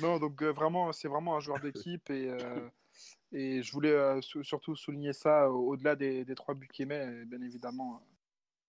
[0.00, 2.68] non, donc euh, vraiment, c'est vraiment un joueur d'équipe et, euh,
[3.32, 6.86] et je voulais euh, sou- surtout souligner ça au- au-delà des, des trois buts qu'il
[6.86, 8.02] met, bien évidemment,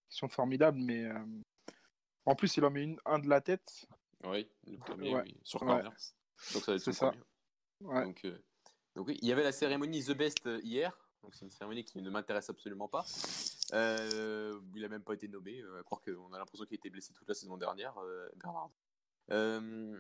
[0.10, 1.20] qui sont formidables, mais euh,
[2.30, 3.88] en plus, il en met une, un de la tête.
[4.24, 5.22] Oui, le premier, Ouais.
[5.26, 5.68] oui, sur Ouais.
[5.68, 5.92] corner.
[6.54, 7.12] Donc ça va être ça.
[7.82, 8.04] Ouais.
[8.06, 8.38] Donc, euh,
[8.96, 10.96] donc oui, il y avait la cérémonie The Best euh, hier.
[11.24, 13.06] Donc c'est une cérémonie qui ne m'intéresse absolument pas.
[13.74, 15.62] Euh, il a même pas été nommé.
[15.80, 17.96] à croire qu'on a l'impression qu'il était blessé toute la saison dernière,
[18.36, 18.70] Bernard.
[19.32, 20.00] Euh,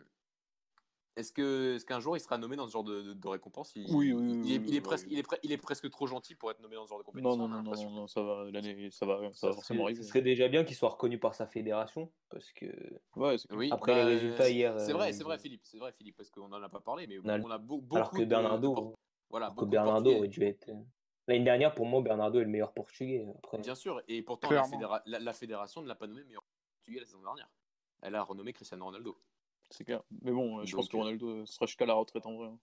[1.15, 3.71] est-ce que est-ce qu'un jour il sera nommé dans ce genre de, de- de récompense?
[3.75, 5.13] Il, Oui, oui, il, est, oui, il est oui, presque, oui.
[5.13, 7.03] il est pre- il est presque trop gentil pour être nommé dans ce genre de
[7.03, 7.35] compétition.
[7.35, 7.89] Non, non, non, non, l'impression.
[7.91, 10.01] non, ça va, l'année, ça va, ça Ça va forcément arriver.
[10.01, 12.65] ce serait déjà bien qu'il soit reconnu par sa fédération, parce que
[13.15, 15.61] Ouais, c'est Oui, Après bah, les résultats hier, C'est euh, vrai, c'est ils vrai, Philippe.
[15.65, 17.79] C'est vrai, Philippe, parce qu'on n'en a pas parlé, mais On a- on a beau-
[17.81, 17.95] beaucoup.
[17.97, 18.95] alors que de- Bernardo, de
[19.29, 20.69] voilà, alors que beaucoup de Bernardo aurait dû être.
[21.27, 23.27] L'année dernière, pour moi, Bernardo est le meilleur portugais.
[23.37, 24.77] Après, Bien sûr, et pourtant la, Clairement.
[24.77, 26.41] fédéra- la- la fédération ne l'a pas nommé meilleur
[26.79, 27.49] portugais la saison dernière.
[28.01, 29.15] Elle a renommé Cristiano Ronaldo.
[29.69, 30.01] C'est clair.
[30.21, 32.47] Mais bon, euh, je Donc, pense que Ronaldo sera jusqu'à la retraite en vrai.
[32.47, 32.59] hein.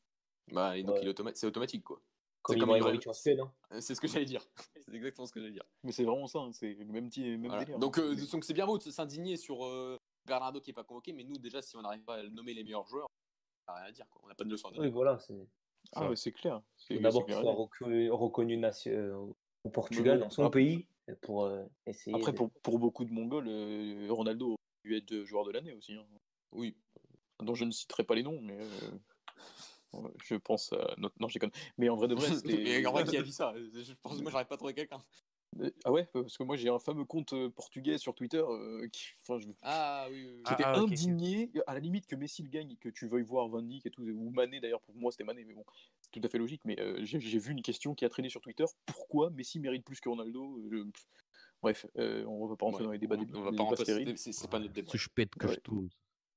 [0.53, 1.03] Bah, et donc Ouais.
[1.03, 2.01] il est automa- c'est automatique quoi.
[2.49, 3.41] c'est comme Ibrahimovic Ibrahim- en Suède.
[3.41, 3.53] hein.
[3.73, 4.41] Euh, C'est ce que j'allais dire.
[4.87, 5.65] c'est exactement ce que j'allais dire.
[5.83, 7.65] Mais c'est vraiment ça, hein, c'est le même, petit, même Voilà.
[7.65, 7.79] délire.
[7.81, 9.97] Donc euh, donc c'est bien beau de s'indigner sur euh,
[10.27, 12.55] Bernardo qui est pas convoqué, mais nous déjà si on n'arrive pas à le nommer
[12.55, 13.09] les meilleurs joueurs,
[13.69, 14.07] on n'a rien à dire.
[14.09, 14.21] Quoi.
[14.25, 14.87] On n'a pas de leçon à donner.
[14.87, 15.19] Oui, voilà.
[15.19, 15.49] c'est-
[15.93, 16.63] Ah ouais, c'est clair.
[16.91, 19.33] D'abord qu'il soit reconnu, reconnu nation- euh,
[19.65, 20.87] au Portugal, dans son Après- pays,
[21.23, 22.15] pour euh, essayer.
[22.17, 25.73] Après, de- pour, pour beaucoup de Mongols, euh, Ronaldo aurait dû être joueur de l'année
[25.73, 25.95] aussi.
[25.95, 26.07] hein.
[26.57, 26.77] Oui.
[27.41, 30.95] Dont je ne citerai pas les noms, mais euh, je pense à.
[30.99, 31.51] notre- Non, déconne.
[31.79, 32.87] Mais en vrai de vrai, c'était.
[32.87, 33.55] En vrai qui a dit ça?
[33.57, 35.03] Je pense que moi j'arrive pas à trouver quelqu'un.
[35.61, 38.89] Euh, Ah ouais, parce que moi j'ai un fameux compte euh, portugais sur Twitter euh,
[38.89, 40.25] qui, enfin, je, Ah oui.
[40.27, 40.43] oui, oui.
[40.43, 43.07] qui était Ah, ah, indigné, à la limite que Messi le gagne et que tu
[43.07, 45.65] veuilles voir Van Dijk et tout, ou Mané d'ailleurs, pour moi c'était Mané, mais bon,
[46.11, 46.63] tout à fait logique.
[46.65, 49.85] Mais euh, j'ai j'ai vu une question qui a traîné sur Twitter pourquoi Messi mérite
[49.85, 50.61] plus que Ronaldo?
[50.71, 50.85] Je-
[51.63, 53.63] Bref, euh, on va pas rentrer Ouais, dans les débats on- débiles, on va pas
[53.63, 53.85] rentrer,
[54.17, 54.91] c'est- pas notre débat.
[54.91, 55.55] Si je pète que Ouais.
[55.55, 55.93] je tousse.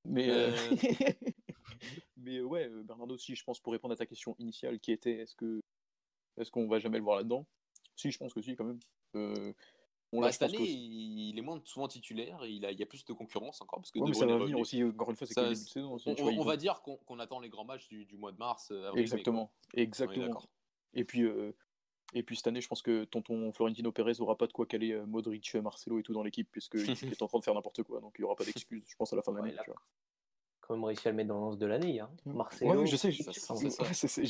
[0.05, 0.75] Mais, euh, Euh,
[2.17, 5.17] mais ouais, euh, Bernardo, si je pense pour répondre à ta question initiale qui était
[5.19, 5.61] est-ce que
[6.37, 7.45] est-ce qu'on va jamais le voir là-dedans?
[7.95, 8.79] Si, je pense que si quand même.
[9.15, 9.53] Euh,
[10.13, 12.83] là, Bah, cette année, que- il est moins souvent titulaire et il, a, il y
[12.83, 13.79] a plus de concurrence encore.
[13.79, 14.61] Parce que Ouais, mais De ça Bruyne va est venir revenu.
[14.61, 14.83] aussi.
[14.95, 15.93] Encore une fois, c'est que Ça, le début de saison.
[15.93, 18.31] aussi, On, vois, on- on va dire qu'on attend les grands matchs du, du mois
[18.31, 18.71] de mars.
[18.71, 19.51] euh, avril, mai, Exactement.
[19.73, 20.41] On exactement.
[20.93, 21.51] Et puis, euh,
[22.13, 24.91] et puis cette année, je pense que tonton Florentino Pérez aura pas de quoi caler
[24.93, 26.79] euh, Modric, Marcelo et tout dans l'équipe, puisqu'il
[27.13, 27.99] est en train de faire n'importe quoi.
[28.01, 29.61] Donc il y aura pas d'excuses, je pense, à la fin de Ouais, l'année.
[29.67, 29.75] vois.
[30.61, 31.99] quand même réussi à le mettre dans le lance de l'année.
[31.99, 32.09] Hein.
[32.25, 32.81] Ouais, Marcelo.
[32.81, 34.25] oui, je sais, je, ouais, sais, Non, mais c'est ce que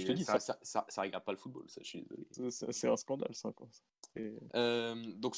[0.00, 2.02] je te dis, ça, ça, ça, ça, ça regarde pas le football, ça, je suis
[2.02, 2.50] désolé.
[2.50, 3.52] c'est- un scandale, ça.
[3.52, 3.68] Quoi.
[4.56, 5.36] Euh, donc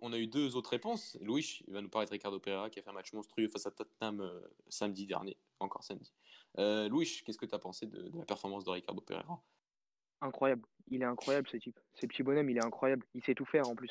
[0.00, 1.16] on a eu deux autres réponses.
[1.20, 3.66] Louis, il va nous parler de Ricardo Pereira qui a fait un match monstrueux face
[3.66, 6.12] à Tottenham euh, samedi dernier, encore samedi.
[6.58, 9.42] Euh, Louis, qu'est-ce que tu as pensé de, de la performance de Ricardo Pereira?
[10.20, 10.62] Incroyable.
[10.88, 11.78] Il est incroyable ce type.
[11.94, 13.04] Ce petit bonhomme, il est incroyable.
[13.14, 13.90] Il sait tout faire en plus.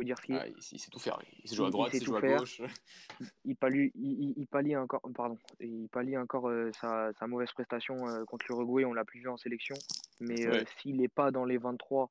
[0.00, 0.38] Faut dire ce qu'il est.
[0.40, 1.20] ah, il, il sait tout faire.
[1.42, 2.38] Il sait jouer à Il- il droite, il sait tout jouer à faire.
[2.38, 2.60] gauche.
[3.44, 7.50] il pallie, il, il- il pallie encore, pardon, il pallie encore euh, sa, sa mauvaise
[7.52, 9.74] prestation euh, contre l'Uruguay, on l'a plus vu en sélection.
[10.20, 10.64] Mais euh, Ouais.
[10.80, 12.10] s'il n'est pas dans les 23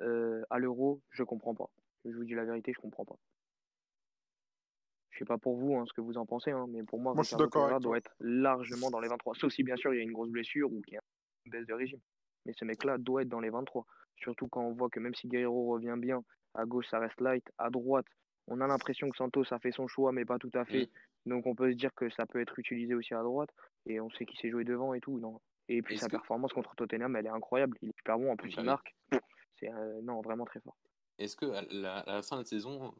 [0.00, 1.68] euh, à l'Euro, je comprends pas.
[2.06, 3.16] Je vous dis la vérité, je comprends pas.
[5.10, 7.14] Je sais pas pour vous hein, ce que vous en pensez, hein, mais pour moi,
[7.14, 9.34] Moi, Ricardo Pereira doit être largement dans les 23.
[9.34, 11.02] Sauf si bien sûr il y a une grosse blessure ou qu'il y a
[11.46, 12.00] une baisse de régime.
[12.46, 13.84] Mais ce mec-là doit être dans les 23.
[14.16, 16.22] Surtout quand on voit que même si Guerrero revient bien,
[16.54, 18.06] à gauche ça reste light, à droite
[18.48, 20.88] on a l'impression que Santos a fait son choix, mais pas tout à fait.
[21.26, 23.50] Donc on peut se dire que ça peut être utilisé aussi à droite.
[23.86, 25.18] Et on sait qu'il s'est joué devant et tout.
[25.18, 25.40] Non.
[25.68, 27.76] Et puis sa que- performance contre Tottenham, elle est incroyable.
[27.82, 28.30] Il est super bon.
[28.32, 28.66] En plus, il oui.
[28.66, 28.94] marque.
[29.58, 30.76] C'est euh, non vraiment très fort.
[31.18, 32.94] Est-ce que à la, à la fin de la saison,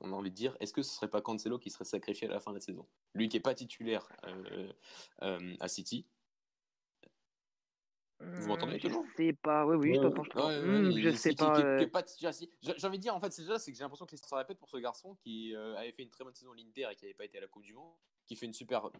[0.00, 2.32] on a envie de dire, est-ce que ce serait pas Cancelo qui serait sacrifié à
[2.32, 2.86] la fin de la saison?
[3.14, 4.70] Lui qui est pas titulaire euh,
[5.22, 6.04] euh, à City.
[8.20, 9.04] Vous m'entendez Je toujours?
[9.16, 9.64] sais pas.
[9.66, 10.48] Oui, oui, je Ouais, je t'entends.
[10.48, 11.60] ouais, je sais pas.
[11.60, 12.04] euh, pas.
[12.60, 14.44] J'ai envie de dire, en fait, c'est déjà, c'est que j'ai l'impression que l'histoire se
[14.44, 16.96] répète pour ce garçon qui euh, avait fait une très bonne saison à l'Inter et
[16.96, 17.92] qui n'avait pas été à la Coupe du Monde,
[18.26, 18.90] qui fait une super,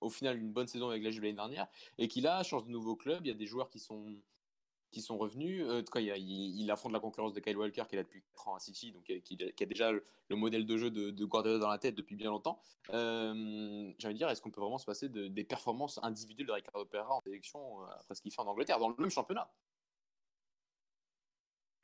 [0.00, 1.68] au final, une bonne saison avec la Juve l'année dernière,
[1.98, 3.24] et qui là change de nouveau club.
[3.26, 4.14] Il y a des joueurs qui sont
[4.90, 5.64] qui sont revenus.
[5.66, 8.48] Euh, cas, il, il- affronte la concurrence de Kyle Walker qui est là depuis 4
[8.48, 11.58] ans à City, donc euh, qui, a déjà le, le modèle de jeu de, Guardiola
[11.58, 12.60] dans la tête depuis bien longtemps.
[12.90, 16.84] Euh, de dire, est-ce qu'on peut vraiment se passer de- des performances individuelles de Ricardo
[16.84, 19.50] Pereira en sélection euh, après ce qu'il fait en Angleterre, dans le même championnat?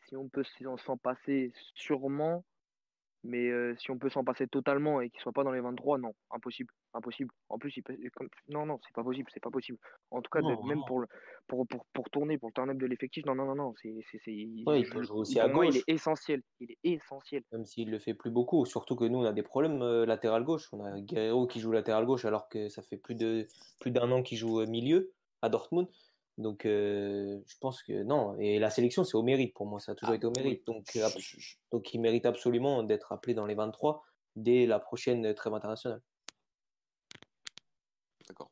[0.08, 0.44] Si on peut
[0.76, 2.44] s'en passer, sûrement.
[3.26, 5.98] Mais euh, si on peut s'en passer totalement et qu'il soit pas dans les 23,
[5.98, 7.30] non, impossible, impossible.
[7.48, 7.96] En plus, il peut...
[8.48, 9.78] non, non, c'est pas possible, c'est pas possible.
[10.10, 11.06] En tout cas, Non, de- même pour, le,
[11.48, 14.18] pour, pour, pour tourner, pour le turn-up de l'effectif, non, non, non, non, c'est, c'est,
[14.24, 15.84] c'est- il- Ouais, il je- peut jouer aussi à moi, il gauche.
[15.88, 17.42] est essentiel, il est essentiel.
[17.52, 20.44] Même s'il le fait plus beaucoup, surtout que nous on a des problèmes euh, latéral
[20.44, 20.68] gauche.
[20.72, 23.46] On a Guerrero qui joue latéral gauche alors que ça fait plus de
[23.80, 25.12] plus d'un an qu'il joue euh, milieu
[25.42, 25.88] à Dortmund.
[26.38, 28.36] Donc euh, je pense que non.
[28.38, 30.66] Et la sélection c'est au mérite pour moi, ça a toujours Ah, été au mérite.
[30.66, 34.04] Donc, Je- euh, je- je- donc il mérite absolument d'être appelé dans les 23
[34.36, 36.02] dès la prochaine trêve internationale.
[38.28, 38.50] D'accord.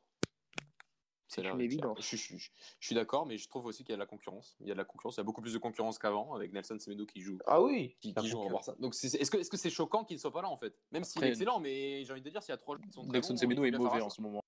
[1.27, 1.43] C'est.
[1.43, 2.49] Je, je- je-
[2.79, 4.55] je suis d'accord, mais je trouve aussi qu'il y a de la concurrence.
[4.61, 6.53] Il y a de la concurrence, il y a beaucoup plus de concurrence qu'avant avec
[6.53, 7.37] Nelson Semedo qui joue.
[7.45, 7.97] Ah oui.
[7.99, 8.49] Qui, qui joue en.
[8.49, 8.73] Barça.
[8.79, 10.73] Donc, est-ce que est-ce que c'est choquant qu'il ne soit pas là en fait?
[10.91, 12.93] Même s'il est excellent, mais j'ai envie de dire, s'il y a trois joueurs qui
[12.93, 14.44] sont très Nelson bons, Semedo est mauvais en ce moment.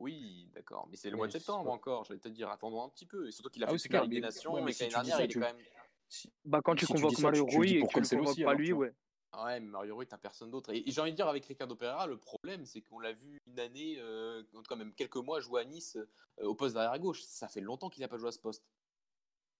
[0.00, 2.04] Oui, d'accord, mais c'est le Mais mois de septembre encore.
[2.04, 3.26] J'allais te dire, attendons un petit peu.
[3.26, 4.78] Et surtout qu'il a Ah fait super Ligue des mais- Nations ouais, mais et si
[4.78, 5.64] que l'année dernière, ça, il est quand même.
[6.08, 8.32] Si- Bah, quand tu Si convoques Mario Rui et pour que tu le Cancelo convoques
[8.32, 8.92] aussi, pas alors, lui, ouais.
[9.36, 10.72] Ouais, mais Mario Rui, t'as personne d'autre.
[10.72, 13.38] Et, et j'ai envie de dire, avec Ricardo Pereira, le problème, c'est qu'on l'a vu
[13.46, 15.96] une année, euh, en tout cas même quelques mois, jouer à Nice
[16.40, 17.20] euh, au poste d'arrière gauche.
[17.22, 18.64] Ça fait longtemps qu'il n'a pas joué à ce poste.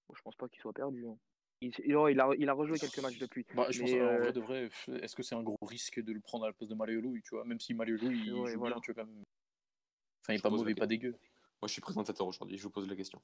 [0.09, 1.07] Bon, je pense pas qu'il soit perdu.
[1.07, 1.19] hein.
[1.61, 3.45] Il, il a, il a- rejoué quelques matchs depuis.
[3.53, 4.71] Bah, je pense en euh, vrai de vrai,
[5.03, 7.35] est-ce que c'est un gros risque de le prendre à la place de Malheureux, tu
[7.35, 7.45] vois?
[7.45, 8.77] Même si Malheureux, il Ouais, joue voilà.
[8.77, 9.25] bien, tu vois, quand même.
[10.29, 11.13] Enfin, il est pas mauvais, pas dégueu.
[11.63, 13.21] Moi, je suis présentateur aujourd'hui, je vous pose la question.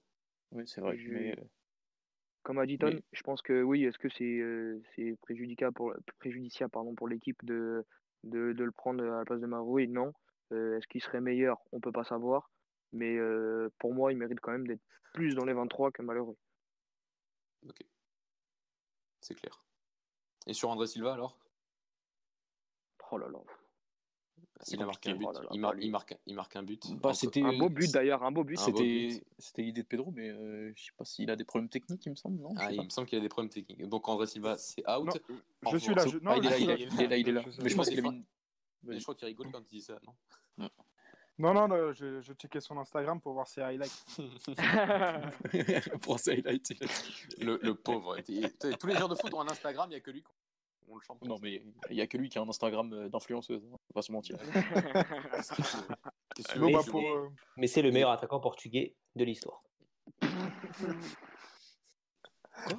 [0.53, 0.97] Oui, c'est vrai.
[0.97, 1.45] Je- Mais euh,
[2.43, 4.81] Comme a dit Ton, Mais- je pense que oui, est-ce que c'est euh,
[5.75, 7.85] pour, préjudiciable pardon, pour l'équipe de,
[8.23, 10.13] de, de le prendre à la place de Maroui Non.
[10.53, 11.59] Euh, est-ce qu'il serait meilleur?
[11.73, 12.51] On peut pas savoir.
[12.93, 14.83] Mais euh, pour moi, il mérite quand même d'être
[15.13, 16.37] plus dans les 23 que malheureux.
[17.69, 17.83] Ok.
[19.21, 19.63] C'est clair.
[20.47, 21.39] Et sur André Silva alors?
[23.11, 23.39] Oh là là.
[24.71, 25.27] Il a marqué un but.
[25.53, 25.85] Il, mar- pas lui.
[25.87, 26.83] il marque, il marque un but.
[27.01, 28.59] Bah, c'était- Un beau but d'ailleurs, un beau but.
[28.59, 32.11] C'était l'idée de Pedro, mais euh, je sais pas s'il a des problèmes techniques, il
[32.11, 32.55] me semble, non?
[32.57, 33.87] Ah, il me semble qu'il a des problèmes techniques.
[33.89, 35.07] Donc André Silva, c'est out.
[35.63, 36.07] Non, je suis là.
[36.07, 36.17] Je...
[36.17, 37.43] Ah, Non, il est là, je suis il est, là, il est là.
[37.63, 38.25] Mais je pense qu'il a mis.
[38.89, 39.99] je crois qu'il rigole quand il dit ça,
[40.59, 40.69] non?
[41.37, 44.07] Non, non, non, je, je checkais son Instagram pour voir ses highlights.
[46.01, 46.77] Pour ça, il a été.
[47.41, 48.17] le, le pauvre.
[48.79, 50.23] Tous les joueurs de foot ont un Instagram, il n'y a que lui.
[50.89, 51.23] On le chante.
[51.25, 53.95] Non, mais il y a que lui qui a un Instagram euh, d'influenceuse, hein, faut
[53.95, 54.37] pas se mentir.
[56.73, 59.63] Bah, pour, euh, Mais c'est le meilleur attaquant portugais de l'histoire.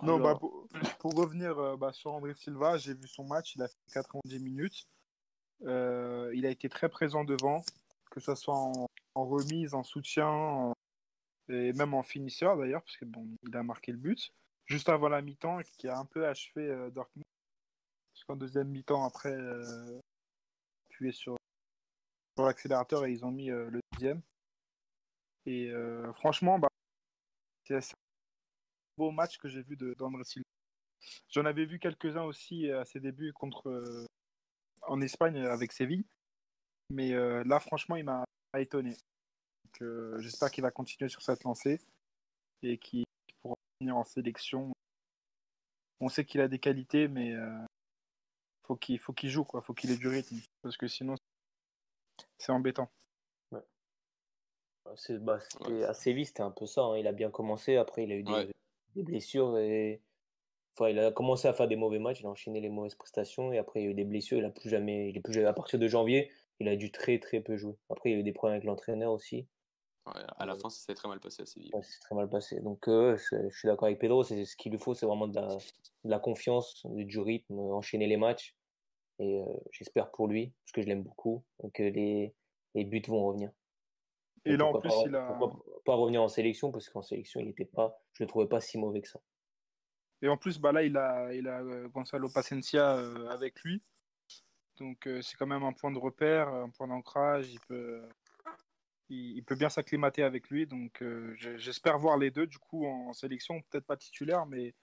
[0.02, 0.68] Non, bah, pour,
[1.00, 4.40] pour revenir euh, bah, sur André Silva, j'ai vu son match, il a fait 90
[4.40, 4.88] minutes.
[5.64, 7.62] Euh, il a été très présent devant,
[8.10, 10.74] que ce soit en, en remise, en soutien, en-
[11.50, 14.34] et même en finisseur d'ailleurs, parce que bon, il a marqué le but.
[14.66, 17.24] Juste avant la mi-temps, qui a un peu achevé euh, Dortmund.
[18.34, 20.00] Deuxième mi-temps, après, euh,
[21.12, 21.38] sur,
[22.36, 24.22] sur l'accélérateur et ils ont mis euh, le deuxième.
[25.46, 26.70] Et euh, franchement, bah,
[27.64, 27.82] c'est un
[28.98, 30.46] beau match que j'ai vu d'André Silva.
[31.30, 34.08] J'en avais vu quelques-uns aussi euh, à ses débuts contre,
[34.84, 36.06] en Espagne avec Séville.
[36.90, 37.14] Mais
[37.46, 38.24] là, franchement, il m'a
[38.58, 38.96] étonné.
[40.20, 41.82] J'espère qu'il va continuer sur cette lancée
[42.62, 43.06] et qu'il
[43.42, 44.72] pourra venir en sélection.
[46.00, 47.34] On sait qu'il a des qualités, mais
[48.68, 49.62] faut qu'il faut qu'il joue, quoi.
[49.62, 50.36] faut qu'il ait du rythme.
[50.62, 51.16] Parce que sinon,
[52.38, 52.90] c'est embêtant.
[54.98, 56.82] C'est- bah, c'était à Séville, c'était un peu ça.
[56.82, 56.98] hein.
[56.98, 58.52] Il a bien commencé, après il a eu des, Ouais.
[58.96, 60.00] des blessures et
[60.76, 63.52] enfin, il a commencé à faire des mauvais matchs, il a enchaîné les mauvaises prestations
[63.52, 64.38] et après il y a eu des blessures.
[64.38, 66.92] Il a plus jamais, il est plus jamais- à partir de janvier, il a dû
[66.92, 67.76] très très peu jouer.
[67.90, 69.48] Après il y a eu des problèmes avec l'entraîneur aussi.
[70.08, 71.72] Ouais, à la fin, ça s'est très mal passé à Séville.
[71.74, 72.60] Ouais, c'est très mal passé.
[72.62, 75.36] Donc euh, je suis d'accord avec Pedro, c'est ce qu'il lui faut, c'est vraiment de
[75.36, 78.56] la, de la confiance, du rythme, enchaîner les matchs.
[79.20, 82.36] Et euh, j'espère pour lui, parce que je l'aime beaucoup, que les,
[82.76, 83.52] les buts vont revenir.
[84.46, 85.26] Et là, en plus, pas, il a.
[85.28, 88.60] pourquoi pas revenir en sélection, parce qu'en sélection, il était pas, je le trouvais pas
[88.60, 89.22] si mauvais que ça.
[90.22, 93.82] Et en plus, bah là, il a, il a euh, Gonzalo Pacencia euh, avec lui.
[94.78, 97.52] Donc, euh, c'est quand même un point de repère, un point d'ancrage.
[97.52, 98.02] Il peut,
[99.10, 100.66] il, il peut bien s'acclimater avec lui.
[100.68, 103.62] Donc, euh, je- j'espère voir les deux, du coup, en sélection.
[103.70, 104.74] Peut-être pas titulaire, mais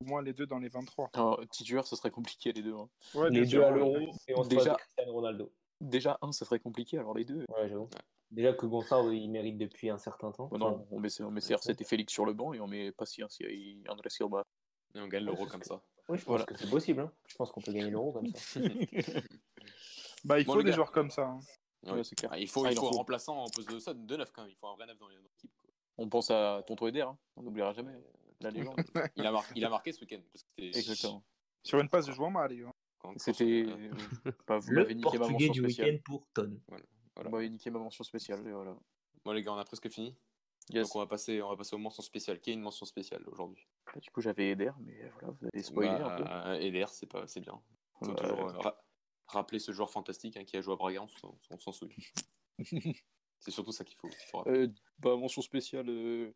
[0.00, 1.10] au moins les deux dans les 23.
[1.14, 2.74] Alors, titulaire, ça serait compliqué les deux.
[2.74, 2.88] hein.
[3.14, 3.96] Ouais, les deux à l'euro,
[4.28, 5.52] et on se Déjà- Cristiano Ronaldo.
[5.80, 7.44] Déjà, un, ça serait compliqué, alors les deux.
[7.48, 7.88] Ouais, j'avoue.
[8.30, 10.46] Déjà que Gonçalo, il mérite depuis un certain temps.
[10.46, 12.90] Bon, non, on met, on met CR7 et Félix sur le banc et on met
[12.92, 14.42] Paciencia et André Silva.
[14.94, 15.82] Et on gagne l'euro comme ça.
[16.08, 16.44] Oui, je pense Voilà.
[16.44, 17.00] que c'est possible.
[17.00, 17.12] hein.
[17.26, 18.60] Je pense qu'on peut gagner l'euro comme ça.
[20.24, 20.76] Bah, il Bon, faut des gars.
[20.76, 21.26] joueurs comme ça.
[21.26, 21.40] hein.
[21.84, 21.92] Ouais.
[21.92, 22.30] Ouais, c'est clair.
[22.32, 24.42] Ah, il faut, Ah, il faut un remplaçant en poste de ça, de neuf quand
[24.42, 24.50] même.
[24.50, 25.50] Il faut un vrai neuf dans l'équipe.
[25.98, 27.18] On pense à Tonton Eder, hein.
[27.36, 27.92] on n'oubliera jamais
[28.40, 28.76] la légende.
[29.16, 30.20] Il a, mar- il a marqué ce week-end.
[30.32, 31.22] parce que c'était- Exactement.
[31.64, 32.52] Sur une passe de joueur mal,
[33.16, 33.64] C'était.
[33.66, 33.90] euh,
[34.46, 35.88] Bah, vous Le m'avez niqué ma mention du spéciale.
[35.88, 36.60] week-end pour Ton.
[36.68, 36.84] voilà.
[37.24, 38.46] Vous m'avez niqué ma mention spéciale.
[38.46, 38.76] Et voilà.
[39.24, 40.16] Bon les gars, on a presque fini.
[40.70, 40.86] Yes.
[40.88, 42.40] Donc on va passer, on va passer aux mentions spéciales.
[42.40, 43.66] Qui a une mention spéciale aujourd'hui?
[43.92, 46.24] Bah, du coup, j'avais Eder, mais voilà, vous avez spoilé un peu.
[46.24, 47.60] Bah, Eder, c'est pas, c'est bien.
[48.00, 48.82] Toujours euh, ra-
[49.32, 51.96] rappeler ce joueur fantastique hein, qui a joué à Braga, on s'en- on s'en souvient.
[53.40, 54.58] c'est surtout ça qu'il faut, rappeler.
[54.58, 54.68] Euh,
[54.98, 56.32] bah, mention spéciale euh,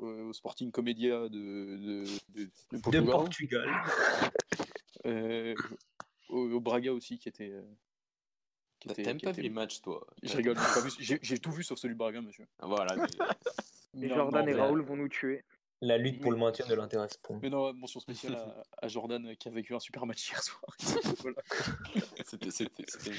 [0.00, 3.04] euh, au Sporting Comédia de, de, de, de De Portugal.
[3.06, 3.68] Portugal.
[5.06, 5.54] Euh,
[6.28, 7.48] au, au Braga aussi, qui était.
[7.50, 7.62] euh,
[8.80, 10.56] qui pas vu les matchs, toi Je rigole,
[11.00, 12.46] j'ai tout vu sauf celui de Braga, monsieur.
[12.58, 12.94] Voilà.
[13.94, 15.42] mais- Jordan non, et Raoul vont nous tuer.
[15.82, 17.08] La lutte pour le maintien de l'intérêt
[17.42, 20.76] Mais non, mention spéciale à, à Jordan qui a vécu un super match hier soir.
[21.22, 21.38] Voilà.
[22.24, 23.16] C'était, c'était, c'était.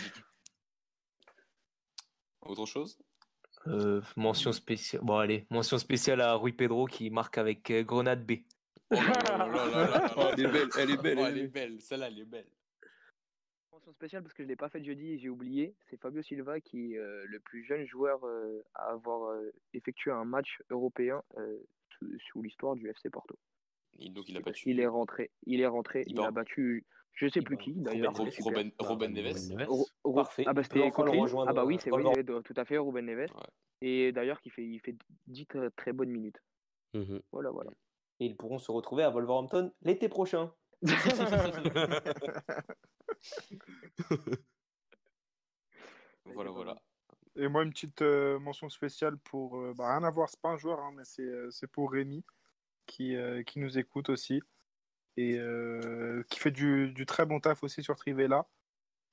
[2.42, 3.00] Autre chose?
[3.68, 5.04] Euh, mention spéciale.
[5.04, 8.34] Bon, allez, mention spéciale à Rui Pedro qui marque avec euh, Grenade B.
[8.92, 11.82] Oh là là Oh, elle est belle, elle est belle, Oh, elle elle est belle.
[11.82, 12.48] Celle-là, elle est belle.
[13.72, 15.76] Mention spéciale parce que je l'ai pas fait jeudi et j'ai oublié.
[15.90, 20.12] C'est Fabio Silva qui est euh, le plus jeune joueur euh, à avoir euh, effectué
[20.12, 21.58] un match européen euh,
[22.28, 23.36] sous, l'histoire du FC Porto.
[24.00, 24.64] Il- donc il a Parce battu.
[24.64, 27.82] qu'il est rentré, il est rentré, Il a battu, je sais il plus qui Robin,
[27.84, 28.14] d'ailleurs.
[28.16, 28.32] Robin-.
[28.42, 29.68] Robin, Robin Neves.
[29.68, 30.44] Ro- Ro- Parfait.
[30.48, 30.90] Ah bah c'était Ah
[31.54, 32.04] bah oui, euh, c'est oui,
[32.44, 33.32] tout à fait Ruben Neves.
[33.34, 33.42] Ouais.
[33.82, 34.96] Et d'ailleurs qui fait, il fait
[35.28, 36.42] 10 très, très bonnes minutes.
[36.94, 37.22] Mhm.
[37.32, 37.72] Voilà, voilà.
[38.20, 40.54] Et ils pourront se retrouver à Wolverhampton l'été prochain.
[46.34, 46.82] Voilà, voilà.
[47.38, 49.58] Et moi, une petite euh, mention spéciale pour.
[49.58, 51.92] euh, bah, rien à voir, c'est pas un joueur, hein, mais c'est euh, c'est pour
[51.92, 52.24] Rémi,
[52.86, 54.42] qui, qui nous écoute aussi.
[55.18, 55.40] Et
[56.30, 58.48] qui fait du, du très bon taf aussi sur Trivella,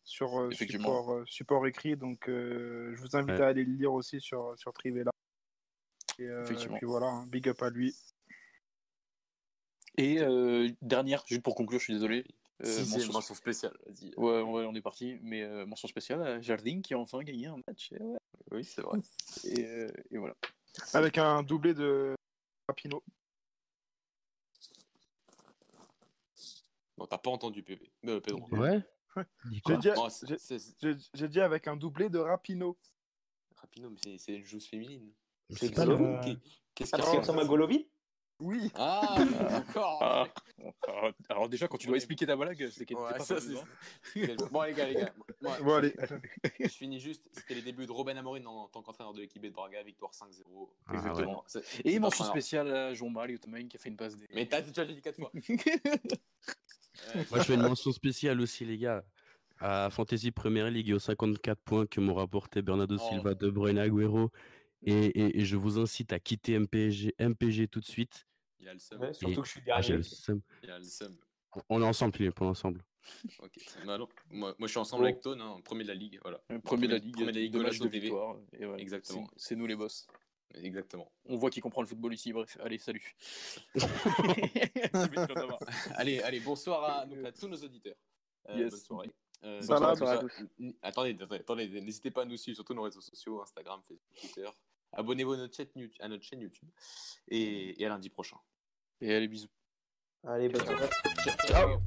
[0.05, 1.97] sur support, support écrit.
[1.97, 3.43] Donc, je vous invite Ouais.
[3.43, 5.11] à aller le lire aussi sur, sur Trivella.
[6.19, 6.77] Et, Effectivement.
[6.79, 7.95] puis voilà, hein, big up à lui.
[9.97, 12.25] Et euh, dernière, juste pour conclure, je suis désolé.
[12.63, 13.77] Euh, Sixième mention- spéciale.
[13.87, 14.13] Vas-y.
[14.17, 15.19] Ouais, ouais, on est parti.
[15.23, 17.93] Mais euh, mention spéciale à Jardine qui a enfin gagné un match.
[17.93, 18.19] Et, ouais.
[18.53, 18.99] Oui, c'est vrai.
[19.45, 20.35] et, euh, et voilà.
[20.95, 22.15] Avec un doublé de
[22.69, 23.03] Rapino.
[26.97, 27.91] Bon, t'as pas entendu Pépé.
[28.07, 28.47] Euh, Pedro.
[28.57, 28.81] Ouais.
[29.47, 30.09] Dis J'ai dit, Oh,
[31.15, 32.77] j'ai- avec un doublé de Rapino.
[33.57, 35.13] Rapino, mais c'est- c'est une joueuse féminine.
[35.51, 36.39] C'est pas pas le- le- Qu'est-
[36.75, 37.79] Qu'est-ce qu'il y a ressemble à Golovin
[38.41, 39.17] Oui, Ah,
[39.51, 39.99] d'accord.
[40.01, 40.27] Ah,
[40.87, 41.99] alors, alors déjà, quand tu dois Ouais.
[41.99, 44.37] expliquer ta blague, c'est qu'elle Ouais, pas ça, hein.
[44.53, 45.13] Bon, les gars, les gars.
[45.41, 45.95] Moi, bon, allez.
[46.61, 47.23] je finis juste.
[47.33, 50.69] C'était les débuts de Robin Amorim en tant qu'entraîneur de l'équipe de Braga, victoire 5-0.
[50.87, 51.45] Ah, Exactement.
[51.85, 54.29] Et mention spéciale à et Thomas qui a fait une passe des.
[54.35, 55.33] Mais t'as déjà dit 4 fois.
[57.15, 59.05] Euh, Moi, je fais une mention spéciale aussi, les gars,
[59.61, 63.09] à Fantasy Premier League et aux 54 points que m'ont rapporté Bernardo Oh.
[63.09, 64.31] Silva, De Bruyne, Agüero.
[64.83, 68.27] Et, et- et je vous incite à quitter MPG, MPG tout de suite.
[68.61, 69.01] Il a le seum.
[69.01, 69.97] Ouais, Surtout Et- que je suis Ah, j'ai dernier.
[69.99, 70.41] le seum.
[70.63, 71.17] Il a le seum.
[71.69, 72.85] On est ensemble, Philippe, on est ensemble.
[73.41, 73.53] Ok.
[73.87, 76.19] Bah alors, moi, moi, je suis ensemble avec Tone, hein, premier de la ligue.
[76.23, 76.41] Voilà.
[76.53, 77.41] Euh, Premier de la Ligue, Premier de la
[77.71, 78.01] Ligue, de TV.
[78.01, 78.37] victoire.
[78.53, 79.27] Et voilà, Exactement.
[79.37, 80.07] c'est- C'est nous les boss.
[80.55, 81.11] Exactement.
[81.27, 82.33] On voit qui comprend le football ici.
[82.33, 83.15] Bref, allez, salut.
[85.95, 87.97] Allez, allez, bonsoir à, donc, à tous nos auditeurs.
[88.49, 88.71] Euh, Yes.
[88.71, 89.11] Bonne soirée.
[89.45, 90.33] Euh, Bonsoir à tous.
[90.59, 94.01] n- attendez, attendez, attendez, n'hésitez pas à nous suivre, surtout nos réseaux sociaux, Instagram, Facebook,
[94.21, 94.49] Twitter.
[94.93, 96.69] Abonnez-vous à notre chaîne YouTube, à notre chaîne YouTube.
[97.29, 98.39] Et, et à lundi prochain.
[99.01, 99.49] Et allez, bisous.
[100.27, 100.89] Allez, bonne soirée.
[101.47, 101.81] Ciao.